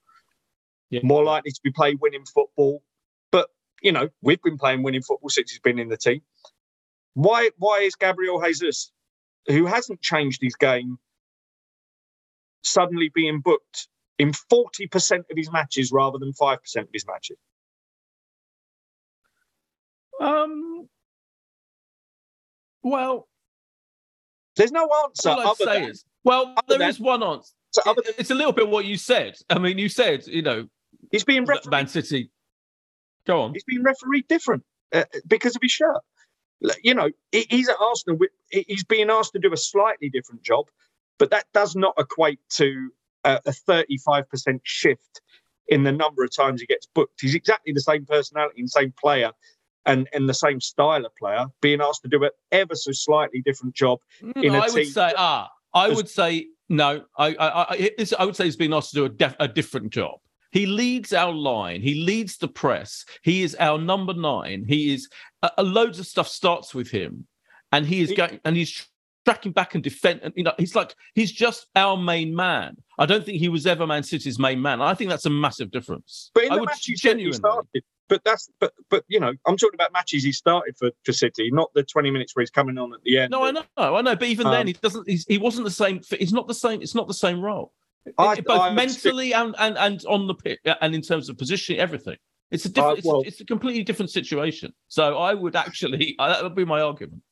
Yeah. 0.90 1.00
more 1.04 1.24
likely 1.24 1.52
to 1.52 1.60
be 1.64 1.72
playing 1.72 1.98
winning 2.00 2.26
football, 2.26 2.82
but 3.32 3.50
you 3.82 3.92
know, 3.92 4.08
we've 4.22 4.42
been 4.42 4.58
playing 4.58 4.82
winning 4.82 5.02
football 5.02 5.30
since 5.30 5.50
he's 5.50 5.60
been 5.60 5.78
in 5.78 5.88
the 5.88 5.96
team. 5.96 6.22
Why 7.14 7.50
why 7.58 7.80
is 7.80 7.94
Gabriel 7.96 8.40
Jesus, 8.42 8.92
who 9.46 9.66
hasn't 9.66 10.00
changed 10.00 10.40
his 10.42 10.54
game, 10.56 10.98
suddenly 12.62 13.10
being 13.14 13.40
booked 13.40 13.88
in 14.18 14.32
40% 14.32 15.18
of 15.18 15.24
his 15.36 15.50
matches 15.50 15.90
rather 15.92 16.18
than 16.18 16.32
5% 16.32 16.76
of 16.76 16.88
his 16.92 17.06
matches? 17.06 17.36
um, 20.20 20.88
well, 22.82 23.26
There's 24.56 24.72
no 24.72 24.88
answer 25.04 25.30
all 25.30 25.40
I'd 25.40 25.46
other 25.46 25.64
say 25.64 25.80
than, 25.80 25.90
is, 25.90 26.04
well, 26.24 26.54
there 26.68 26.82
is 26.82 26.98
than- 26.98 27.06
one 27.06 27.22
answer. 27.22 27.52
so 27.72 27.82
other 27.86 28.02
than 28.04 28.14
It's 28.18 28.30
a 28.30 28.34
little 28.34 28.52
bit 28.52 28.68
what 28.68 28.84
you 28.84 28.96
said. 28.98 29.34
I 29.48 29.58
mean, 29.58 29.78
you 29.78 29.88
said, 29.88 30.26
you 30.26 30.42
know, 30.42 30.68
he's 31.10 31.24
being 31.24 31.44
refereed 31.46 31.70
Man 31.70 31.86
City. 31.86 32.30
Go 33.26 33.42
on. 33.42 33.52
He's 33.54 33.64
been 33.64 33.82
refereed 33.82 34.28
different 34.28 34.64
uh, 34.92 35.04
because 35.26 35.56
of 35.56 35.62
his 35.62 35.72
shirt. 35.72 36.00
You 36.82 36.94
know, 36.94 37.10
he- 37.32 37.46
he's 37.50 37.68
at 37.68 37.76
Arsenal. 37.80 38.18
He's 38.50 38.84
being 38.84 39.10
asked 39.10 39.32
to 39.32 39.38
do 39.38 39.52
a 39.52 39.56
slightly 39.56 40.08
different 40.10 40.42
job, 40.42 40.66
but 41.18 41.30
that 41.30 41.46
does 41.54 41.74
not 41.74 41.94
equate 41.98 42.40
to 42.56 42.90
a, 43.24 43.40
a 43.46 43.50
35% 43.52 44.60
shift 44.64 45.20
in 45.68 45.84
the 45.84 45.92
number 45.92 46.24
of 46.24 46.34
times 46.34 46.60
he 46.60 46.66
gets 46.66 46.86
booked. 46.94 47.20
He's 47.20 47.34
exactly 47.34 47.72
the 47.72 47.80
same 47.80 48.04
personality 48.04 48.60
and 48.60 48.70
same 48.70 48.92
player 49.00 49.30
and, 49.86 50.08
and 50.12 50.28
the 50.28 50.34
same 50.34 50.60
style 50.60 51.04
of 51.06 51.14
player, 51.16 51.46
being 51.62 51.80
asked 51.80 52.02
to 52.02 52.08
do 52.08 52.22
an 52.24 52.30
ever 52.52 52.74
so 52.74 52.92
slightly 52.92 53.40
different 53.40 53.74
job. 53.74 53.98
in 54.42 54.54
a 54.54 54.58
I 54.58 54.68
would 54.68 54.74
team 54.74 54.84
say, 54.86 55.14
ah, 55.16 55.50
I 55.72 55.88
would 55.88 56.08
say 56.08 56.48
no. 56.68 57.04
I, 57.16 57.28
I, 57.34 57.62
I, 57.74 58.06
I 58.18 58.24
would 58.24 58.36
say 58.36 58.44
he's 58.44 58.56
been 58.56 58.72
asked 58.74 58.90
to 58.90 58.96
do 58.96 59.04
a, 59.06 59.08
def, 59.08 59.34
a 59.40 59.48
different 59.48 59.90
job. 59.92 60.18
He 60.52 60.66
leads 60.66 61.12
our 61.12 61.32
line. 61.32 61.80
He 61.80 61.94
leads 61.94 62.38
the 62.38 62.48
press. 62.48 63.04
He 63.22 63.42
is 63.42 63.54
our 63.58 63.78
number 63.78 64.14
nine. 64.14 64.64
He 64.66 64.92
is 64.94 65.08
a 65.42 65.62
loads 65.62 65.98
of 65.98 66.06
stuff 66.06 66.28
starts 66.28 66.74
with 66.74 66.90
him, 66.90 67.26
and 67.72 67.86
he 67.86 68.00
is 68.00 68.12
going 68.12 68.40
and 68.44 68.56
he's 68.56 68.86
tracking 69.24 69.52
back 69.52 69.74
and 69.74 69.82
defend. 69.84 70.20
And 70.22 70.34
you 70.36 70.42
know, 70.44 70.54
he's 70.58 70.74
like 70.74 70.94
he's 71.14 71.32
just 71.32 71.66
our 71.76 71.96
main 71.96 72.34
man. 72.34 72.76
I 72.98 73.06
don't 73.06 73.24
think 73.24 73.38
he 73.38 73.48
was 73.48 73.66
ever 73.66 73.86
Man 73.86 74.02
City's 74.02 74.38
main 74.38 74.60
man. 74.60 74.82
I 74.82 74.94
think 74.94 75.10
that's 75.10 75.26
a 75.26 75.30
massive 75.30 75.70
difference. 75.70 76.30
But 76.34 76.44
in 76.44 76.52
I 76.52 76.54
the 76.56 76.60
would 76.60 76.68
matches 76.68 76.84
that 76.86 76.90
he 76.90 76.96
genuinely. 76.96 77.36
started, 77.38 77.82
but 78.08 78.24
that's 78.24 78.50
but 78.58 78.72
but 78.90 79.04
you 79.08 79.20
know, 79.20 79.32
I'm 79.46 79.56
talking 79.56 79.74
about 79.74 79.92
matches 79.92 80.24
he 80.24 80.32
started 80.32 80.76
for, 80.76 80.90
for 81.04 81.12
City, 81.12 81.50
not 81.52 81.70
the 81.74 81.82
20 81.82 82.10
minutes 82.10 82.34
where 82.34 82.42
he's 82.42 82.50
coming 82.50 82.76
on 82.76 82.92
at 82.92 83.00
the 83.04 83.18
end. 83.18 83.30
No, 83.30 83.44
I 83.44 83.52
know, 83.52 83.62
I 83.76 84.02
know, 84.02 84.16
but 84.16 84.24
even 84.28 84.48
Um, 84.48 84.52
then, 84.52 84.66
he 84.66 84.72
doesn't. 84.74 85.08
He's, 85.08 85.24
he 85.26 85.38
wasn't 85.38 85.64
the 85.64 85.70
same. 85.70 86.00
He's 86.18 86.32
not 86.32 86.48
the 86.48 86.54
same. 86.54 86.82
It's 86.82 86.94
not 86.94 87.08
the 87.08 87.14
same 87.14 87.40
role. 87.40 87.72
I- 88.18 88.40
both 88.40 88.60
I 88.60 88.72
mentally 88.72 89.32
and, 89.34 89.54
and 89.58 89.76
and 89.78 90.04
on 90.06 90.26
the 90.26 90.34
pitch 90.34 90.60
and 90.80 90.94
in 90.94 91.02
terms 91.02 91.28
of 91.28 91.38
positioning, 91.38 91.80
everything. 91.80 92.16
It's 92.50 92.64
a 92.64 92.68
different. 92.68 92.98
Uh, 92.98 93.02
well- 93.04 93.20
it's, 93.20 93.32
it's 93.32 93.40
a 93.40 93.44
completely 93.44 93.82
different 93.84 94.10
situation. 94.10 94.72
So 94.88 95.18
I 95.18 95.34
would 95.34 95.56
actually 95.56 96.14
that 96.18 96.42
would 96.42 96.54
be 96.54 96.64
my 96.64 96.80
argument. 96.80 97.22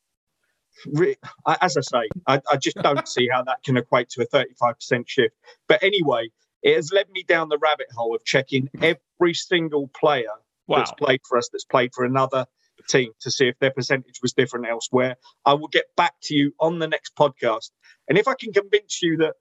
as 1.61 1.77
I 1.77 1.81
say, 1.81 2.09
I, 2.27 2.41
I 2.51 2.57
just 2.57 2.77
don't 2.77 3.07
see 3.09 3.29
how 3.33 3.43
that 3.45 3.63
can 3.65 3.77
equate 3.77 4.09
to 4.11 4.23
a 4.23 4.27
35% 4.27 5.09
shift. 5.09 5.35
But 5.67 5.83
anyway, 5.83 6.29
it 6.63 6.77
has 6.77 6.93
led 6.93 7.09
me 7.11 7.25
down 7.27 7.49
the 7.49 7.59
rabbit 7.59 7.89
hole 7.95 8.15
of 8.15 8.25
checking 8.25 8.69
every 8.81 9.35
single 9.35 9.89
player 9.89 10.31
that's 10.79 10.93
played 10.99 11.21
for 11.29 11.39
us, 11.39 11.49
that's 11.53 11.65
played 11.65 11.93
for 11.95 12.05
another 12.05 12.47
team 12.89 13.11
to 13.21 13.31
see 13.31 13.49
if 13.49 13.59
their 13.59 13.71
percentage 13.73 14.21
was 14.23 14.33
different 14.33 14.67
elsewhere. 14.69 15.17
I 15.45 15.55
will 15.55 15.69
get 15.69 15.87
back 15.97 16.15
to 16.25 16.35
you 16.35 16.53
on 16.61 16.79
the 16.79 16.87
next 16.87 17.17
podcast. 17.17 17.71
And 18.09 18.17
if 18.19 18.29
I 18.29 18.35
can 18.35 18.53
convince 18.53 19.03
you 19.03 19.17
that 19.19 19.35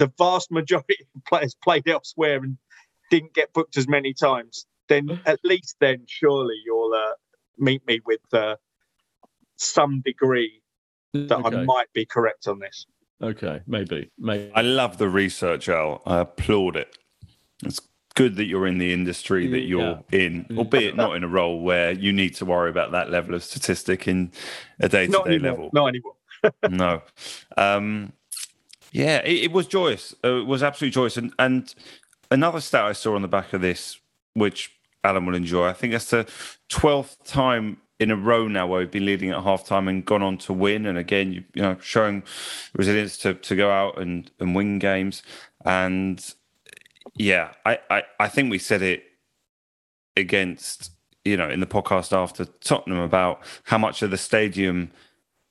the 0.00 0.10
vast 0.18 0.50
majority 0.50 0.96
of 1.14 1.24
players 1.24 1.54
played 1.62 1.86
elsewhere 1.86 2.38
and 2.42 2.58
didn't 3.10 3.34
get 3.34 3.52
booked 3.52 3.76
as 3.76 3.86
many 3.86 4.12
times, 4.12 4.66
then 4.88 5.20
at 5.26 5.38
least 5.44 5.76
then 5.80 6.04
surely 6.08 6.56
you'll 6.64 6.92
uh, 6.92 7.12
meet 7.56 7.86
me 7.86 8.00
with 8.04 8.20
uh, 8.32 8.56
some 9.56 10.00
degree 10.00 10.62
that 11.12 11.40
I 11.44 11.64
might 11.64 11.92
be 11.92 12.06
correct 12.06 12.48
on 12.48 12.58
this. 12.58 12.86
Okay, 13.22 13.60
maybe, 13.66 14.10
maybe. 14.18 14.50
I 14.54 14.62
love 14.62 14.96
the 14.96 15.08
research, 15.08 15.68
Al. 15.68 16.02
I 16.06 16.20
applaud 16.20 16.76
it. 16.76 16.96
It's 17.62 17.80
good 18.14 18.36
that 18.36 18.46
you're 18.46 18.66
in 18.66 18.78
the 18.78 18.92
industry 18.92 19.46
that 19.48 19.60
you're 19.60 20.02
in, 20.10 20.46
albeit 20.56 20.96
not 20.96 21.16
in 21.16 21.24
a 21.24 21.28
role 21.28 21.60
where 21.60 21.92
you 21.92 22.12
need 22.12 22.34
to 22.36 22.46
worry 22.46 22.70
about 22.70 22.92
that 22.92 23.10
level 23.10 23.34
of 23.34 23.44
statistic 23.44 24.08
in 24.08 24.32
a 24.78 24.88
day 24.88 25.06
to 25.06 25.12
Not 25.12 25.26
day 25.26 25.34
anymore. 25.34 25.50
level. 25.50 25.70
Not 25.74 25.88
anymore. 25.88 26.14
no. 26.70 27.02
Um, 27.56 28.12
yeah, 28.92 29.18
it, 29.18 29.44
it 29.44 29.52
was 29.52 29.66
joyous. 29.66 30.14
Uh, 30.24 30.40
it 30.40 30.46
was 30.46 30.62
absolutely 30.62 30.94
joyous. 30.94 31.16
And, 31.16 31.32
and 31.38 31.74
another 32.30 32.60
stat 32.60 32.84
I 32.84 32.92
saw 32.92 33.14
on 33.14 33.22
the 33.22 33.28
back 33.28 33.52
of 33.52 33.60
this, 33.60 33.98
which 34.34 34.72
Alan 35.04 35.26
will 35.26 35.34
enjoy, 35.34 35.68
I 35.68 35.72
think 35.72 35.92
that's 35.92 36.10
the 36.10 36.26
12th 36.70 37.24
time 37.24 37.78
in 37.98 38.10
a 38.10 38.16
row 38.16 38.48
now 38.48 38.66
where 38.66 38.80
we've 38.80 38.90
been 38.90 39.04
leading 39.04 39.30
at 39.30 39.44
halftime 39.44 39.88
and 39.88 40.04
gone 40.04 40.22
on 40.22 40.38
to 40.38 40.52
win. 40.52 40.86
And 40.86 40.96
again, 40.96 41.32
you, 41.32 41.44
you 41.54 41.62
know, 41.62 41.76
showing 41.80 42.22
resilience 42.74 43.18
to, 43.18 43.34
to 43.34 43.54
go 43.54 43.70
out 43.70 44.00
and, 44.00 44.30
and 44.40 44.54
win 44.54 44.78
games. 44.78 45.22
And 45.64 46.34
yeah, 47.14 47.52
I, 47.66 47.78
I, 47.90 48.02
I 48.18 48.28
think 48.28 48.50
we 48.50 48.58
said 48.58 48.80
it 48.80 49.04
against, 50.16 50.92
you 51.24 51.36
know, 51.36 51.50
in 51.50 51.60
the 51.60 51.66
podcast 51.66 52.16
after 52.16 52.46
Tottenham 52.46 53.00
about 53.00 53.42
how 53.64 53.78
much 53.78 54.02
of 54.02 54.10
the 54.10 54.18
stadium 54.18 54.90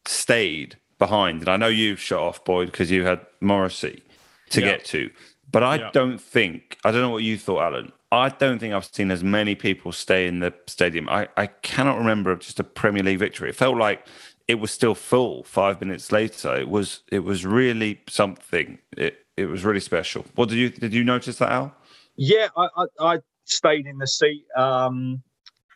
stayed 0.06 0.78
behind. 1.00 1.41
And 1.41 1.50
I 1.50 1.58
know 1.58 1.68
you've 1.68 2.00
shut 2.00 2.20
off, 2.20 2.43
Boyd, 2.43 2.68
because 2.72 2.91
you 2.91 3.06
had 3.06 3.22
Morrissey 3.41 4.04
to 4.52 4.62
Yeah. 4.62 4.68
get 4.68 4.86
to. 4.86 5.10
But 5.52 5.64
I 5.64 5.76
Yeah. 5.78 5.89
don't 5.91 6.20
think, 6.20 6.78
I 6.86 6.91
don't 6.91 7.02
know 7.02 7.10
what 7.10 7.24
you 7.24 7.38
thought, 7.38 7.62
Alan. 7.62 7.91
I 8.12 8.30
don't 8.30 8.60
think 8.60 8.74
I've 8.74 8.86
seen 8.86 9.12
as 9.12 9.24
many 9.24 9.56
people 9.56 9.91
stay 9.91 10.28
in 10.28 10.39
the 10.39 10.54
stadium. 10.68 11.08
I, 11.10 11.28
I 11.38 11.47
cannot 11.47 11.97
remember 11.97 12.36
just 12.36 12.60
a 12.60 12.64
Premier 12.64 13.04
League 13.04 13.20
victory. 13.20 13.50
It 13.50 13.56
felt 13.56 13.78
like 13.78 14.06
it 14.47 14.56
was 14.56 14.72
still 14.72 14.95
full 14.95 15.43
five 15.43 15.80
minutes 15.80 16.12
later. 16.12 16.56
It 16.56 16.70
was 16.70 17.02
it 17.12 17.20
was 17.20 17.45
really 17.45 18.02
something. 18.08 18.80
It 18.97 19.26
it 19.38 19.45
was 19.45 19.64
really 19.64 19.80
special. 19.80 20.26
What 20.36 20.50
did 20.50 20.58
you 20.58 20.70
did 20.70 20.91
you 20.91 21.04
notice 21.04 21.38
that, 21.38 21.52
Al? 21.52 21.76
Yeah, 22.16 22.47
I, 22.58 22.68
I, 22.76 22.86
I 23.00 23.18
stayed 23.45 23.86
in 23.86 24.00
the 24.00 24.08
seat. 24.08 24.45
Um, 24.58 25.22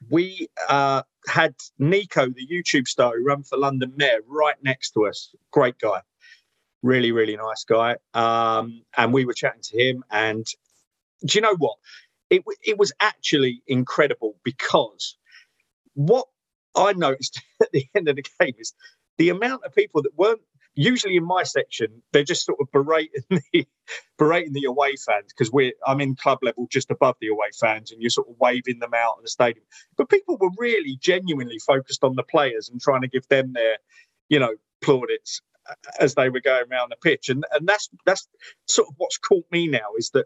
we 0.09 0.47
uh, 0.69 1.03
had 1.27 1.55
Nico, 1.79 2.27
the 2.27 2.47
YouTube 2.47 2.87
star 2.87 3.17
who 3.17 3.25
ran 3.25 3.43
for 3.43 3.57
London 3.57 3.93
Mayor, 3.95 4.19
right 4.27 4.55
next 4.63 4.91
to 4.91 5.07
us. 5.07 5.33
Great 5.51 5.77
guy, 5.79 6.01
really, 6.81 7.11
really 7.11 7.35
nice 7.35 7.63
guy. 7.63 7.97
Um, 8.13 8.83
and 8.97 9.13
we 9.13 9.25
were 9.25 9.33
chatting 9.33 9.61
to 9.63 9.81
him. 9.81 10.03
And 10.11 10.45
do 11.25 11.37
you 11.37 11.41
know 11.41 11.55
what? 11.57 11.77
It 12.29 12.43
it 12.63 12.77
was 12.77 12.91
actually 12.99 13.61
incredible 13.67 14.35
because 14.43 15.17
what 15.93 16.27
I 16.75 16.93
noticed 16.93 17.41
at 17.61 17.71
the 17.71 17.85
end 17.95 18.07
of 18.07 18.15
the 18.15 18.23
game 18.39 18.55
is 18.57 18.73
the 19.17 19.29
amount 19.29 19.63
of 19.63 19.75
people 19.75 20.01
that 20.03 20.17
weren't 20.17 20.41
usually 20.75 21.15
in 21.15 21.25
my 21.25 21.43
section. 21.43 22.01
They're 22.11 22.23
just 22.23 22.45
sort 22.45 22.59
of 22.59 22.71
berating 22.71 23.23
the 23.29 23.67
berating 24.17 24.53
the 24.53 24.65
away 24.65 24.95
fans 24.95 25.27
because 25.27 25.51
we're 25.51 25.73
I'm 25.85 26.01
in 26.01 26.15
club 26.15 26.39
level 26.41 26.67
just 26.71 26.91
above 26.91 27.15
the 27.21 27.27
away 27.27 27.49
fans, 27.59 27.91
and 27.91 28.01
you're 28.01 28.09
sort 28.09 28.29
of 28.29 28.35
waving 28.39 28.79
them 28.79 28.93
out 28.95 29.15
of 29.17 29.23
the 29.23 29.29
stadium. 29.29 29.65
But 29.97 30.09
people 30.09 30.37
were 30.39 30.51
really 30.57 30.97
genuinely 30.99 31.59
focused 31.59 32.03
on 32.03 32.15
the 32.15 32.23
players 32.23 32.69
and 32.69 32.81
trying 32.81 33.01
to 33.01 33.07
give 33.07 33.27
them 33.27 33.53
their, 33.53 33.77
you 34.29 34.39
know, 34.39 34.55
plaudits 34.81 35.41
uh, 35.69 35.75
as 35.99 36.15
they 36.15 36.29
were 36.29 36.41
going 36.41 36.65
around 36.71 36.91
the 36.91 36.97
pitch, 36.97 37.29
and 37.29 37.45
and 37.51 37.67
that's 37.67 37.89
that's 38.05 38.27
sort 38.67 38.87
of 38.89 38.95
what's 38.97 39.17
caught 39.17 39.45
me 39.51 39.67
now 39.67 39.93
is 39.97 40.09
that 40.11 40.25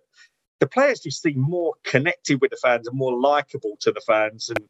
the 0.59 0.67
players 0.67 1.01
just 1.01 1.21
seem 1.21 1.39
more 1.39 1.73
connected 1.83 2.41
with 2.41 2.49
the 2.49 2.57
fans 2.57 2.87
and 2.87 2.97
more 2.97 3.19
likable 3.19 3.77
to 3.81 3.91
the 3.91 4.01
fans, 4.01 4.49
and 4.49 4.67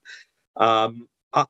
um, 0.58 1.08
I, 1.34 1.46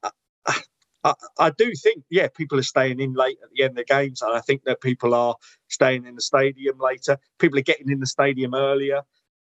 I, 1.39 1.49
do 1.51 1.73
think, 1.73 2.03
yeah, 2.09 2.27
people 2.27 2.59
are 2.59 2.63
staying 2.63 2.99
in 2.99 3.13
late 3.13 3.37
at 3.43 3.49
the 3.53 3.63
end 3.63 3.71
of 3.71 3.77
the 3.77 3.83
games, 3.85 4.21
and 4.21 4.33
I 4.33 4.39
think 4.41 4.63
that 4.65 4.81
people 4.81 5.13
are 5.13 5.35
staying 5.67 6.05
in 6.05 6.15
the 6.15 6.21
stadium 6.21 6.77
later. 6.79 7.17
People 7.39 7.59
are 7.59 7.63
getting 7.63 7.89
in 7.89 7.99
the 7.99 8.07
stadium 8.07 8.53
earlier. 8.53 9.01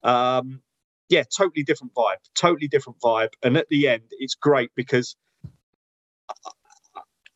Um, 0.02 0.62
yeah, 1.08 1.22
totally 1.36 1.62
different 1.62 1.94
vibe, 1.94 2.16
totally 2.34 2.68
different 2.68 3.00
vibe. 3.00 3.30
And 3.42 3.56
at 3.56 3.68
the 3.68 3.88
end, 3.88 4.02
it's 4.10 4.34
great 4.34 4.70
because 4.74 5.16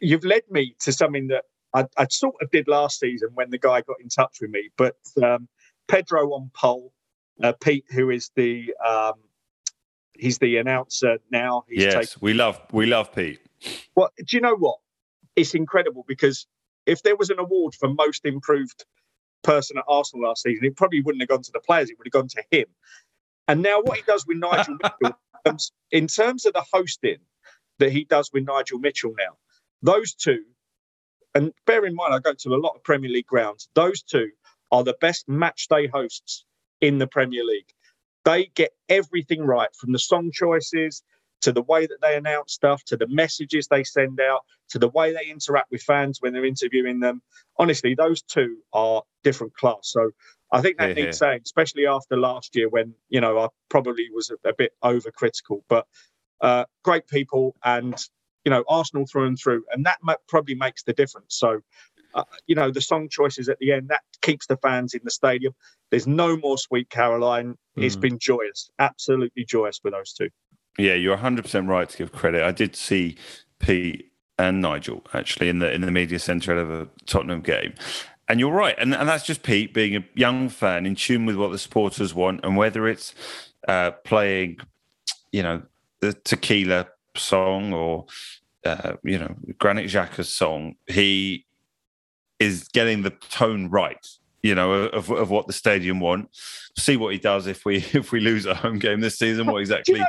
you've 0.00 0.24
led 0.24 0.42
me 0.50 0.74
to 0.80 0.92
something 0.92 1.28
that 1.28 1.44
I, 1.74 1.84
I 1.96 2.06
sort 2.10 2.36
of 2.42 2.50
did 2.50 2.68
last 2.68 2.98
season 2.98 3.30
when 3.34 3.50
the 3.50 3.58
guy 3.58 3.82
got 3.82 4.00
in 4.00 4.08
touch 4.08 4.38
with 4.40 4.50
me. 4.50 4.70
But 4.76 4.96
um, 5.22 5.48
Pedro 5.88 6.32
on 6.32 6.50
pole, 6.54 6.92
uh, 7.42 7.52
Pete, 7.62 7.84
who 7.90 8.10
is 8.10 8.30
the 8.34 8.74
um, 8.84 9.14
he's 10.18 10.38
the 10.38 10.56
announcer 10.56 11.18
now. 11.30 11.64
He's 11.68 11.84
yes, 11.84 11.94
taken 11.94 12.18
we 12.20 12.34
love 12.34 12.60
we 12.72 12.86
love 12.86 13.14
Pete. 13.14 13.40
well, 13.94 14.10
do 14.16 14.36
you 14.36 14.40
know 14.40 14.56
what? 14.56 14.78
It's 15.36 15.54
incredible 15.54 16.04
because 16.06 16.46
if 16.86 17.02
there 17.02 17.16
was 17.16 17.30
an 17.30 17.38
award 17.38 17.74
for 17.74 17.88
most 17.88 18.24
improved 18.24 18.84
person 19.42 19.78
at 19.78 19.84
Arsenal 19.88 20.28
last 20.28 20.42
season, 20.42 20.64
it 20.64 20.76
probably 20.76 21.00
wouldn't 21.00 21.22
have 21.22 21.28
gone 21.28 21.42
to 21.42 21.52
the 21.52 21.60
players, 21.60 21.90
it 21.90 21.98
would 21.98 22.06
have 22.06 22.12
gone 22.12 22.28
to 22.28 22.42
him. 22.50 22.66
And 23.48 23.62
now 23.62 23.80
what 23.80 23.96
he 23.96 24.02
does 24.02 24.26
with 24.26 24.38
Nigel 24.38 24.76
Mitchell, 25.02 25.58
in 25.90 26.06
terms 26.06 26.46
of 26.46 26.52
the 26.52 26.64
hosting 26.72 27.18
that 27.78 27.90
he 27.90 28.04
does 28.04 28.30
with 28.32 28.44
Nigel 28.44 28.78
Mitchell 28.78 29.14
now, 29.18 29.36
those 29.82 30.14
two, 30.14 30.44
and 31.34 31.52
bear 31.66 31.84
in 31.86 31.94
mind, 31.94 32.14
I 32.14 32.18
go 32.18 32.34
to 32.34 32.54
a 32.54 32.56
lot 32.56 32.74
of 32.74 32.84
Premier 32.84 33.10
League 33.10 33.26
grounds, 33.26 33.68
those 33.74 34.02
two 34.02 34.30
are 34.70 34.84
the 34.84 34.96
best 35.00 35.28
match 35.28 35.68
day 35.68 35.86
hosts 35.86 36.44
in 36.80 36.98
the 36.98 37.06
Premier 37.06 37.44
League. 37.44 37.72
They 38.24 38.50
get 38.54 38.72
everything 38.88 39.42
right 39.42 39.70
from 39.74 39.92
the 39.92 39.98
song 39.98 40.30
choices 40.32 41.02
to 41.42 41.52
the 41.52 41.62
way 41.62 41.86
that 41.86 41.98
they 42.02 42.16
announce 42.16 42.52
stuff, 42.52 42.84
to 42.84 42.96
the 42.96 43.06
messages 43.08 43.66
they 43.66 43.84
send 43.84 44.20
out, 44.20 44.40
to 44.70 44.78
the 44.78 44.88
way 44.88 45.12
they 45.12 45.30
interact 45.30 45.70
with 45.70 45.82
fans 45.82 46.18
when 46.20 46.32
they're 46.32 46.44
interviewing 46.44 47.00
them. 47.00 47.22
Honestly, 47.58 47.94
those 47.94 48.22
two 48.22 48.58
are 48.72 49.02
different 49.24 49.54
class. 49.54 49.80
So 49.84 50.10
I 50.52 50.60
think 50.60 50.78
that 50.78 50.96
hear. 50.96 51.06
needs 51.06 51.18
saying, 51.18 51.40
especially 51.44 51.86
after 51.86 52.16
last 52.16 52.54
year 52.56 52.68
when, 52.68 52.94
you 53.08 53.20
know, 53.20 53.38
I 53.38 53.48
probably 53.68 54.08
was 54.12 54.30
a, 54.30 54.48
a 54.48 54.52
bit 54.52 54.72
overcritical, 54.84 55.62
but 55.68 55.86
uh, 56.40 56.64
great 56.82 57.06
people 57.06 57.54
and, 57.64 57.94
you 58.44 58.50
know, 58.50 58.64
Arsenal 58.68 59.06
through 59.06 59.28
and 59.28 59.38
through. 59.38 59.64
And 59.72 59.86
that 59.86 59.98
probably 60.28 60.54
makes 60.54 60.82
the 60.82 60.92
difference. 60.92 61.36
So, 61.36 61.60
uh, 62.14 62.24
you 62.46 62.54
know, 62.54 62.70
the 62.70 62.80
song 62.80 63.08
choices 63.08 63.48
at 63.48 63.58
the 63.58 63.72
end, 63.72 63.88
that 63.88 64.02
keeps 64.22 64.46
the 64.46 64.56
fans 64.56 64.94
in 64.94 65.00
the 65.04 65.10
stadium. 65.10 65.54
There's 65.90 66.06
no 66.06 66.36
more 66.36 66.58
Sweet 66.58 66.90
Caroline. 66.90 67.56
It's 67.76 67.96
been 67.96 68.18
joyous, 68.18 68.70
absolutely 68.78 69.44
joyous 69.44 69.80
with 69.82 69.94
those 69.94 70.12
two. 70.12 70.28
Yeah, 70.78 70.94
you're 70.94 71.14
100 71.14 71.42
percent 71.42 71.68
right 71.68 71.88
to 71.88 71.96
give 71.96 72.12
credit. 72.12 72.42
I 72.42 72.52
did 72.52 72.76
see 72.76 73.16
Pete 73.58 74.12
and 74.38 74.60
Nigel 74.60 75.02
actually 75.14 75.48
in 75.48 75.58
the 75.58 75.72
in 75.72 75.80
the 75.80 75.90
media 75.90 76.18
centre 76.18 76.56
of 76.58 76.70
a 76.70 76.88
Tottenham 77.06 77.40
game, 77.40 77.74
and 78.28 78.38
you're 78.38 78.52
right, 78.52 78.74
and 78.78 78.94
and 78.94 79.08
that's 79.08 79.24
just 79.24 79.42
Pete 79.42 79.74
being 79.74 79.96
a 79.96 80.04
young 80.14 80.48
fan 80.48 80.86
in 80.86 80.94
tune 80.94 81.26
with 81.26 81.36
what 81.36 81.52
the 81.52 81.58
supporters 81.58 82.14
want, 82.14 82.44
and 82.44 82.56
whether 82.56 82.86
it's 82.86 83.14
uh, 83.66 83.90
playing, 84.04 84.58
you 85.32 85.42
know, 85.42 85.62
the 86.00 86.12
Tequila 86.12 86.88
song 87.16 87.72
or 87.72 88.06
uh, 88.64 88.94
you 89.02 89.18
know 89.18 89.34
Granit 89.58 89.90
Xhaka's 89.90 90.32
song, 90.32 90.76
he 90.86 91.46
is 92.40 92.66
getting 92.72 93.02
the 93.02 93.10
tone 93.10 93.68
right. 93.68 94.04
You 94.42 94.54
know, 94.54 94.72
of, 94.72 95.10
of 95.10 95.28
what 95.28 95.46
the 95.46 95.52
stadium 95.52 96.00
want. 96.00 96.30
See 96.78 96.96
what 96.96 97.12
he 97.12 97.18
does 97.18 97.46
if 97.46 97.66
we 97.66 97.76
if 97.92 98.10
we 98.10 98.20
lose 98.20 98.46
a 98.46 98.54
home 98.54 98.78
game 98.78 99.00
this 99.00 99.18
season. 99.18 99.46
What 99.46 99.58
exactly 99.60 100.02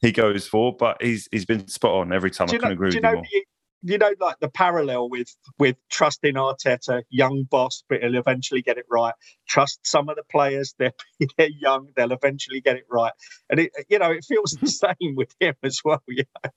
he 0.00 0.10
goes 0.12 0.46
for, 0.46 0.74
but 0.76 1.00
he's 1.00 1.28
he's 1.30 1.44
been 1.44 1.68
spot 1.68 1.92
on 1.92 2.12
every 2.12 2.32
time. 2.32 2.48
I 2.48 2.56
can 2.58 2.62
know, 2.62 2.70
agree 2.72 2.88
with 2.88 2.94
you 2.96 3.00
you 3.00 3.02
know 3.14 3.22
the, 3.22 3.44
you 3.92 3.98
know 3.98 4.12
like 4.18 4.40
the 4.40 4.48
parallel 4.48 5.08
with 5.08 5.28
with 5.60 5.76
trusting 5.88 6.34
Arteta, 6.34 7.02
young 7.10 7.44
boss, 7.44 7.84
but 7.88 8.02
he'll 8.02 8.16
eventually 8.16 8.60
get 8.60 8.76
it 8.76 8.86
right. 8.90 9.14
Trust 9.48 9.86
some 9.86 10.08
of 10.08 10.16
the 10.16 10.24
players; 10.24 10.74
they're 10.80 10.92
they're 11.38 11.48
young, 11.48 11.88
they'll 11.94 12.12
eventually 12.12 12.60
get 12.60 12.74
it 12.76 12.86
right. 12.90 13.12
And 13.50 13.60
it 13.60 13.70
you 13.88 14.00
know 14.00 14.10
it 14.10 14.24
feels 14.24 14.58
the 14.60 14.66
same 14.66 15.14
with 15.14 15.32
him 15.38 15.54
as 15.62 15.80
well. 15.84 16.02
You 16.08 16.24
know, 16.42 16.50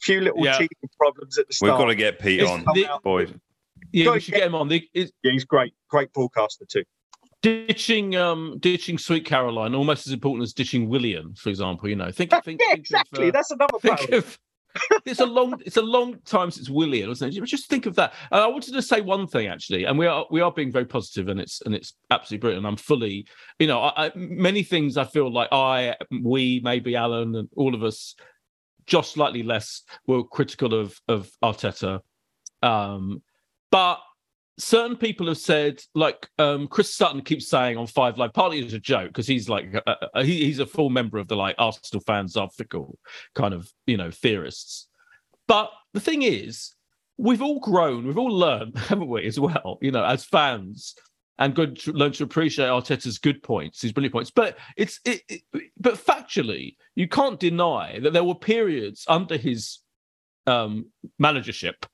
few 0.00 0.20
little 0.20 0.44
Yeah. 0.44 0.52
teething 0.52 0.90
problems 0.96 1.36
at 1.36 1.48
the 1.48 1.52
start. 1.54 1.72
We've 1.72 1.78
got 1.78 1.86
to 1.88 1.96
get 1.96 2.20
Pete 2.20 2.40
It's 2.42 2.50
on, 2.50 2.64
the- 2.74 3.00
Boyd. 3.02 3.40
Yeah, 3.92 4.04
Go 4.06 4.12
we 4.14 4.20
should 4.20 4.34
get 4.34 4.46
him 4.46 4.54
on. 4.54 4.68
The, 4.68 4.86
it's 4.94 5.12
Yeah, 5.22 5.32
he's 5.32 5.44
great, 5.44 5.74
great 5.88 6.12
broadcaster 6.12 6.64
too. 6.66 6.84
ditching 7.42 8.16
um 8.16 8.58
ditching 8.60 8.98
Sweet 8.98 9.24
Caroline 9.24 9.74
almost 9.74 10.06
as 10.06 10.12
important 10.12 10.44
as 10.44 10.52
ditching 10.52 10.88
Willian, 10.88 11.34
for 11.34 11.48
example. 11.48 11.88
You 11.88 11.96
know, 11.96 12.10
think, 12.10 12.30
think, 12.44 12.60
yeah, 12.60 12.72
think 12.72 12.80
exactly. 12.80 13.28
Of, 13.28 13.34
uh, 13.34 13.38
That's 13.38 13.50
another 13.50 13.78
think 13.80 14.12
of 14.12 14.38
it's 15.04 15.20
a 15.20 15.26
long 15.26 15.60
it's 15.64 15.76
a 15.76 15.82
long 15.82 16.18
time 16.24 16.50
since 16.50 16.68
Willian, 16.68 17.10
isn't 17.10 17.36
it? 17.36 17.44
Just 17.44 17.68
think 17.68 17.86
of 17.86 17.94
that. 17.96 18.14
And 18.30 18.40
I 18.40 18.46
wanted 18.46 18.74
to 18.74 18.82
say 18.82 19.00
one 19.00 19.26
thing 19.26 19.46
actually, 19.46 19.84
and 19.84 19.98
we 19.98 20.06
are 20.06 20.26
we 20.30 20.40
are 20.40 20.52
being 20.52 20.70
very 20.70 20.84
positive, 20.84 21.28
and 21.28 21.40
it's 21.40 21.60
and 21.62 21.74
it's 21.74 21.94
absolutely 22.10 22.42
brilliant. 22.42 22.66
I'm 22.66 22.76
fully, 22.76 23.26
you 23.58 23.66
know, 23.66 23.80
I, 23.80 24.06
I, 24.06 24.12
many 24.14 24.62
things 24.62 24.96
I 24.96 25.04
feel 25.04 25.32
like 25.32 25.48
I, 25.52 25.96
we, 26.22 26.60
maybe 26.62 26.96
Alan, 26.96 27.34
and 27.34 27.48
all 27.56 27.74
of 27.74 27.82
us, 27.82 28.14
just 28.86 29.12
slightly 29.12 29.42
less 29.42 29.82
were 30.06 30.24
critical 30.24 30.74
of 30.74 30.98
of 31.08 31.30
Arteta, 31.42 32.00
um, 32.62 33.22
but 33.70 34.00
certain 34.58 34.96
people 34.96 35.26
have 35.26 35.38
said, 35.38 35.82
like 35.94 36.28
um, 36.38 36.68
Chris 36.68 36.94
Sutton 36.94 37.22
keeps 37.22 37.48
saying 37.48 37.76
on 37.76 37.86
Five 37.86 38.18
Live, 38.18 38.32
partly 38.32 38.64
as 38.64 38.72
a 38.72 38.78
joke 38.78 39.08
because 39.08 39.26
he's 39.26 39.48
like 39.48 39.74
a, 39.74 39.96
a, 40.14 40.24
he, 40.24 40.44
he's 40.44 40.58
a 40.58 40.66
full 40.66 40.90
member 40.90 41.18
of 41.18 41.28
the 41.28 41.36
like 41.36 41.56
Arsenal 41.58 42.02
fans 42.06 42.36
are 42.36 42.50
fickle 42.50 42.98
kind 43.34 43.54
of 43.54 43.70
you 43.86 43.96
know 43.96 44.10
theorists. 44.10 44.88
But 45.48 45.70
the 45.94 46.00
thing 46.00 46.22
is, 46.22 46.74
we've 47.18 47.42
all 47.42 47.60
grown, 47.60 48.06
we've 48.06 48.18
all 48.18 48.32
learned, 48.32 48.78
haven't 48.78 49.08
we, 49.08 49.26
as 49.26 49.40
well? 49.40 49.78
You 49.80 49.90
know, 49.90 50.04
as 50.04 50.24
fans, 50.24 50.94
and 51.38 51.54
good 51.54 51.78
to 51.80 51.92
learn 51.92 52.12
to 52.12 52.24
appreciate 52.24 52.66
Arteta's 52.66 53.18
good 53.18 53.42
points, 53.42 53.82
his 53.82 53.92
brilliant 53.92 54.12
points. 54.12 54.30
But 54.30 54.58
it's 54.76 55.00
it, 55.04 55.22
it, 55.28 55.42
but 55.78 55.94
factually, 55.94 56.76
you 56.94 57.08
can't 57.08 57.40
deny 57.40 57.98
that 58.00 58.12
there 58.12 58.24
were 58.24 58.34
periods 58.34 59.04
under 59.08 59.36
his 59.36 59.78
um, 60.46 60.86
managership 61.18 61.86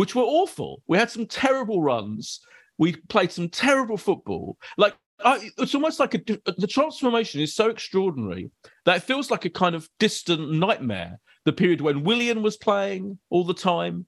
which 0.00 0.14
were 0.14 0.22
awful. 0.22 0.82
We 0.88 0.96
had 0.96 1.10
some 1.10 1.26
terrible 1.26 1.82
runs. 1.82 2.40
We 2.78 2.96
played 3.10 3.30
some 3.30 3.50
terrible 3.50 3.98
football. 3.98 4.56
Like 4.78 4.94
I, 5.22 5.50
it's 5.58 5.74
almost 5.74 6.00
like 6.00 6.14
a, 6.14 6.18
the 6.56 6.66
transformation 6.66 7.42
is 7.42 7.54
so 7.54 7.68
extraordinary 7.68 8.50
that 8.86 8.96
it 8.96 9.02
feels 9.02 9.30
like 9.30 9.44
a 9.44 9.50
kind 9.50 9.74
of 9.74 9.90
distant 9.98 10.52
nightmare. 10.52 11.20
The 11.44 11.52
period 11.52 11.82
when 11.82 12.02
Willian 12.02 12.40
was 12.40 12.56
playing 12.56 13.18
all 13.28 13.44
the 13.44 13.52
time 13.52 14.06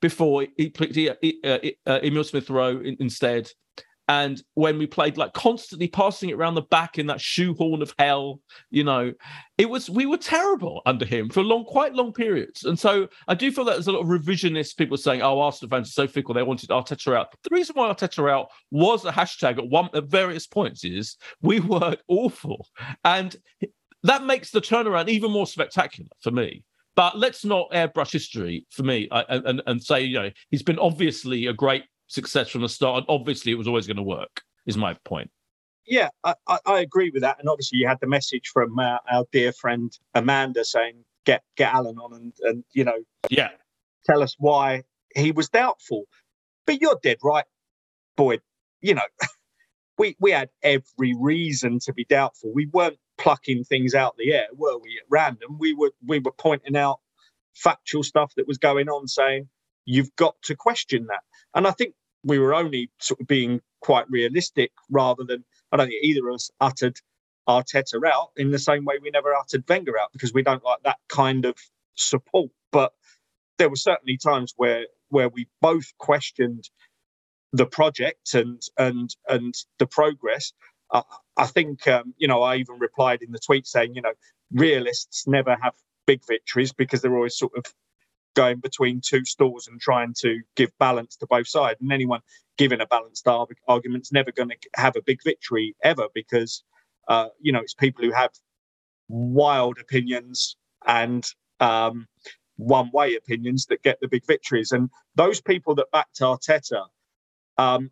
before 0.00 0.46
he 0.56 0.70
put 0.70 0.96
uh, 0.96 1.14
uh, 1.44 1.58
Emile 2.02 2.24
Smith 2.24 2.48
Rowe 2.48 2.80
instead, 2.98 3.50
and 4.08 4.42
when 4.54 4.78
we 4.78 4.86
played 4.86 5.16
like 5.16 5.32
constantly 5.32 5.88
passing 5.88 6.28
it 6.28 6.34
around 6.34 6.54
the 6.54 6.62
back 6.62 6.98
in 6.98 7.06
that 7.06 7.20
shoehorn 7.20 7.80
of 7.80 7.94
hell, 7.98 8.40
you 8.70 8.84
know, 8.84 9.12
it 9.56 9.70
was 9.70 9.88
we 9.88 10.04
were 10.04 10.18
terrible 10.18 10.82
under 10.84 11.06
him 11.06 11.30
for 11.30 11.42
long, 11.42 11.64
quite 11.64 11.94
long 11.94 12.12
periods. 12.12 12.64
And 12.64 12.78
so 12.78 13.08
I 13.28 13.34
do 13.34 13.50
feel 13.50 13.64
that 13.64 13.72
there's 13.72 13.86
a 13.86 13.92
lot 13.92 14.02
of 14.02 14.08
revisionist 14.08 14.76
people 14.76 14.96
saying, 14.96 15.22
"Oh, 15.22 15.40
Arsenal 15.40 15.70
fans 15.70 15.88
are 15.88 15.92
so 15.92 16.06
fickle; 16.06 16.34
they 16.34 16.42
wanted 16.42 16.68
Arteta 16.68 17.16
out." 17.16 17.28
The 17.42 17.50
reason 17.50 17.74
why 17.76 17.88
Arteta 17.88 18.30
out 18.30 18.48
was 18.70 19.04
a 19.04 19.12
hashtag 19.12 19.58
at 19.58 19.68
one 19.68 19.88
at 19.94 20.04
various 20.04 20.46
points 20.46 20.84
is 20.84 21.16
we 21.40 21.60
were 21.60 21.96
awful, 22.08 22.68
and 23.04 23.34
that 24.02 24.24
makes 24.24 24.50
the 24.50 24.60
turnaround 24.60 25.08
even 25.08 25.30
more 25.30 25.46
spectacular 25.46 26.10
for 26.20 26.30
me. 26.30 26.62
But 26.96 27.18
let's 27.18 27.44
not 27.44 27.70
airbrush 27.72 28.12
history 28.12 28.66
for 28.70 28.84
me 28.84 29.08
and, 29.10 29.60
and 29.66 29.82
say, 29.82 30.02
you 30.02 30.14
know, 30.14 30.30
he's 30.50 30.62
been 30.62 30.78
obviously 30.78 31.46
a 31.46 31.52
great 31.52 31.84
success 32.06 32.48
from 32.48 32.62
the 32.62 32.68
start. 32.68 32.98
And 32.98 33.06
obviously, 33.08 33.52
it 33.52 33.56
was 33.56 33.68
always 33.68 33.86
going 33.86 33.96
to 33.96 34.02
work. 34.02 34.42
Is 34.66 34.76
my 34.76 34.94
point. 35.04 35.30
Yeah, 35.86 36.08
I, 36.24 36.34
I, 36.64 36.80
agree 36.80 37.10
with 37.10 37.20
that. 37.20 37.38
And 37.38 37.48
obviously, 37.48 37.78
you 37.78 37.86
had 37.86 38.00
the 38.00 38.06
message 38.06 38.48
from 38.50 38.78
uh, 38.78 38.98
our 39.10 39.26
dear 39.30 39.52
friend 39.52 39.96
Amanda 40.14 40.64
saying, 40.64 41.04
"Get 41.26 41.42
get 41.56 41.74
Alan 41.74 41.98
on," 41.98 42.14
and 42.14 42.32
and 42.42 42.64
you 42.72 42.84
know, 42.84 42.96
yeah, 43.28 43.50
tell 44.06 44.22
us 44.22 44.34
why 44.38 44.84
he 45.14 45.32
was 45.32 45.50
doubtful. 45.50 46.04
But 46.66 46.80
you're 46.80 46.98
dead 47.02 47.18
right, 47.22 47.44
Boyd. 48.16 48.40
You 48.80 48.94
know, 48.94 49.02
we 49.98 50.16
we 50.18 50.30
had 50.30 50.48
every 50.62 51.14
reason 51.14 51.78
to 51.80 51.92
be 51.92 52.06
doubtful. 52.06 52.52
We 52.54 52.66
weren't 52.66 52.98
plucking 53.18 53.64
things 53.64 53.94
out 53.94 54.16
the 54.16 54.32
air, 54.32 54.46
were 54.54 54.78
we? 54.78 54.98
At 54.98 55.06
random, 55.10 55.58
we 55.58 55.74
were 55.74 55.92
we 56.06 56.18
were 56.18 56.32
pointing 56.32 56.76
out 56.76 57.00
factual 57.54 58.02
stuff 58.02 58.32
that 58.36 58.48
was 58.48 58.56
going 58.56 58.88
on, 58.88 59.06
saying 59.06 59.48
you've 59.86 60.14
got 60.16 60.34
to 60.42 60.54
question 60.54 61.06
that. 61.06 61.20
And 61.54 61.66
I 61.66 61.70
think 61.70 61.94
we 62.24 62.38
were 62.38 62.54
only 62.54 62.90
sort 63.00 63.20
of 63.20 63.26
being 63.26 63.60
quite 63.80 64.10
realistic 64.10 64.72
rather 64.90 65.24
than 65.24 65.44
I 65.70 65.76
don't 65.76 65.88
think 65.88 66.02
either 66.02 66.28
of 66.28 66.34
us 66.34 66.50
uttered 66.60 66.96
Arteta 67.48 68.00
out 68.06 68.30
in 68.36 68.50
the 68.50 68.58
same 68.58 68.84
way 68.84 68.94
we 69.00 69.10
never 69.10 69.34
uttered 69.34 69.64
Wenger 69.68 69.98
out 69.98 70.12
because 70.12 70.32
we 70.32 70.42
don't 70.42 70.64
like 70.64 70.82
that 70.84 70.98
kind 71.08 71.44
of 71.44 71.56
support. 71.94 72.50
But 72.72 72.92
there 73.58 73.68
were 73.68 73.76
certainly 73.76 74.16
times 74.16 74.54
where 74.56 74.86
where 75.10 75.28
we 75.28 75.46
both 75.60 75.92
questioned 75.98 76.68
the 77.52 77.66
project 77.66 78.34
and 78.34 78.62
and 78.78 79.14
and 79.28 79.54
the 79.78 79.86
progress. 79.86 80.52
Uh, 80.90 81.02
I 81.36 81.46
think 81.46 81.86
um, 81.86 82.14
you 82.16 82.28
know 82.28 82.42
I 82.42 82.56
even 82.56 82.78
replied 82.78 83.22
in 83.22 83.32
the 83.32 83.38
tweet 83.38 83.66
saying 83.66 83.94
you 83.94 84.02
know 84.02 84.14
realists 84.52 85.26
never 85.26 85.56
have 85.60 85.74
big 86.06 86.22
victories 86.26 86.72
because 86.72 87.02
they're 87.02 87.14
always 87.14 87.36
sort 87.36 87.52
of 87.56 87.64
going 88.34 88.60
between 88.60 89.00
two 89.00 89.24
stools 89.24 89.68
and 89.68 89.80
trying 89.80 90.14
to 90.20 90.40
give 90.56 90.70
balance 90.78 91.16
to 91.16 91.26
both 91.26 91.48
sides. 91.48 91.80
And 91.80 91.92
anyone 91.92 92.20
giving 92.58 92.80
a 92.80 92.86
balanced 92.86 93.26
argument 93.26 94.02
is 94.02 94.12
never 94.12 94.32
going 94.32 94.50
to 94.50 94.56
have 94.76 94.96
a 94.96 95.02
big 95.02 95.20
victory 95.24 95.74
ever 95.82 96.08
because, 96.14 96.62
uh, 97.08 97.28
you 97.40 97.52
know, 97.52 97.60
it's 97.60 97.74
people 97.74 98.04
who 98.04 98.12
have 98.12 98.30
wild 99.08 99.78
opinions 99.80 100.56
and 100.86 101.26
um, 101.60 102.06
one 102.56 102.90
way 102.92 103.14
opinions 103.14 103.66
that 103.66 103.82
get 103.82 103.98
the 104.00 104.08
big 104.08 104.26
victories. 104.26 104.72
And 104.72 104.90
those 105.14 105.40
people 105.40 105.74
that 105.76 105.90
backed 105.92 106.20
Arteta, 106.20 106.86
um, 107.58 107.90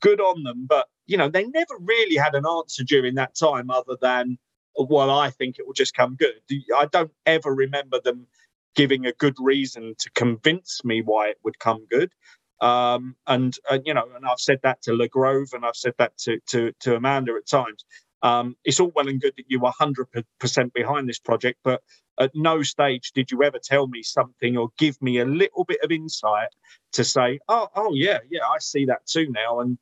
good 0.00 0.20
on 0.20 0.42
them. 0.42 0.66
But, 0.68 0.86
you 1.06 1.16
know, 1.16 1.28
they 1.28 1.44
never 1.44 1.74
really 1.80 2.16
had 2.16 2.34
an 2.34 2.44
answer 2.46 2.84
during 2.84 3.14
that 3.16 3.36
time 3.36 3.70
other 3.70 3.96
than, 4.00 4.38
well, 4.76 5.10
I 5.10 5.30
think 5.30 5.58
it 5.58 5.66
will 5.66 5.74
just 5.74 5.94
come 5.94 6.16
good. 6.16 6.34
I 6.76 6.86
don't 6.86 7.12
ever 7.26 7.54
remember 7.54 8.00
them 8.02 8.26
giving 8.74 9.06
a 9.06 9.12
good 9.12 9.36
reason 9.40 9.94
to 9.98 10.10
convince 10.12 10.84
me 10.84 11.02
why 11.02 11.28
it 11.28 11.38
would 11.44 11.58
come 11.58 11.86
good. 11.90 12.12
Um, 12.60 13.16
and, 13.26 13.54
and 13.70 13.82
you 13.86 13.94
know, 13.94 14.06
and 14.14 14.24
I've 14.26 14.38
said 14.38 14.60
that 14.62 14.82
to 14.82 14.94
Le 14.94 15.08
Grove 15.08 15.48
and 15.52 15.64
I've 15.64 15.76
said 15.76 15.94
that 15.98 16.16
to 16.18 16.38
to, 16.48 16.72
to 16.80 16.96
Amanda 16.96 17.34
at 17.34 17.46
times. 17.46 17.84
Um, 18.22 18.56
it's 18.64 18.80
all 18.80 18.90
well 18.94 19.08
and 19.08 19.20
good 19.20 19.34
that 19.36 19.44
you 19.48 19.60
were 19.60 19.70
100% 19.78 20.72
behind 20.72 21.08
this 21.08 21.18
project, 21.18 21.58
but 21.62 21.82
at 22.18 22.30
no 22.34 22.62
stage 22.62 23.12
did 23.12 23.30
you 23.30 23.42
ever 23.42 23.58
tell 23.62 23.86
me 23.86 24.02
something 24.02 24.56
or 24.56 24.70
give 24.78 25.00
me 25.02 25.18
a 25.18 25.26
little 25.26 25.64
bit 25.64 25.80
of 25.82 25.92
insight 25.92 26.48
to 26.92 27.04
say, 27.04 27.38
oh, 27.48 27.68
oh 27.76 27.92
yeah, 27.94 28.18
yeah, 28.30 28.40
I 28.46 28.58
see 28.60 28.86
that 28.86 29.06
too 29.06 29.30
now, 29.30 29.60
and 29.60 29.78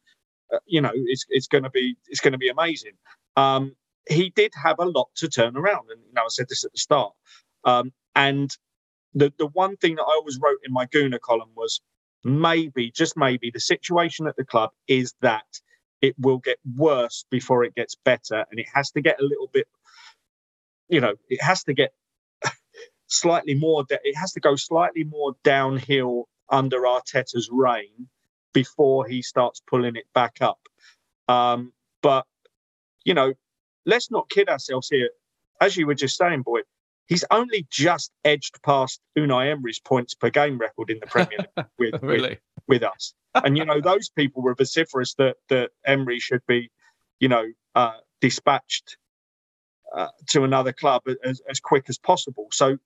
uh, 0.53 0.59
you 0.67 0.81
know, 0.81 0.91
it's 0.95 1.27
it's 1.29 1.49
going 1.49 1.65
to 1.65 1.71
be 1.71 1.97
it's 2.09 2.21
going 2.21 2.33
to 2.33 2.39
be 2.39 2.49
amazing. 2.49 2.93
Um, 3.37 3.75
he 4.09 4.31
did 4.31 4.53
have 4.63 4.77
a 4.79 4.85
lot 4.85 5.09
to 5.17 5.29
turn 5.29 5.57
around, 5.57 5.89
and 5.91 6.01
you 6.07 6.13
know, 6.15 6.23
I 6.23 6.29
said 6.29 6.49
this 6.49 6.65
at 6.65 6.73
the 6.73 6.79
start, 6.79 7.13
um, 7.65 7.93
and 8.17 8.55
the, 9.15 9.33
the 9.39 9.47
one 9.47 9.77
thing 9.77 9.97
that 9.97 10.03
I 10.03 10.13
always 10.15 10.39
wrote 10.43 10.59
in 10.65 10.73
my 10.73 10.87
Gooner 10.87 11.21
column 11.21 11.51
was 11.55 11.81
maybe, 12.25 12.91
just 12.91 13.17
maybe, 13.17 13.51
the 13.53 13.61
situation 13.61 14.27
at 14.27 14.37
the 14.37 14.45
club 14.45 14.71
is 14.89 15.15
that 15.21 15.45
it 16.01 16.15
will 16.19 16.39
get 16.39 16.59
worse 16.77 17.25
before 17.31 17.65
it 17.65 17.75
gets 17.75 17.95
better. 18.05 18.45
And 18.51 18.59
it 18.59 18.67
has 18.75 18.91
to 18.93 19.01
get 19.01 19.21
a 19.21 19.25
little 19.25 19.49
bit, 19.53 19.67
you 20.89 21.01
know, 21.01 21.15
it 21.29 21.43
has 21.43 21.63
to 21.65 21.75
get 21.75 21.93
slightly 23.07 23.55
more, 23.55 23.85
it 23.89 24.17
has 24.17 24.33
to 24.33 24.41
go 24.41 24.57
slightly 24.57 25.05
more 25.05 25.35
downhill 25.45 26.29
under 26.49 26.81
Arteta's 26.81 27.49
reign 27.53 28.09
before 28.53 29.07
he 29.07 29.23
starts 29.23 29.63
pulling 29.67 29.97
it 29.97 30.07
back 30.15 30.37
up. 30.41 30.59
Um, 31.29 31.73
but, 32.03 32.27
you 33.05 33.15
know, 33.15 33.33
let's 33.87 34.11
not 34.11 34.29
kid 34.29 34.49
ourselves 34.49 34.89
here. 34.89 35.11
As 35.61 35.77
you 35.77 35.87
were 35.87 35.95
just 35.95 36.17
saying, 36.17 36.43
boy, 36.43 36.61
He's 37.07 37.25
only 37.31 37.67
just 37.71 38.13
edged 38.25 38.63
past 38.63 39.01
Unai 39.19 39.51
Emery's 39.51 39.81
points 39.81 40.15
per 40.15 40.31
game 40.31 40.59
record 40.59 40.91
in 40.91 40.99
the 41.01 41.07
Premier 41.07 41.39
League 41.39 41.67
with, 41.79 42.03
really? 42.03 42.29
with, 42.31 42.39
with, 42.69 42.83
us. 42.83 43.15
And, 43.35 43.59
you 43.59 43.65
know, 43.65 43.81
those 43.85 44.09
people 44.09 44.43
were 44.43 44.55
vociferous 44.55 45.15
that, 45.15 45.37
that 45.49 45.71
Emery 45.85 46.21
should 46.21 46.43
be, 46.47 46.71
you 47.19 47.29
know, 47.29 47.45
uh, 47.75 47.99
dispatched 48.21 48.97
uh, 49.95 50.09
to 50.31 50.45
another 50.45 50.73
club 50.73 51.03
as, 51.25 51.43
as 51.49 51.61
quick 51.61 51.87
as 51.89 51.99
possible. 51.99 52.49
So, 52.53 52.79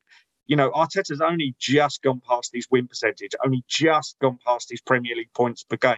you 0.47 0.57
know, 0.57 0.71
Arteta's 0.71 1.21
only 1.21 1.55
just 1.59 2.03
gone 2.03 2.21
past 2.27 2.51
his 2.53 2.67
win 2.71 2.89
percentage, 2.89 3.33
only 3.45 3.65
just 3.69 4.17
gone 4.21 4.39
past 4.45 4.71
his 4.71 4.81
Premier 4.81 5.17
League 5.17 5.33
points 5.35 5.65
per 5.65 5.77
game. 5.77 5.97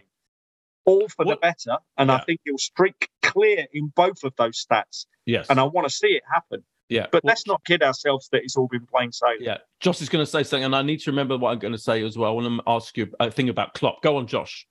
All 0.85 1.07
for 1.09 1.25
what? 1.25 1.41
the 1.41 1.41
better. 1.41 1.79
And 1.97 2.09
yeah. 2.09 2.17
I 2.17 2.25
think 2.25 2.41
he'll 2.45 2.59
streak 2.59 3.11
clear 3.23 3.67
in 3.73 3.93
both 3.95 4.25
of 4.25 4.35
those 4.37 4.65
stats. 4.65 5.07
Yes. 5.27 5.47
And 5.51 5.61
I 5.61 5.65
want 5.65 5.87
to 5.87 5.95
see 5.95 6.09
it 6.09 6.23
happen. 6.33 6.65
Yeah. 6.89 7.07
But 7.13 7.25
well, 7.25 7.31
let's 7.31 7.47
not 7.47 7.65
kid 7.65 7.83
ourselves 7.83 8.29
that 8.33 8.43
it's 8.43 8.57
all 8.57 8.69
been 8.69 8.87
plain 8.87 9.13
sailing. 9.13 9.39
Yeah. 9.41 9.59
Josh 9.81 10.01
is 10.01 10.09
going 10.09 10.25
to 10.25 10.31
say 10.31 10.43
something, 10.43 10.65
and 10.65 10.75
I 10.75 10.83
need 10.83 11.01
to 11.01 11.11
remember 11.11 11.37
what 11.37 11.53
I'm 11.53 11.59
going 11.59 11.73
to 11.73 11.79
say 11.79 12.05
as 12.05 12.17
well. 12.17 12.31
I 12.31 12.35
want 12.35 12.47
to 12.47 12.63
ask 12.67 12.97
you 12.97 13.11
a 13.21 13.31
thing 13.31 13.49
about 13.49 13.75
Klopp. 13.75 14.03
Go 14.03 14.17
on, 14.17 14.27
Josh. 14.27 14.67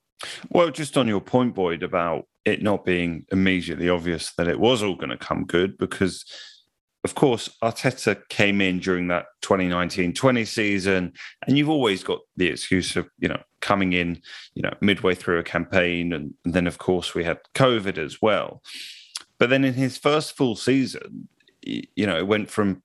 Well, 0.49 0.71
just 0.71 0.97
on 0.97 1.07
your 1.07 1.21
point, 1.21 1.53
Boyd, 1.53 1.83
about 1.83 2.27
it 2.43 2.63
not 2.63 2.85
being 2.85 3.25
immediately 3.31 3.89
obvious 3.89 4.33
that 4.37 4.47
it 4.47 4.59
was 4.59 4.81
all 4.81 4.95
going 4.95 5.09
to 5.09 5.17
come 5.17 5.45
good, 5.45 5.77
because 5.77 6.25
of 7.03 7.15
course, 7.15 7.49
Arteta 7.63 8.27
came 8.27 8.59
in 8.59 8.79
during 8.79 9.07
that 9.07 9.27
2019 9.41 10.13
20 10.13 10.45
season, 10.45 11.13
and 11.45 11.57
you've 11.57 11.69
always 11.69 12.03
got 12.03 12.19
the 12.35 12.47
excuse 12.47 12.97
of, 12.97 13.07
you 13.19 13.29
know, 13.29 13.41
coming 13.61 13.93
in, 13.93 14.21
you 14.55 14.61
know, 14.61 14.73
midway 14.81 15.15
through 15.15 15.39
a 15.39 15.43
campaign. 15.43 16.11
And, 16.11 16.33
and 16.43 16.53
then, 16.53 16.67
of 16.67 16.79
course, 16.79 17.15
we 17.15 17.23
had 17.23 17.39
COVID 17.55 17.97
as 17.97 18.21
well. 18.21 18.61
But 19.39 19.49
then 19.49 19.63
in 19.63 19.75
his 19.75 19.97
first 19.97 20.35
full 20.35 20.55
season, 20.57 21.29
you 21.95 22.05
know, 22.05 22.17
it 22.17 22.27
went 22.27 22.49
from 22.49 22.81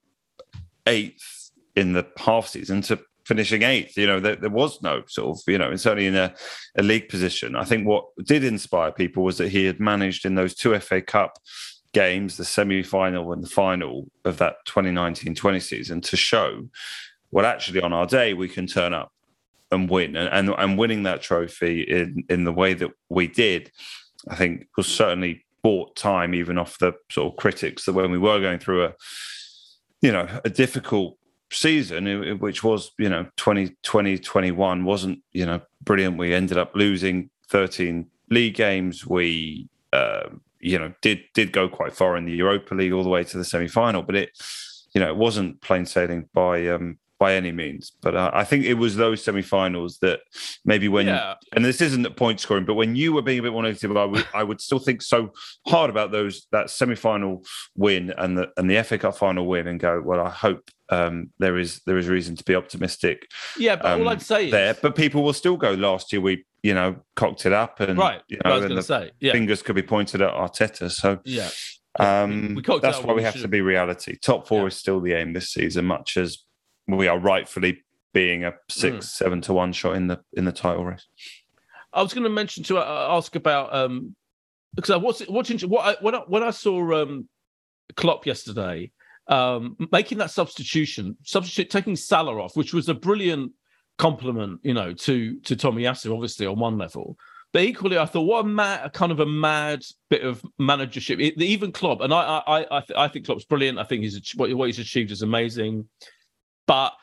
eighth 0.87 1.51
in 1.77 1.93
the 1.93 2.07
half 2.17 2.49
season 2.49 2.83
to 2.83 3.01
finishing 3.25 3.63
eighth. 3.63 3.97
You 3.97 4.07
know, 4.07 4.21
there, 4.21 4.37
there 4.37 4.51
was 4.51 4.83
no 4.83 5.03
sort 5.07 5.39
of, 5.39 5.43
you 5.47 5.59
know, 5.59 5.71
it's 5.71 5.87
only 5.87 6.07
in 6.07 6.17
a, 6.17 6.35
a 6.77 6.83
league 6.83 7.09
position. 7.09 7.57
I 7.57 7.65
think 7.65 7.87
what 7.87 8.05
did 8.25 8.45
inspire 8.45 8.93
people 8.93 9.23
was 9.23 9.39
that 9.39 9.49
he 9.49 9.65
had 9.65 9.81
managed 9.81 10.25
in 10.25 10.35
those 10.35 10.55
two 10.55 10.79
FA 10.81 11.01
Cup 11.01 11.39
games, 11.93 12.37
the 12.37 12.45
semi 12.45 12.83
final 12.83 13.33
and 13.33 13.43
the 13.43 13.49
final 13.49 14.11
of 14.25 14.39
that 14.39 14.57
2019 14.67 15.35
20 15.35 15.61
season, 15.61 16.01
to 16.01 16.17
show 16.17 16.69
well, 17.33 17.47
actually, 17.47 17.81
on 17.81 17.95
our 17.95 18.07
day, 18.07 18.35
we 18.35 18.47
can 18.47 18.67
turn 18.67 18.93
up 18.93 19.11
and 19.71 19.89
win, 19.89 20.17
and, 20.17 20.29
and 20.29 20.55
and 20.59 20.79
winning 20.79 21.03
that 21.05 21.23
trophy 21.23 21.81
in 21.81 22.25
in 22.29 22.45
the 22.45 22.53
way 22.53 22.75
that 22.75 22.91
we 23.09 23.27
did, 23.27 23.73
I 24.29 24.37
think 24.37 24.69
was 24.77 24.87
certainly 24.87 25.45
bought 25.63 25.97
time 25.97 26.35
even 26.35 26.59
off 26.59 26.79
the 26.79 26.93
sort 27.11 27.33
of 27.33 27.39
critics. 27.39 27.85
That 27.85 27.93
when 27.93 28.11
we 28.11 28.19
were 28.19 28.41
going 28.41 28.59
through 28.59 28.85
a 28.85 28.95
you 30.01 30.13
know 30.13 30.29
a 30.45 30.51
difficult 30.51 31.17
season 31.51 32.39
which 32.39 32.65
was 32.65 32.93
you 32.99 33.11
know 33.11 33.25
2020 33.37 34.19
21 34.19 34.85
wasn't 34.85 35.19
you 35.33 35.47
know 35.47 35.61
brilliant. 35.83 36.19
We 36.19 36.35
ended 36.35 36.59
up 36.59 36.73
losing 36.75 37.31
13 37.49 38.07
league 38.31 38.55
games. 38.55 39.07
We 39.07 39.69
uh, 39.93 40.29
you 40.63 40.79
know 40.79 40.95
did 41.03 41.21
did 41.35 41.53
go 41.53 41.69
quite 41.69 41.93
far 41.93 42.17
in 42.17 42.25
the 42.25 42.33
europa 42.33 42.75
league 42.75 42.93
all 42.93 43.03
the 43.03 43.11
way 43.11 43.25
to 43.25 43.37
the 43.37 43.45
semi-final 43.45 44.03
but 44.03 44.15
it 44.15 44.31
you 44.95 45.01
know 45.01 45.09
it 45.09 45.17
wasn't 45.17 45.61
plain 45.61 45.85
sailing 45.85 46.29
by 46.33 46.67
um 46.69 46.97
by 47.23 47.35
any 47.35 47.53
means. 47.53 47.93
But 48.03 48.15
uh, 48.17 48.31
I 48.35 48.43
think 48.43 48.65
it 48.65 48.75
was 48.75 48.97
those 48.97 49.23
semi-finals 49.23 49.99
that 50.03 50.19
maybe 50.65 50.89
when 50.89 51.07
Yeah. 51.07 51.35
and 51.55 51.65
this 51.65 51.81
isn't 51.81 52.03
the 52.03 52.11
point 52.11 52.41
scoring, 52.41 52.65
but 52.65 52.75
when 52.75 52.97
you 52.97 53.13
were 53.13 53.23
being 53.23 53.39
a 53.39 53.43
bit 53.43 53.53
more 53.53 53.63
negative, 53.63 53.97
I 53.97 54.05
would 54.13 54.27
I 54.35 54.43
would 54.43 54.61
still 54.61 54.81
think 54.81 55.03
so 55.03 55.33
hard 55.69 55.89
about 55.89 56.11
those 56.11 56.35
that 56.51 56.69
semi-final 56.69 57.45
win 57.77 58.13
and 58.19 58.37
the 58.37 58.49
and 58.57 58.69
the 58.69 58.83
FA 58.83 58.99
Cup 58.99 59.17
final 59.17 59.47
win 59.47 59.69
and 59.69 59.79
go, 59.79 60.03
well, 60.05 60.21
I 60.21 60.31
hope 60.31 60.63
um, 60.89 61.31
there 61.39 61.57
is 61.59 61.81
there 61.87 61.97
is 61.97 62.09
reason 62.09 62.35
to 62.37 62.45
be 62.45 62.57
optimistic. 62.57 63.19
Yeah, 63.57 63.77
but 63.77 63.87
all 63.87 64.03
um, 64.03 64.09
I'd 64.09 64.23
say 64.23 64.47
is- 64.47 64.51
there, 64.53 64.75
but 64.83 64.97
people 64.97 65.23
will 65.23 65.33
still 65.43 65.57
go. 65.57 65.71
Last 65.75 66.13
year 66.13 66.21
we 66.21 66.45
you 66.65 66.75
know 66.75 66.97
cocked 67.15 67.47
it 67.47 67.53
up 67.53 67.79
and 67.81 67.97
Right, 67.99 68.21
You 68.29 68.39
I 68.45 68.57
was 68.59 68.67
gonna 68.67 68.83
say, 68.83 69.13
yeah. 69.21 69.33
fingers 69.33 69.63
could 69.63 69.77
be 69.77 69.83
pointed 69.83 70.23
at 70.23 70.33
Arteta. 70.35 70.91
So 70.91 71.21
Yeah. 71.25 71.51
um, 72.01 72.55
we 72.57 72.63
it 72.63 72.83
that's 72.83 72.99
why 73.01 73.13
we 73.13 73.19
we 73.19 73.23
have 73.23 73.35
to 73.35 73.39
should've. 73.41 73.51
be 73.51 73.61
reality. 73.61 74.17
Top 74.19 74.49
four 74.49 74.67
is 74.67 74.77
still 74.77 75.01
the 75.01 75.13
aim 75.13 75.33
this 75.35 75.51
season, 75.53 75.85
much 75.87 76.17
as 76.17 76.39
we 76.89 77.09
are 77.09 77.19
rightfully 77.19 77.83
being 78.13 78.45
a 78.45 78.55
six, 78.69 79.07
Mm. 79.07 79.09
seven 79.09 79.41
to 79.43 79.53
one 79.53 79.73
shot 79.73 79.97
in 79.97 80.07
the 80.07 80.21
in 80.35 80.45
the 80.45 80.53
title 80.53 80.85
race. 80.85 81.07
I 81.93 82.03
was 82.03 82.15
going 82.15 82.25
to 82.25 82.31
mention 82.31 82.63
to 82.65 82.79
uh, 82.79 83.09
ask 83.11 83.35
about 83.37 83.75
um 83.75 84.15
because 84.75 84.91
I 84.91 84.97
was 84.97 85.23
watching 85.29 85.59
what 85.69 85.85
I, 85.87 86.03
when 86.03 86.15
I 86.15 86.19
when 86.21 86.43
I 86.43 86.51
saw 86.51 87.03
um 87.03 87.29
Klopp 87.97 88.27
yesterday 88.27 88.91
um 89.29 89.77
making 89.93 90.19
that 90.19 90.31
substitution, 90.31 91.17
substitute 91.23 91.71
taking 91.71 91.97
Salah 91.97 92.41
off, 92.43 92.57
which 92.57 92.75
was 92.75 92.89
a 92.89 92.95
brilliant 92.95 93.53
compliment, 93.99 94.61
you 94.63 94.75
know, 94.75 94.93
to 94.93 95.39
to 95.41 95.57
Tomiyasu, 95.57 96.13
obviously 96.13 96.47
on 96.47 96.59
one 96.59 96.79
level. 96.79 97.17
But 97.53 97.65
equally, 97.65 97.99
I 97.99 98.07
thought, 98.07 98.23
what 98.23 98.47
a 98.47 98.49
mad, 98.49 98.81
a 98.83 98.89
kind 98.89 99.13
of 99.13 99.21
a 99.21 99.27
mad 99.27 99.85
bit 100.09 100.23
of 100.25 100.43
managership. 100.59 101.21
It, 101.21 101.41
even 101.43 101.71
Klopp, 101.71 102.01
and 102.01 102.13
I, 102.15 102.23
I, 102.47 102.61
I, 102.61 102.79
I, 102.79 102.81
th- 102.81 102.97
I 102.99 103.09
think 103.09 103.27
Klopp's 103.27 103.45
brilliant. 103.45 103.79
I 103.79 103.85
think 103.85 104.03
he's 104.05 104.33
what, 104.37 104.51
what 104.55 104.69
he's 104.69 104.79
achieved 104.79 105.11
is 105.11 105.21
amazing. 105.21 105.87
But 106.73 106.95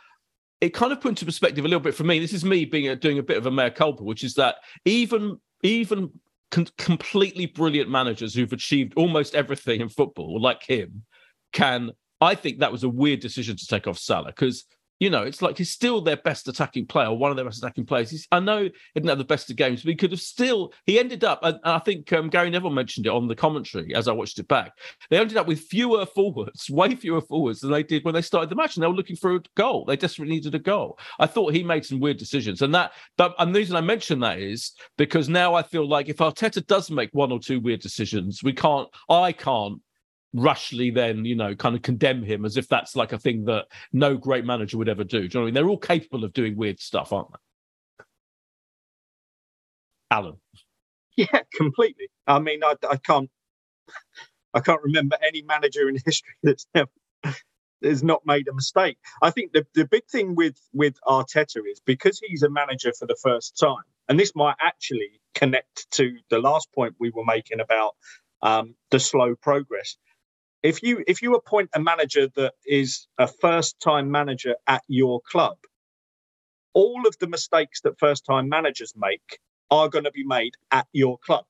it 0.62 0.74
kind 0.74 0.92
of 0.92 1.00
put 1.00 1.10
into 1.10 1.26
perspective 1.26 1.64
a 1.64 1.68
little 1.68 1.80
bit 1.80 1.94
for 1.94 2.04
me. 2.04 2.18
This 2.18 2.34
is 2.34 2.44
me 2.44 2.66
being 2.66 2.88
a, 2.88 2.96
doing 2.96 3.20
a 3.20 3.24
bit 3.24 3.38
of 3.38 3.46
a 3.46 3.52
mea 3.52 3.70
culpa, 3.70 4.04
which 4.04 4.24
is 4.24 4.34
that 4.34 4.56
even 4.84 5.40
even 5.62 6.10
con- 6.50 6.66
completely 6.80 7.46
brilliant 7.46 7.88
managers 7.88 8.34
who've 8.34 8.52
achieved 8.52 8.94
almost 8.96 9.36
everything 9.36 9.82
in 9.82 9.88
football, 9.88 10.42
like 10.42 10.64
him, 10.64 11.04
can. 11.54 11.92
I 12.20 12.34
think 12.34 12.60
that 12.60 12.72
was 12.72 12.84
a 12.84 12.90
weird 12.90 13.20
decision 13.20 13.58
to 13.58 13.68
take 13.68 13.86
off 13.86 14.00
Salah 14.00 14.34
because 14.36 14.66
you 15.00 15.10
know 15.10 15.24
it's 15.24 15.42
like 15.42 15.58
he's 15.58 15.72
still 15.72 16.02
their 16.02 16.18
best 16.18 16.48
attacking 16.48 16.86
player, 16.86 17.14
one 17.14 17.32
of 17.32 17.38
their 17.38 17.46
best 17.46 17.60
attacking 17.60 17.86
players. 17.86 18.12
He's, 18.12 18.28
I 18.32 18.40
know 18.40 18.64
he 18.64 18.72
didn't 18.96 19.10
have 19.10 19.18
the 19.18 19.24
best 19.24 19.50
of 19.50 19.56
games, 19.56 19.82
but 19.82 19.90
he 19.90 19.96
could 19.96 20.12
have 20.12 20.22
still. 20.22 20.74
He 20.86 21.00
ended 21.00 21.24
up, 21.24 21.40
and 21.44 21.60
I 21.64 21.80
think 21.80 22.12
um, 22.14 22.30
Gary 22.30 22.50
Neville 22.50 22.70
mentioned 22.70 23.06
it 23.06 23.12
on 23.12 23.28
the 23.28 23.36
commentary 23.36 23.96
as 23.96 24.08
I 24.08 24.14
watched 24.14 24.40
it 24.40 24.48
back. 24.48 24.74
They 25.10 25.18
ended 25.18 25.38
up 25.38 25.48
with 25.48 25.60
fewer 25.60 26.06
forwards, 26.06 26.70
way 26.70 26.96
fewer 26.96 27.22
forwards 27.22 27.62
than 27.62 27.72
they 27.72 27.84
did 27.84 28.04
when 28.04 28.14
they 28.14 28.22
started 28.22 28.50
the 28.50 28.56
match, 28.56 28.76
and 28.76 28.84
they 28.84 28.88
were 28.88 28.94
looking 28.94 29.16
for 29.16 29.36
a 29.36 29.42
goal. 29.56 29.86
They 29.86 29.96
desperately 29.96 30.36
needed 30.36 30.56
a 30.56 30.60
goal. 30.60 31.00
I 31.20 31.28
thought 31.28 31.54
he 31.54 31.64
made 31.64 31.86
some 31.86 32.00
weird 32.00 32.18
decisions, 32.18 32.62
and 32.62 32.74
that. 32.76 32.92
But 33.18 33.36
and 33.40 33.54
the 33.54 33.60
reason 33.60 33.76
I 33.76 33.82
mention 33.82 34.20
that 34.20 34.40
is 34.40 34.74
because 34.98 35.30
now 35.30 35.54
I 35.54 35.64
feel 35.64 35.88
like 35.88 36.10
if 36.10 36.18
Arteta 36.18 36.66
does 36.68 36.92
make 36.92 37.10
one 37.14 37.32
or 37.32 37.40
two 37.40 37.60
weird 37.60 37.82
decisions, 37.82 38.44
we 38.44 38.54
can't. 38.54 38.88
I 39.10 39.32
can't 39.32 39.82
rushly 40.34 40.92
then 40.92 41.26
you 41.26 41.36
know 41.36 41.56
kind 41.56 41.76
of 41.76 41.82
condemn 41.82 42.22
him 42.22 42.46
as 42.46 42.56
if 42.56 42.68
that's 42.68 42.96
like 42.96 43.14
a 43.14 43.18
thing 43.18 43.46
that 43.46 43.66
no 43.92 44.16
great 44.16 44.46
manager 44.46 44.78
would 44.78 44.90
ever 44.90 45.04
do. 45.04 45.20
Do 45.20 45.24
you 45.24 45.30
know 45.30 45.40
what 45.40 45.44
I 45.44 45.46
mean? 45.46 45.54
They're 45.56 45.70
all 45.70 45.78
capable 45.78 46.24
of 46.24 46.34
doing 46.34 46.56
weird 46.56 46.80
stuff, 46.80 47.12
aren't 47.12 47.32
they? 47.32 48.06
Alan. 50.12 50.38
Yeah, 51.16 51.42
completely. 51.56 52.10
I 52.28 52.40
mean, 52.40 52.64
I, 52.64 52.76
I 52.90 52.98
can't, 52.98 53.30
I 54.54 54.60
can't 54.60 54.82
remember 54.82 55.18
any 55.26 55.42
manager 55.42 55.90
in 55.90 55.96
history 56.06 56.36
that's 56.44 56.68
never 56.74 56.90
has 57.84 58.04
not 58.04 58.26
made 58.26 58.48
a 58.48 58.54
mistake. 58.54 58.98
I 59.22 59.32
think 59.32 59.54
the, 59.54 59.66
the 59.74 59.86
big 59.86 60.06
thing 60.08 60.36
with 60.36 60.60
with 60.74 60.96
Arteta 61.08 61.62
is 61.70 61.82
because 61.86 62.20
he's 62.20 62.44
a 62.44 62.50
manager 62.50 62.92
for 62.98 63.06
the 63.06 63.18
first 63.22 63.58
time, 63.58 63.84
and 64.08 64.20
this 64.20 64.36
might 64.36 64.56
actually 64.62 65.22
connect 65.36 65.90
to 65.92 66.18
the 66.30 66.40
last 66.40 66.72
point 66.74 66.96
we 67.00 67.12
were 67.12 67.26
making 67.26 67.60
about 67.60 67.96
um, 68.42 68.76
the 68.92 69.00
slow 69.00 69.36
progress. 69.36 69.98
If 70.64 70.84
you 70.84 71.04
if 71.08 71.22
you 71.22 71.36
appoint 71.36 71.70
a 71.74 71.80
manager 71.80 72.28
that 72.36 72.54
is 72.66 73.08
a 73.18 73.28
first 73.28 73.80
time 73.80 74.12
manager 74.12 74.56
at 74.68 74.84
your 74.88 75.22
club, 75.32 75.58
all 76.74 77.08
of 77.08 77.16
the 77.20 77.28
mistakes 77.28 77.82
that 77.82 78.00
first 78.00 78.26
time 78.26 78.50
managers 78.50 78.94
make 78.98 79.40
are 79.72 79.90
going 79.90 80.06
to 80.06 80.12
be 80.12 80.26
made 80.26 80.54
at 80.72 80.88
your 80.94 81.18
club. 81.20 81.46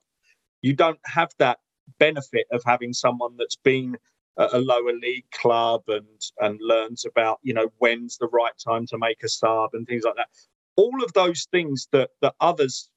You 0.61 0.73
don't 0.73 0.99
have 1.05 1.31
that 1.39 1.59
benefit 1.99 2.47
of 2.51 2.63
having 2.65 2.93
someone 2.93 3.37
that's 3.37 3.57
been 3.57 3.97
at 4.39 4.53
a 4.53 4.59
lower 4.59 4.93
league 4.93 5.29
club 5.33 5.83
and 5.89 6.07
and 6.39 6.59
learns 6.61 7.05
about 7.05 7.39
you 7.43 7.53
know 7.55 7.69
when's 7.79 8.17
the 8.17 8.29
right 8.29 8.53
time 8.65 8.87
to 8.87 8.99
make 8.99 9.23
a 9.23 9.29
sub 9.29 9.71
and 9.73 9.87
things 9.87 10.03
like 10.05 10.17
that. 10.17 10.29
All 10.77 11.03
of 11.03 11.13
those 11.13 11.47
things 11.51 11.89
that 11.93 12.11
that 12.21 12.35
others, 12.41 12.89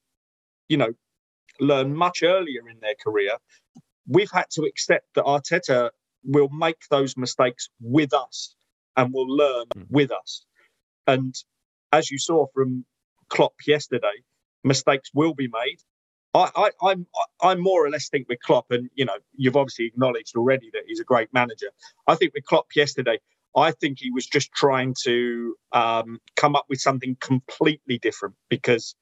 you 0.69 0.77
know, 0.77 0.93
learn 1.59 1.95
much 1.95 2.23
earlier 2.23 2.69
in 2.69 2.79
their 2.81 2.95
career. 3.03 3.37
We've 4.07 4.31
had 4.31 4.47
to 4.53 4.63
accept 4.63 5.07
that 5.15 5.25
Arteta 5.25 5.91
will 6.23 6.49
make 6.49 6.77
those 6.89 7.17
mistakes 7.17 7.69
with 7.81 8.13
us 8.13 8.55
and 8.95 9.13
will 9.13 9.27
learn 9.27 9.65
with 9.89 10.11
us. 10.11 10.45
And 11.07 11.35
as 11.91 12.09
you 12.11 12.17
saw 12.17 12.47
from 12.53 12.85
Klopp 13.29 13.53
yesterday, 13.67 14.23
mistakes 14.63 15.09
will 15.13 15.33
be 15.33 15.47
made. 15.47 15.77
I, 16.33 16.49
I, 16.55 16.71
I'm 16.81 17.05
I 17.41 17.55
more 17.55 17.85
or 17.85 17.89
less 17.89 18.09
think 18.09 18.27
with 18.27 18.39
Klopp, 18.41 18.71
and 18.71 18.89
you 18.95 19.05
know, 19.05 19.17
you've 19.35 19.55
obviously 19.55 19.85
acknowledged 19.85 20.35
already 20.35 20.69
that 20.73 20.83
he's 20.87 20.99
a 20.99 21.03
great 21.03 21.31
manager. 21.31 21.67
I 22.07 22.15
think 22.15 22.33
with 22.33 22.45
Klopp 22.45 22.67
yesterday, 22.75 23.19
I 23.55 23.71
think 23.71 23.99
he 23.99 24.09
was 24.09 24.25
just 24.25 24.51
trying 24.51 24.95
to 25.03 25.55
um, 25.73 26.19
come 26.35 26.55
up 26.55 26.65
with 26.69 26.79
something 26.79 27.17
completely 27.19 27.99
different 27.99 28.35
because 28.49 28.95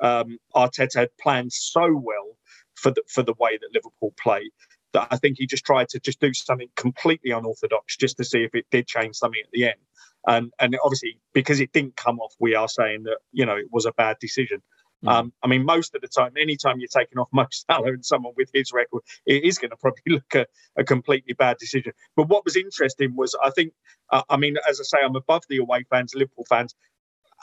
um, 0.00 0.38
Arteta 0.54 0.96
had 0.96 1.16
planned 1.20 1.52
so 1.52 1.94
well 1.94 2.36
for 2.74 2.90
the 2.90 3.02
for 3.08 3.22
the 3.22 3.34
way 3.38 3.56
that 3.56 3.72
Liverpool 3.72 4.12
play 4.22 4.50
that 4.94 5.08
I 5.10 5.18
think 5.18 5.36
he 5.38 5.46
just 5.46 5.64
tried 5.64 5.88
to 5.90 6.00
just 6.00 6.20
do 6.20 6.32
something 6.32 6.68
completely 6.76 7.30
unorthodox 7.32 7.96
just 7.96 8.16
to 8.16 8.24
see 8.24 8.42
if 8.44 8.54
it 8.54 8.66
did 8.70 8.86
change 8.86 9.16
something 9.16 9.40
at 9.44 9.50
the 9.52 9.64
end. 9.66 9.80
And 10.26 10.52
and 10.58 10.74
obviously 10.82 11.18
because 11.34 11.60
it 11.60 11.72
didn't 11.72 11.96
come 11.96 12.18
off, 12.18 12.34
we 12.40 12.54
are 12.54 12.68
saying 12.68 13.02
that 13.04 13.18
you 13.32 13.44
know 13.44 13.56
it 13.56 13.66
was 13.70 13.84
a 13.84 13.92
bad 13.92 14.16
decision. 14.20 14.62
Um, 15.06 15.34
I 15.42 15.48
mean, 15.48 15.66
most 15.66 15.94
of 15.94 16.00
the 16.00 16.08
time, 16.08 16.32
anytime 16.38 16.78
you're 16.78 16.88
taking 16.88 17.18
off 17.18 17.28
Mo 17.30 17.44
Salah 17.50 17.88
and 17.88 18.04
someone 18.04 18.32
with 18.38 18.48
his 18.54 18.72
record, 18.72 19.02
it 19.26 19.44
is 19.44 19.58
going 19.58 19.70
to 19.70 19.76
probably 19.76 20.00
look 20.06 20.34
a, 20.34 20.46
a 20.76 20.84
completely 20.84 21.34
bad 21.34 21.58
decision. 21.58 21.92
But 22.16 22.28
what 22.28 22.44
was 22.46 22.56
interesting 22.56 23.14
was, 23.14 23.36
I 23.44 23.50
think, 23.50 23.74
uh, 24.10 24.22
I 24.30 24.38
mean, 24.38 24.56
as 24.66 24.80
I 24.80 24.84
say, 24.84 25.04
I'm 25.04 25.14
above 25.16 25.42
the 25.50 25.58
away 25.58 25.84
fans, 25.90 26.14
Liverpool 26.14 26.46
fans. 26.48 26.74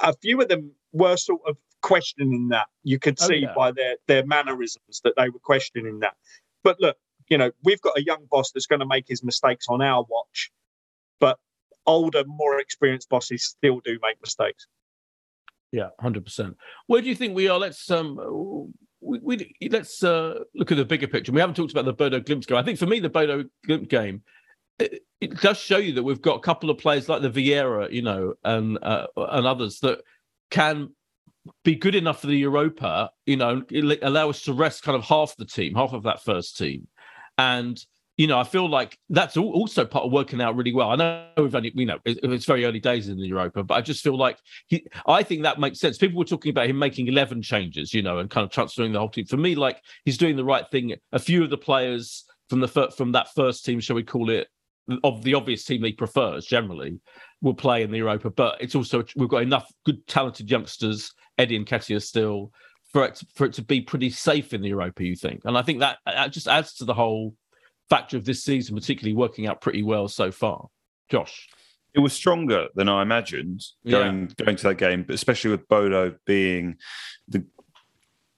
A 0.02 0.14
few 0.24 0.42
of 0.42 0.48
them 0.48 0.72
were 0.92 1.18
sort 1.18 1.42
of 1.48 1.56
questioning 1.84 2.48
that. 2.50 2.68
You 2.84 2.98
could 2.98 3.20
Oh, 3.22 3.28
see 3.28 3.36
yeah. 3.44 3.54
by 3.56 3.72
their 3.72 3.98
their 4.08 4.26
mannerisms 4.26 5.02
that 5.04 5.14
they 5.18 5.30
were 5.30 5.40
questioning 5.40 6.00
that. 6.00 6.16
But 6.64 6.80
look, 6.80 6.98
you 7.32 7.38
know, 7.38 7.50
we've 7.64 7.82
got 7.82 7.98
a 7.98 8.04
young 8.04 8.28
boss 8.30 8.52
that's 8.52 8.68
going 8.68 8.82
to 8.82 8.86
make 8.86 9.06
his 9.08 9.24
mistakes 9.24 9.66
on 9.70 9.82
our 9.82 10.06
watch, 10.08 10.52
but 11.20 11.40
older, 11.88 12.24
more 12.28 12.60
experienced 12.60 13.10
bosses 13.10 13.44
still 13.44 13.80
do 13.84 13.98
make 14.04 14.22
mistakes. 14.22 14.68
Yeah, 15.72 15.90
hundred 16.00 16.26
percent. 16.26 16.58
Where 16.88 17.02
do 17.02 17.08
you 17.08 17.16
think 17.16 17.34
we 17.34 17.48
are? 17.48 17.58
Let's 17.58 17.90
um, 17.90 18.74
we, 19.00 19.20
we 19.20 19.58
let's 19.72 20.04
uh, 20.04 20.40
look 20.54 20.72
at 20.72 20.78
the 20.78 20.86
bigger 20.86 21.08
picture. 21.08 21.32
We 21.32 21.40
haven't 21.40 21.56
talked 21.56 21.72
about 21.72 21.86
the 21.86 21.94
Bodo 21.94 22.20
Glimt 22.20 22.46
game. 22.46 22.58
I 22.58 22.64
think 22.64 22.78
for 22.78 22.86
me, 22.86 23.00
the 23.00 23.10
Bodo 23.10 23.46
Glimt 23.68 23.88
game 23.88 24.22
it, 24.82 25.06
it 25.20 25.40
does 25.40 25.58
show 25.58 25.78
you 25.78 25.94
that 25.94 26.04
we've 26.04 26.22
got 26.22 26.38
a 26.38 26.42
couple 26.42 26.70
of 26.70 26.78
players 26.78 27.08
like 27.08 27.22
the 27.22 27.30
Vieira, 27.30 27.92
you 27.92 28.02
know, 28.02 28.34
and 28.44 28.78
uh, 28.82 29.08
and 29.16 29.46
others 29.46 29.80
that 29.80 30.02
can 30.50 30.90
be 31.64 31.76
good 31.76 31.96
enough 31.96 32.22
for 32.22 32.28
the 32.28 32.38
Europa. 32.38 33.12
You 33.26 33.38
know, 33.38 33.64
allow 34.02 34.30
us 34.30 34.44
to 34.44 34.54
rest 34.54 34.84
kind 34.84 34.98
of 34.98 35.04
half 35.04 35.36
the 35.38 35.46
team, 35.46 35.76
half 35.76 35.94
of 35.94 36.04
that 36.04 36.24
first 36.24 36.58
team, 36.58 36.88
and 37.38 37.84
you 38.18 38.28
know, 38.28 38.38
I 38.38 38.44
feel 38.44 38.70
like 38.70 39.00
that's 39.10 39.36
also 39.36 39.84
part 39.84 40.06
of 40.06 40.12
working 40.12 40.42
out 40.42 40.56
really 40.56 40.74
well. 40.74 40.92
I 40.92 40.96
know 40.96 41.28
we've 41.38 41.56
only, 41.56 41.72
you 41.74 41.88
know, 41.88 41.98
it's 42.06 42.46
very 42.46 42.66
early 42.66 42.80
days 42.80 43.08
in 43.08 43.18
the 43.18 43.26
Europa, 43.26 43.64
but 43.64 43.74
I 43.74 43.82
just 43.82 44.04
feel 44.04 44.16
like 44.16 44.38
he, 44.68 44.86
I 45.08 45.24
think 45.24 45.42
that 45.42 45.60
makes 45.60 45.80
sense. 45.80 45.98
People 45.98 46.20
were 46.20 46.26
talking 46.26 46.52
about 46.52 46.70
him 46.70 46.78
making 46.78 47.08
11 47.08 47.42
changes, 47.42 47.96
you 47.96 48.04
know, 48.04 48.20
and 48.20 48.30
kind 48.30 48.46
of 48.46 48.52
transferring 48.52 48.92
the 48.92 49.00
whole 49.00 49.10
team. 49.10 49.26
For 49.26 49.38
me, 49.38 49.56
like 49.56 49.82
he's 50.06 50.20
doing 50.20 50.36
the 50.36 50.46
right 50.46 50.66
thing. 50.72 50.94
A 51.14 51.20
few 51.20 51.44
of 51.44 51.50
the 51.50 51.58
players 51.58 52.26
from 52.50 52.60
the 52.60 52.68
from 52.68 53.14
that 53.14 53.34
first 53.34 53.66
team, 53.66 53.80
shall 53.80 53.96
we 53.96 54.04
call 54.04 54.30
it, 54.30 54.50
of 55.04 55.24
the 55.24 55.34
obvious 55.34 55.64
team 55.64 55.84
he 55.84 55.94
prefers 55.94 56.46
generally 56.46 57.00
will 57.42 57.56
play 57.56 57.82
in 57.82 57.92
the 57.92 57.98
Europa. 57.98 58.30
But 58.30 58.62
it's 58.62 58.76
also 58.76 59.04
we've 59.16 59.30
got 59.30 59.42
enough 59.42 59.72
good 59.86 60.06
talented 60.06 60.52
youngsters, 60.52 61.12
Eddie 61.38 61.56
and 61.56 61.66
Nketiah 61.66 62.04
still, 62.04 62.52
for 62.94 63.06
it 63.06 63.22
for 63.36 63.46
it 63.46 63.54
to 63.54 63.62
be 63.62 63.82
pretty 63.82 64.10
safe 64.10 64.54
in 64.54 64.62
the 64.62 64.70
Europa. 64.70 65.04
You 65.04 65.16
think? 65.16 65.42
And 65.46 65.58
I 65.58 65.62
think 65.62 65.80
that, 65.80 66.00
that 66.06 66.32
just 66.32 66.48
adds 66.48 66.74
to 66.76 66.86
the 66.86 66.94
whole 66.94 67.36
factor 67.90 68.18
of 68.18 68.26
this 68.26 68.44
season, 68.44 68.76
particularly 68.76 69.16
working 69.16 69.48
out 69.48 69.62
pretty 69.62 69.84
well 69.84 70.08
so 70.08 70.32
far. 70.32 70.68
Josh. 71.10 71.50
It 71.94 72.00
was 72.00 72.14
stronger 72.14 72.68
than 72.74 72.88
I 72.88 73.02
imagined 73.02 73.62
going 73.86 74.34
yeah. 74.40 74.46
going 74.46 74.58
to 74.58 74.68
that 74.70 74.78
game, 74.78 75.04
but 75.04 75.14
especially 75.14 75.52
with 75.52 75.68
Bodo 75.68 76.16
being 76.26 76.78
the 77.28 77.46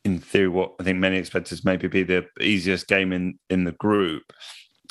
in 0.03 0.19
theory 0.19 0.49
what 0.49 0.73
I 0.79 0.83
think 0.83 0.97
many 0.97 1.17
expected 1.17 1.61
maybe 1.63 1.87
be 1.87 2.03
the 2.03 2.25
easiest 2.41 2.87
game 2.87 3.13
in 3.13 3.37
in 3.49 3.63
the 3.63 3.71
group. 3.73 4.23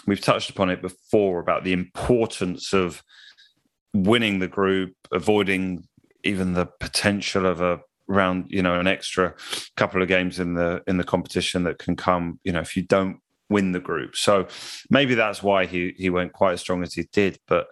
We've 0.07 0.21
touched 0.21 0.51
upon 0.51 0.71
it 0.71 0.81
before 0.81 1.41
about 1.41 1.65
the 1.65 1.73
importance 1.73 2.73
of 2.73 3.03
winning 3.95 4.39
the 4.39 4.49
group, 4.49 4.95
avoiding 5.13 5.87
even 6.25 6.55
the 6.55 6.67
potential 6.81 7.47
of 7.47 7.61
a 7.61 7.81
round, 8.13 8.47
you 8.49 8.63
know, 8.63 8.79
an 8.79 8.87
extra 8.87 9.35
couple 9.77 10.03
of 10.03 10.09
games 10.09 10.39
in 10.39 10.55
the 10.55 10.83
in 10.87 10.97
the 10.99 11.05
competition 11.05 11.65
that 11.65 11.79
can 11.79 11.97
come, 11.97 12.39
you 12.45 12.53
know, 12.53 12.61
if 12.61 12.77
you 12.77 12.83
don't 12.83 13.19
win 13.49 13.73
the 13.73 13.81
group. 13.81 14.17
So 14.17 14.47
maybe 14.91 15.15
that's 15.15 15.43
why 15.43 15.67
he 15.67 15.95
he 15.97 16.11
went 16.11 16.33
quite 16.33 16.53
as 16.53 16.61
strong 16.61 16.83
as 16.83 16.95
he 16.95 17.09
did. 17.13 17.39
But 17.47 17.67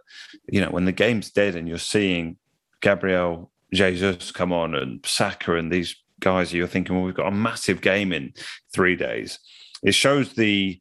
you 0.48 0.60
know, 0.60 0.70
when 0.70 0.84
the 0.84 0.92
game's 0.92 1.30
dead 1.30 1.56
and 1.56 1.68
you're 1.68 1.78
seeing 1.78 2.36
Gabriel 2.80 3.50
Jesus 3.72 4.32
come 4.32 4.52
on 4.52 4.74
and 4.74 5.04
Saka 5.04 5.56
and 5.56 5.72
these 5.72 5.96
guys, 6.20 6.52
you're 6.52 6.66
thinking, 6.66 6.96
well, 6.96 7.04
we've 7.04 7.14
got 7.14 7.32
a 7.32 7.36
massive 7.36 7.80
game 7.80 8.12
in 8.12 8.32
three 8.72 8.96
days. 8.96 9.38
It 9.82 9.94
shows 9.94 10.34
the 10.34 10.80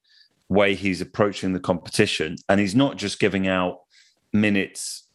way 0.50 0.76
he's 0.76 1.00
approaching 1.00 1.54
the 1.54 1.60
competition, 1.60 2.36
and 2.50 2.60
he's 2.60 2.76
not 2.76 2.98
just 2.98 3.20
giving 3.20 3.48
out 3.48 3.80
minutes 4.34 5.08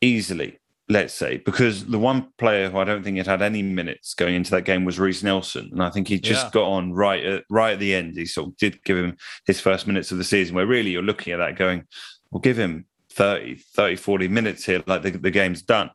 easily 0.00 0.58
let's 0.88 1.14
say, 1.14 1.38
because 1.38 1.86
the 1.86 1.98
one 1.98 2.28
player 2.38 2.68
who 2.68 2.78
I 2.78 2.84
don't 2.84 3.02
think 3.02 3.16
had 3.16 3.26
had 3.26 3.42
any 3.42 3.62
minutes 3.62 4.14
going 4.14 4.34
into 4.34 4.50
that 4.52 4.64
game 4.64 4.84
was 4.84 4.98
Reiss 4.98 5.22
Nelson, 5.22 5.68
and 5.72 5.82
I 5.82 5.90
think 5.90 6.08
he 6.08 6.18
just 6.18 6.46
yeah. 6.46 6.50
got 6.52 6.68
on 6.68 6.92
right 6.92 7.24
at 7.24 7.44
right 7.50 7.72
at 7.74 7.78
the 7.78 7.94
end. 7.94 8.16
He 8.16 8.26
sort 8.26 8.48
of 8.48 8.56
did 8.56 8.82
give 8.84 8.96
him 8.96 9.16
his 9.46 9.60
first 9.60 9.86
minutes 9.86 10.12
of 10.12 10.18
the 10.18 10.24
season, 10.24 10.54
where 10.54 10.66
really 10.66 10.90
you're 10.90 11.02
looking 11.02 11.32
at 11.32 11.38
that 11.38 11.56
going, 11.56 11.84
"We'll 12.30 12.40
give 12.40 12.58
him 12.58 12.86
30, 13.10 13.56
30 13.56 13.96
40 13.96 14.28
minutes 14.28 14.64
here, 14.64 14.82
like 14.86 15.02
the, 15.02 15.10
the 15.10 15.30
game's 15.30 15.62
done." 15.62 15.90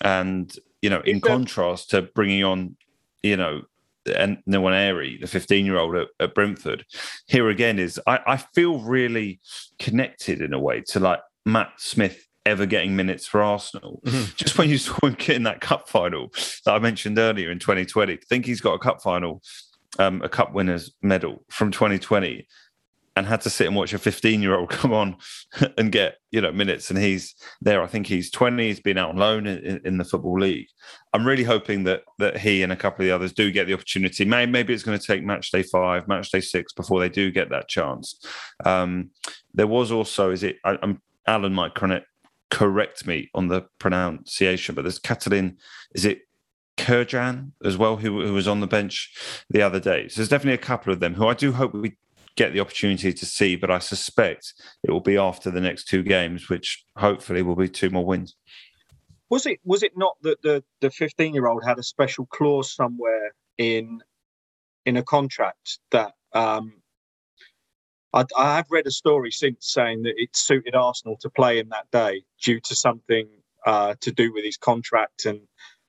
And 0.00 0.54
you 0.80 0.90
know, 0.90 1.00
in 1.00 1.20
contrast 1.20 1.90
to 1.90 2.02
bringing 2.02 2.42
on, 2.42 2.76
you 3.22 3.36
know, 3.36 3.62
and 4.16 4.38
Nwaneri, 4.48 5.20
the 5.20 5.28
15 5.28 5.64
year 5.64 5.78
old 5.78 5.94
at, 5.94 6.08
at, 6.18 6.34
Brentford, 6.34 6.84
here 7.26 7.48
again 7.48 7.78
is 7.78 8.00
I, 8.06 8.18
I 8.26 8.36
feel 8.36 8.80
really 8.80 9.40
connected 9.78 10.40
in 10.40 10.52
a 10.52 10.58
way 10.58 10.80
to 10.88 11.00
like 11.00 11.20
Matt 11.46 11.72
Smith 11.78 12.26
ever 12.46 12.66
getting 12.66 12.96
minutes 12.96 13.26
for 13.26 13.42
Arsenal. 13.42 14.00
Mm-hmm. 14.04 14.32
Just 14.36 14.58
when 14.58 14.68
you 14.68 14.78
saw 14.78 15.06
him 15.06 15.14
getting 15.14 15.44
that 15.44 15.60
cup 15.60 15.88
final 15.88 16.32
that 16.64 16.74
I 16.74 16.78
mentioned 16.78 17.18
earlier 17.18 17.50
in 17.50 17.58
2020, 17.58 18.12
I 18.12 18.18
think 18.28 18.46
he's 18.46 18.60
got 18.60 18.74
a 18.74 18.78
cup 18.78 19.02
final, 19.02 19.42
um, 19.98 20.22
a 20.22 20.28
cup 20.28 20.52
winners 20.52 20.92
medal 21.02 21.44
from 21.48 21.70
2020, 21.70 22.46
and 23.14 23.26
had 23.26 23.42
to 23.42 23.50
sit 23.50 23.66
and 23.66 23.76
watch 23.76 23.92
a 23.92 23.98
15 23.98 24.40
year 24.40 24.56
old 24.56 24.70
come 24.70 24.92
on 24.92 25.16
and 25.76 25.92
get 25.92 26.16
you 26.30 26.40
know 26.40 26.50
minutes. 26.50 26.90
And 26.90 26.98
he's 26.98 27.34
there. 27.60 27.82
I 27.82 27.86
think 27.86 28.06
he's 28.06 28.30
20. 28.30 28.66
He's 28.66 28.80
been 28.80 28.98
out 28.98 29.10
on 29.10 29.16
loan 29.16 29.46
in, 29.46 29.80
in 29.84 29.98
the 29.98 30.04
football 30.04 30.40
league. 30.40 30.68
I'm 31.12 31.26
really 31.26 31.44
hoping 31.44 31.84
that 31.84 32.02
that 32.18 32.38
he 32.38 32.62
and 32.62 32.72
a 32.72 32.76
couple 32.76 33.02
of 33.02 33.08
the 33.08 33.14
others 33.14 33.32
do 33.32 33.50
get 33.52 33.66
the 33.66 33.74
opportunity. 33.74 34.24
Maybe, 34.24 34.50
maybe 34.50 34.74
it's 34.74 34.82
going 34.82 34.98
to 34.98 35.06
take 35.06 35.22
match 35.22 35.50
day 35.50 35.62
five, 35.62 36.08
match 36.08 36.30
day 36.30 36.40
six 36.40 36.72
before 36.72 37.00
they 37.00 37.10
do 37.10 37.30
get 37.30 37.50
that 37.50 37.68
chance. 37.68 38.18
Um, 38.64 39.10
there 39.54 39.66
was 39.66 39.92
also, 39.92 40.30
is 40.30 40.42
it? 40.42 40.56
I, 40.64 40.78
am 40.82 41.02
Alan 41.26 41.52
might 41.52 41.74
correct 41.74 42.06
correct 42.52 43.06
me 43.06 43.30
on 43.34 43.48
the 43.48 43.62
pronunciation, 43.78 44.74
but 44.74 44.82
there's 44.82 44.98
Catalin, 44.98 45.56
is 45.94 46.04
it 46.04 46.20
Cirjan 46.76 47.52
as 47.64 47.78
well, 47.78 47.96
who, 47.96 48.24
who 48.24 48.34
was 48.34 48.46
on 48.46 48.60
the 48.60 48.66
bench 48.66 49.10
the 49.48 49.62
other 49.62 49.80
day. 49.80 50.08
So 50.08 50.20
there's 50.20 50.28
definitely 50.28 50.54
a 50.54 50.66
couple 50.66 50.92
of 50.92 51.00
them 51.00 51.14
who 51.14 51.26
I 51.26 51.34
do 51.34 51.52
hope 51.52 51.72
we 51.72 51.96
get 52.36 52.52
the 52.52 52.60
opportunity 52.60 53.12
to 53.14 53.26
see, 53.26 53.56
but 53.56 53.70
I 53.70 53.78
suspect 53.78 54.52
it 54.82 54.90
will 54.90 55.00
be 55.00 55.16
after 55.16 55.50
the 55.50 55.62
next 55.62 55.84
two 55.88 56.02
games, 56.02 56.50
which 56.50 56.84
hopefully 56.96 57.40
will 57.40 57.56
be 57.56 57.68
two 57.68 57.88
more 57.88 58.04
wins. 58.04 58.36
Was 59.30 59.46
it 59.46 59.58
was 59.64 59.82
it 59.82 59.92
not 59.96 60.16
that 60.20 60.42
the 60.42 60.62
the 60.80 60.90
15 60.90 61.32
year 61.32 61.46
old 61.46 61.64
had 61.64 61.78
a 61.78 61.82
special 61.82 62.26
clause 62.26 62.70
somewhere 62.70 63.32
in 63.56 64.02
in 64.84 64.98
a 64.98 65.02
contract 65.02 65.78
that 65.90 66.12
um, 66.34 66.81
I, 68.12 68.24
I, 68.36 68.56
have 68.56 68.66
read 68.70 68.86
a 68.86 68.90
story 68.90 69.30
since 69.30 69.72
saying 69.72 70.02
that 70.02 70.14
it 70.16 70.36
suited 70.36 70.74
Arsenal 70.74 71.16
to 71.20 71.30
play 71.30 71.58
him 71.58 71.70
that 71.70 71.90
day 71.90 72.22
due 72.42 72.60
to 72.60 72.74
something 72.74 73.28
uh, 73.66 73.94
to 74.00 74.12
do 74.12 74.32
with 74.32 74.44
his 74.44 74.56
contract 74.56 75.24
and 75.24 75.40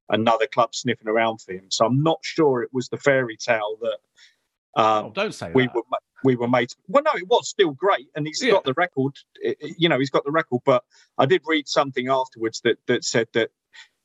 another 0.10 0.48
club 0.48 0.74
sniffing 0.74 1.08
around 1.08 1.42
for 1.42 1.54
him. 1.54 1.66
So 1.70 1.86
I'm 1.86 2.04
not 2.04 2.20
sure 2.22 2.62
it 2.62 2.70
was 2.72 2.90
the 2.90 2.98
fairy 2.98 3.38
tale 3.38 3.78
that. 3.82 3.98
Um, 4.76 5.06
oh, 5.06 5.12
don't 5.14 5.34
say 5.34 5.52
we 5.54 5.64
that. 5.64 5.76
were 5.76 5.84
we 6.24 6.36
were 6.36 6.48
made. 6.48 6.70
Well, 6.88 7.04
no, 7.04 7.12
it 7.16 7.28
was 7.28 7.50
still 7.50 7.72
great, 7.72 8.08
and 8.16 8.26
he's 8.26 8.42
yeah. 8.42 8.52
got 8.52 8.64
the 8.64 8.74
record. 8.74 9.14
You 9.78 9.90
know, 9.90 10.00
he's 10.00 10.10
got 10.10 10.24
the 10.24 10.32
record. 10.32 10.62
But 10.66 10.84
I 11.18 11.26
did 11.26 11.42
read 11.46 11.68
something 11.68 12.08
afterwards 12.08 12.62
that 12.62 12.78
that 12.88 13.04
said 13.04 13.28
that 13.34 13.52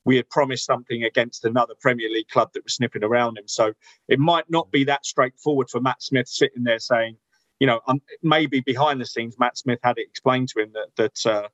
we 0.05 0.15
had 0.15 0.29
promised 0.29 0.65
something 0.65 1.03
against 1.03 1.45
another 1.45 1.73
Premier 1.79 2.09
League 2.09 2.29
club 2.29 2.49
that 2.53 2.63
was 2.63 2.75
sniffing 2.75 3.03
around 3.03 3.37
him. 3.37 3.47
So 3.47 3.73
it 4.07 4.19
might 4.19 4.49
not 4.49 4.71
be 4.71 4.83
that 4.85 5.05
straightforward 5.05 5.69
for 5.69 5.81
Matt 5.81 6.01
Smith 6.01 6.27
sitting 6.27 6.63
there 6.63 6.79
saying, 6.79 7.17
you 7.59 7.67
know, 7.67 7.81
um, 7.87 8.01
maybe 8.23 8.61
behind 8.61 8.99
the 9.01 9.05
scenes, 9.05 9.35
Matt 9.37 9.57
Smith 9.57 9.79
had 9.83 9.97
it 9.97 10.07
explained 10.07 10.49
to 10.49 10.61
him 10.61 10.73
that 10.73 10.95
that 10.95 11.31
uh, 11.31 11.47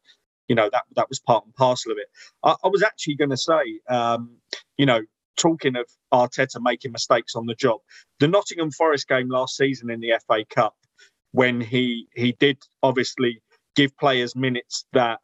you 0.48 0.56
know 0.56 0.70
that 0.72 0.84
that 0.96 1.10
was 1.10 1.20
part 1.20 1.46
and 1.46 1.54
parcel 1.56 1.92
of 1.92 1.98
it. 1.98 2.08
I, 2.44 2.56
I 2.64 2.68
was 2.68 2.84
actually 2.84 3.16
going 3.16 3.32
to 3.32 3.38
say, 3.38 3.80
um, 3.90 4.38
you 4.78 4.86
know, 4.86 5.02
talking 5.38 5.76
of 5.76 5.86
Arteta 6.14 6.62
making 6.62 6.92
mistakes 6.92 7.36
on 7.36 7.46
the 7.46 7.56
job, 7.56 7.80
the 8.20 8.28
Nottingham 8.28 8.72
Forest 8.72 9.08
game 9.08 9.30
last 9.30 9.58
season 9.58 9.90
in 9.90 10.00
the 10.00 10.14
FA 10.28 10.46
Cup, 10.50 10.76
when 11.32 11.60
he 11.60 12.08
he 12.14 12.34
did 12.34 12.58
obviously 12.84 13.42
give 13.76 13.96
players 13.98 14.36
minutes 14.36 14.86
that 14.94 15.20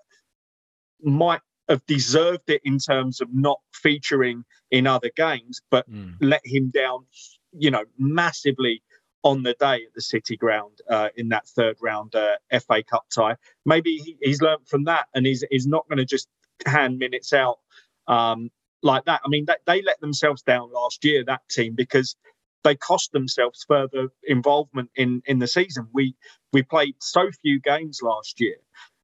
might 1.02 1.42
have 1.70 1.86
deserved 1.86 2.50
it 2.50 2.62
in 2.66 2.78
terms 2.78 3.22
of 3.22 3.30
not 3.34 3.60
featuring 3.74 4.44
in 4.72 4.88
other 4.88 5.10
games, 5.16 5.62
but 5.70 5.90
mm. 5.90 6.14
let 6.20 6.42
him 6.44 6.70
down, 6.70 7.06
you 7.54 7.72
know, 7.72 7.86
massively 7.98 8.84
on 9.24 9.44
the 9.44 9.56
day 9.60 9.76
at 9.76 9.94
the 9.94 10.02
City 10.02 10.36
Ground 10.36 10.80
uh, 10.90 11.10
in 11.16 11.30
that 11.30 11.48
third 11.48 11.78
round 11.82 12.16
uh, 12.16 12.38
FA 12.60 12.84
Cup 12.84 13.06
tie. 13.14 13.36
Maybe 13.66 13.98
he, 13.98 14.18
he's 14.22 14.42
learned 14.42 14.68
from 14.68 14.86
that 14.86 15.08
and 15.14 15.26
he's, 15.26 15.44
he's 15.52 15.68
not 15.68 15.88
going 15.88 15.98
to 15.98 16.06
just 16.06 16.28
hand 16.66 16.98
minutes 16.98 17.34
out 17.34 17.60
um, 18.08 18.50
like 18.82 19.06
that. 19.06 19.22
I 19.24 19.30
mean, 19.30 19.46
they, 19.46 19.56
they 19.66 19.82
let 19.84 20.00
themselves 20.02 20.42
down 20.42 20.72
last 20.72 21.06
year, 21.06 21.24
that 21.26 21.42
team, 21.50 21.76
because 21.76 22.16
they 22.64 22.76
cost 22.76 23.12
themselves 23.12 23.66
further 23.68 24.10
involvement 24.24 24.90
in, 24.96 25.22
in 25.26 25.40
the 25.40 25.48
season. 25.48 25.88
We 25.94 26.16
we 26.54 26.64
played 26.64 26.96
so 27.00 27.30
few 27.42 27.60
games 27.60 28.00
last 28.04 28.40
year. 28.40 28.58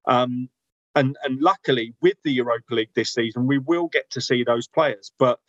Um, 0.05 0.49
and, 0.95 1.15
and 1.24 1.39
luckily, 1.39 1.93
with 2.01 2.18
the 2.24 2.32
Europa 2.32 2.74
League 2.74 2.89
this 2.95 3.13
season, 3.13 3.45
we 3.45 3.59
will 3.59 3.88
get 3.88 4.09
to 4.11 4.22
see 4.22 4.43
those 4.43 4.68
players. 4.68 5.11
But 5.20 5.39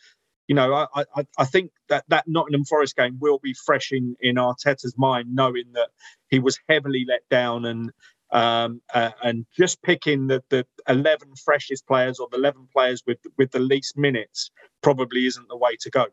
you 0.49 0.55
know, 0.55 0.73
I, 0.73 1.05
I, 1.15 1.27
I 1.37 1.45
think 1.45 1.71
that 1.89 2.05
that 2.07 2.27
Nottingham 2.27 2.65
Forest 2.65 2.95
game 2.95 3.17
will 3.19 3.37
be 3.37 3.53
fresh 3.53 3.91
in, 3.91 4.15
in 4.19 4.35
Arteta's 4.35 4.95
mind, 4.97 5.33
knowing 5.33 5.65
that 5.73 5.89
he 6.27 6.39
was 6.39 6.59
heavily 6.67 7.05
let 7.07 7.21
down 7.29 7.65
and 7.65 7.91
um, 8.31 8.81
uh, 8.95 9.11
and 9.23 9.45
just 9.55 9.81
picking 9.83 10.25
the, 10.25 10.43
the 10.49 10.65
11 10.87 11.35
freshest 11.35 11.85
players 11.85 12.19
or 12.19 12.27
the 12.31 12.37
11 12.37 12.67
players 12.73 13.03
with 13.05 13.19
with 13.37 13.51
the 13.51 13.59
least 13.59 13.95
minutes 13.95 14.49
probably 14.81 15.27
isn't 15.27 15.47
the 15.49 15.55
way 15.55 15.75
to 15.81 15.91
go. 15.91 16.07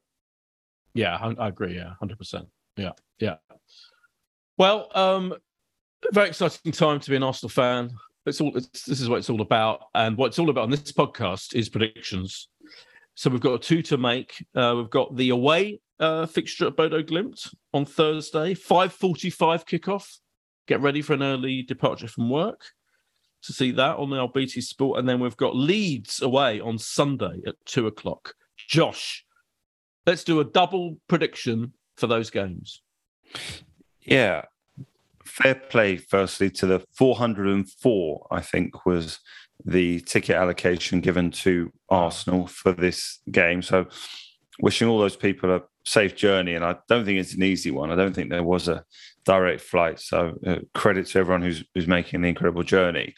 Yeah, 0.92 1.16
I, 1.16 1.48
agree. 1.48 1.74
Yeah, 1.74 1.94
100%. 2.02 2.46
Yeah, 2.76 2.92
yeah. 3.18 3.36
Well, 4.58 4.90
um, 4.94 5.34
very 6.12 6.28
exciting 6.28 6.72
time 6.72 7.00
to 7.00 7.10
be 7.10 7.16
an 7.16 7.22
Arsenal 7.22 7.48
fan. 7.48 7.90
It's 8.26 8.40
all. 8.42 8.54
It's, 8.54 8.84
this 8.84 9.00
is 9.00 9.08
what 9.08 9.16
it's 9.16 9.30
all 9.30 9.40
about, 9.40 9.80
and 9.94 10.16
what 10.18 10.26
it's 10.26 10.38
all 10.38 10.50
about 10.50 10.64
on 10.64 10.70
this 10.70 10.92
podcast 10.92 11.54
is 11.54 11.70
predictions. 11.70 12.48
So 13.16 13.30
we've 13.30 13.40
got 13.40 13.54
a 13.54 13.58
two 13.58 13.82
to 13.82 13.96
make. 13.96 14.46
Uh, 14.54 14.74
we've 14.76 14.90
got 14.90 15.16
the 15.16 15.30
away 15.30 15.80
uh, 15.98 16.26
fixture 16.26 16.66
at 16.66 16.76
Bodo 16.76 17.02
Glimt 17.02 17.48
on 17.72 17.86
Thursday, 17.86 18.54
5.45 18.54 19.64
kickoff. 19.66 20.18
Get 20.68 20.82
ready 20.82 21.00
for 21.00 21.14
an 21.14 21.22
early 21.22 21.62
departure 21.62 22.08
from 22.08 22.28
work 22.28 22.60
to 23.44 23.54
see 23.54 23.70
that 23.70 23.96
on 23.96 24.10
the 24.10 24.26
BT 24.26 24.60
Sport. 24.60 24.98
And 24.98 25.08
then 25.08 25.18
we've 25.18 25.36
got 25.36 25.56
Leeds 25.56 26.20
away 26.20 26.60
on 26.60 26.78
Sunday 26.78 27.40
at 27.46 27.54
2 27.64 27.86
o'clock. 27.86 28.34
Josh, 28.68 29.24
let's 30.06 30.24
do 30.24 30.40
a 30.40 30.44
double 30.44 30.98
prediction 31.08 31.72
for 31.96 32.06
those 32.08 32.28
games. 32.28 32.82
Yeah. 34.00 34.42
Fair 35.24 35.54
play, 35.54 35.96
firstly, 35.96 36.50
to 36.50 36.66
the 36.66 36.84
404, 36.92 38.26
I 38.30 38.40
think, 38.42 38.84
was 38.84 39.20
the 39.64 40.00
ticket 40.00 40.36
allocation 40.36 41.00
given 41.00 41.30
to 41.30 41.72
Arsenal 41.88 42.46
for 42.46 42.72
this 42.72 43.20
game. 43.30 43.62
So, 43.62 43.86
wishing 44.60 44.88
all 44.88 44.98
those 44.98 45.16
people 45.16 45.54
a 45.54 45.62
safe 45.84 46.16
journey, 46.16 46.54
and 46.54 46.64
I 46.64 46.76
don't 46.88 47.04
think 47.04 47.18
it's 47.18 47.34
an 47.34 47.42
easy 47.42 47.70
one. 47.70 47.90
I 47.90 47.96
don't 47.96 48.14
think 48.14 48.30
there 48.30 48.42
was 48.42 48.68
a 48.68 48.84
direct 49.24 49.60
flight. 49.60 50.00
So 50.00 50.38
uh, 50.46 50.56
credit 50.74 51.06
to 51.08 51.18
everyone 51.18 51.42
who's 51.42 51.64
who's 51.74 51.86
making 51.86 52.22
the 52.22 52.28
incredible 52.28 52.62
journey. 52.62 53.14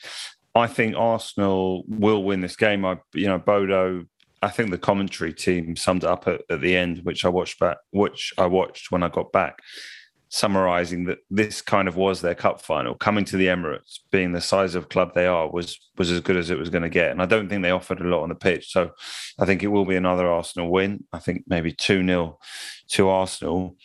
I 0.55 0.67
think 0.67 0.97
Arsenal 0.97 1.85
will 1.89 2.25
win 2.25 2.41
this 2.41 2.57
game. 2.57 2.85
I, 2.85 2.99
you 3.15 3.27
know, 3.27 3.39
Bodo. 3.39 4.05
I 4.41 4.49
think 4.49 4.71
the 4.71 4.79
commentary 4.79 5.33
team 5.33 5.75
summed 5.75 6.05
it 6.05 6.11
up 6.11 6.29
at, 6.29 6.43
at 6.49 6.61
the 6.61 6.77
end, 6.77 7.01
which 7.03 7.25
I 7.25 7.29
watched 7.29 7.59
back, 7.59 7.79
which 7.91 8.33
I 8.39 8.47
watched 8.47 8.93
when 8.93 9.03
I 9.03 9.09
got 9.09 9.33
back, 9.33 9.59
summarising 10.29 11.05
that 11.05 11.19
this 11.31 11.63
kind 11.63 11.89
of 11.89 11.97
was 11.97 12.21
their 12.21 12.35
cup 12.35 12.61
final. 12.61 12.95
Coming 12.95 13.25
to 13.27 13.37
the 13.37 13.47
Emirates, 13.47 14.01
being 14.11 14.33
the 14.33 14.41
size 14.41 14.75
of 14.75 14.89
club 14.89 15.15
they 15.15 15.27
are, 15.27 15.51
was 15.51 15.79
was 15.97 16.11
as 16.11 16.21
good 16.21 16.37
as 16.37 16.51
it 16.51 16.59
was 16.59 16.71
going 16.71 16.83
to 16.83 16.89
get. 16.89 17.11
And 17.11 17.23
I 17.23 17.27
don't 17.27 17.49
think 17.49 17.63
they 17.63 17.71
offered 17.71 18.01
a 18.01 18.05
lot 18.05 18.23
on 18.23 18.29
the 18.29 18.35
pitch. 18.35 18.73
So 18.73 18.93
I 19.39 19.47
think 19.47 19.63
it 19.63 19.69
will 19.69 19.85
be 19.85 19.97
another 19.97 20.29
Arsenal 20.29 20.71
win. 20.71 21.05
I 21.13 21.19
think 21.19 21.45
maybe 21.47 21.73
two 21.73 22.05
0 22.05 22.39
to 22.89 23.09
Arsenal. 23.09 23.77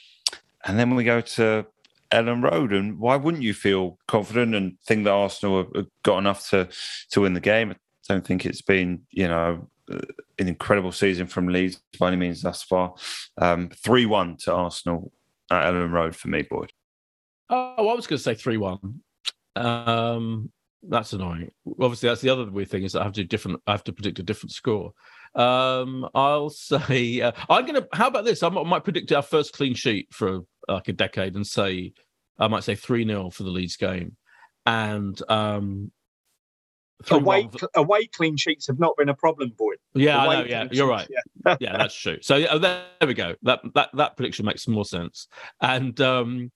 And 0.65 0.79
then 0.79 0.95
we 0.95 1.03
go 1.03 1.21
to 1.21 1.65
Elland 2.11 2.43
Road. 2.43 2.73
And 2.73 2.99
why 2.99 3.15
wouldn't 3.15 3.43
you 3.43 3.53
feel 3.53 3.97
confident 4.07 4.55
and 4.55 4.77
think 4.85 5.05
that 5.05 5.11
Arsenal 5.11 5.69
have 5.75 5.85
got 6.03 6.19
enough 6.19 6.49
to 6.49 6.69
to 7.11 7.21
win 7.21 7.33
the 7.33 7.39
game? 7.39 7.71
I 7.71 7.75
don't 8.07 8.25
think 8.25 8.45
it's 8.45 8.61
been, 8.61 9.01
you 9.11 9.27
know, 9.27 9.67
an 9.89 10.47
incredible 10.47 10.91
season 10.91 11.27
from 11.27 11.47
Leeds 11.47 11.81
by 11.99 12.07
any 12.07 12.17
means 12.17 12.41
thus 12.41 12.63
far. 12.63 12.93
Um, 13.37 13.69
three 13.69 14.05
one 14.05 14.37
to 14.37 14.53
Arsenal 14.53 15.11
at 15.51 15.65
Elland 15.65 15.91
Road 15.91 16.15
for 16.15 16.27
me, 16.27 16.43
Boyd. 16.43 16.71
Oh, 17.49 17.89
I 17.89 17.95
was 17.95 18.07
going 18.07 18.17
to 18.17 18.23
say 18.23 18.35
three 18.35 18.57
one. 18.57 19.01
Um, 19.55 20.51
that's 20.81 21.13
annoying. 21.13 21.51
Obviously, 21.79 22.09
that's 22.09 22.21
the 22.21 22.29
other 22.29 22.49
weird 22.49 22.69
thing 22.69 22.83
is 22.83 22.95
I 22.95 23.03
have 23.03 23.13
to 23.13 23.23
different. 23.23 23.61
I 23.67 23.71
have 23.71 23.83
to 23.85 23.93
predict 23.93 24.19
a 24.19 24.23
different 24.23 24.51
score. 24.51 24.93
Um, 25.35 26.07
I'll 26.13 26.49
say 26.49 27.21
uh, 27.21 27.31
I'm 27.49 27.65
gonna. 27.65 27.87
How 27.93 28.07
about 28.07 28.25
this? 28.25 28.43
I 28.43 28.49
might, 28.49 28.65
might 28.65 28.83
predict 28.83 29.11
our 29.11 29.21
first 29.21 29.53
clean 29.53 29.73
sheet 29.73 30.07
for 30.11 30.41
like 30.67 30.87
a 30.87 30.93
decade 30.93 31.35
and 31.35 31.45
say 31.45 31.93
I 32.39 32.47
might 32.47 32.63
say 32.63 32.75
three 32.75 33.05
0 33.05 33.29
for 33.29 33.43
the 33.43 33.49
Leeds 33.49 33.77
game, 33.77 34.15
and 34.65 35.19
um, 35.29 35.91
away 37.11 37.49
away 37.75 38.07
clean 38.07 38.37
sheets 38.37 38.67
have 38.67 38.79
not 38.79 38.95
been 38.97 39.09
a 39.09 39.13
problem, 39.13 39.53
Boyd. 39.57 39.77
Yeah, 39.93 40.23
know. 40.23 40.43
Yeah, 40.43 40.67
you're 40.71 40.87
right. 40.87 41.07
Yeah. 41.09 41.55
yeah, 41.59 41.77
that's 41.77 41.95
true. 41.95 42.17
So 42.21 42.35
yeah, 42.35 42.57
there, 42.57 42.83
we 43.05 43.13
go. 43.13 43.35
That 43.43 43.61
that 43.73 43.89
that 43.93 44.17
prediction 44.17 44.45
makes 44.45 44.67
more 44.67 44.85
sense. 44.85 45.27
And 45.61 45.99
um, 46.01 46.51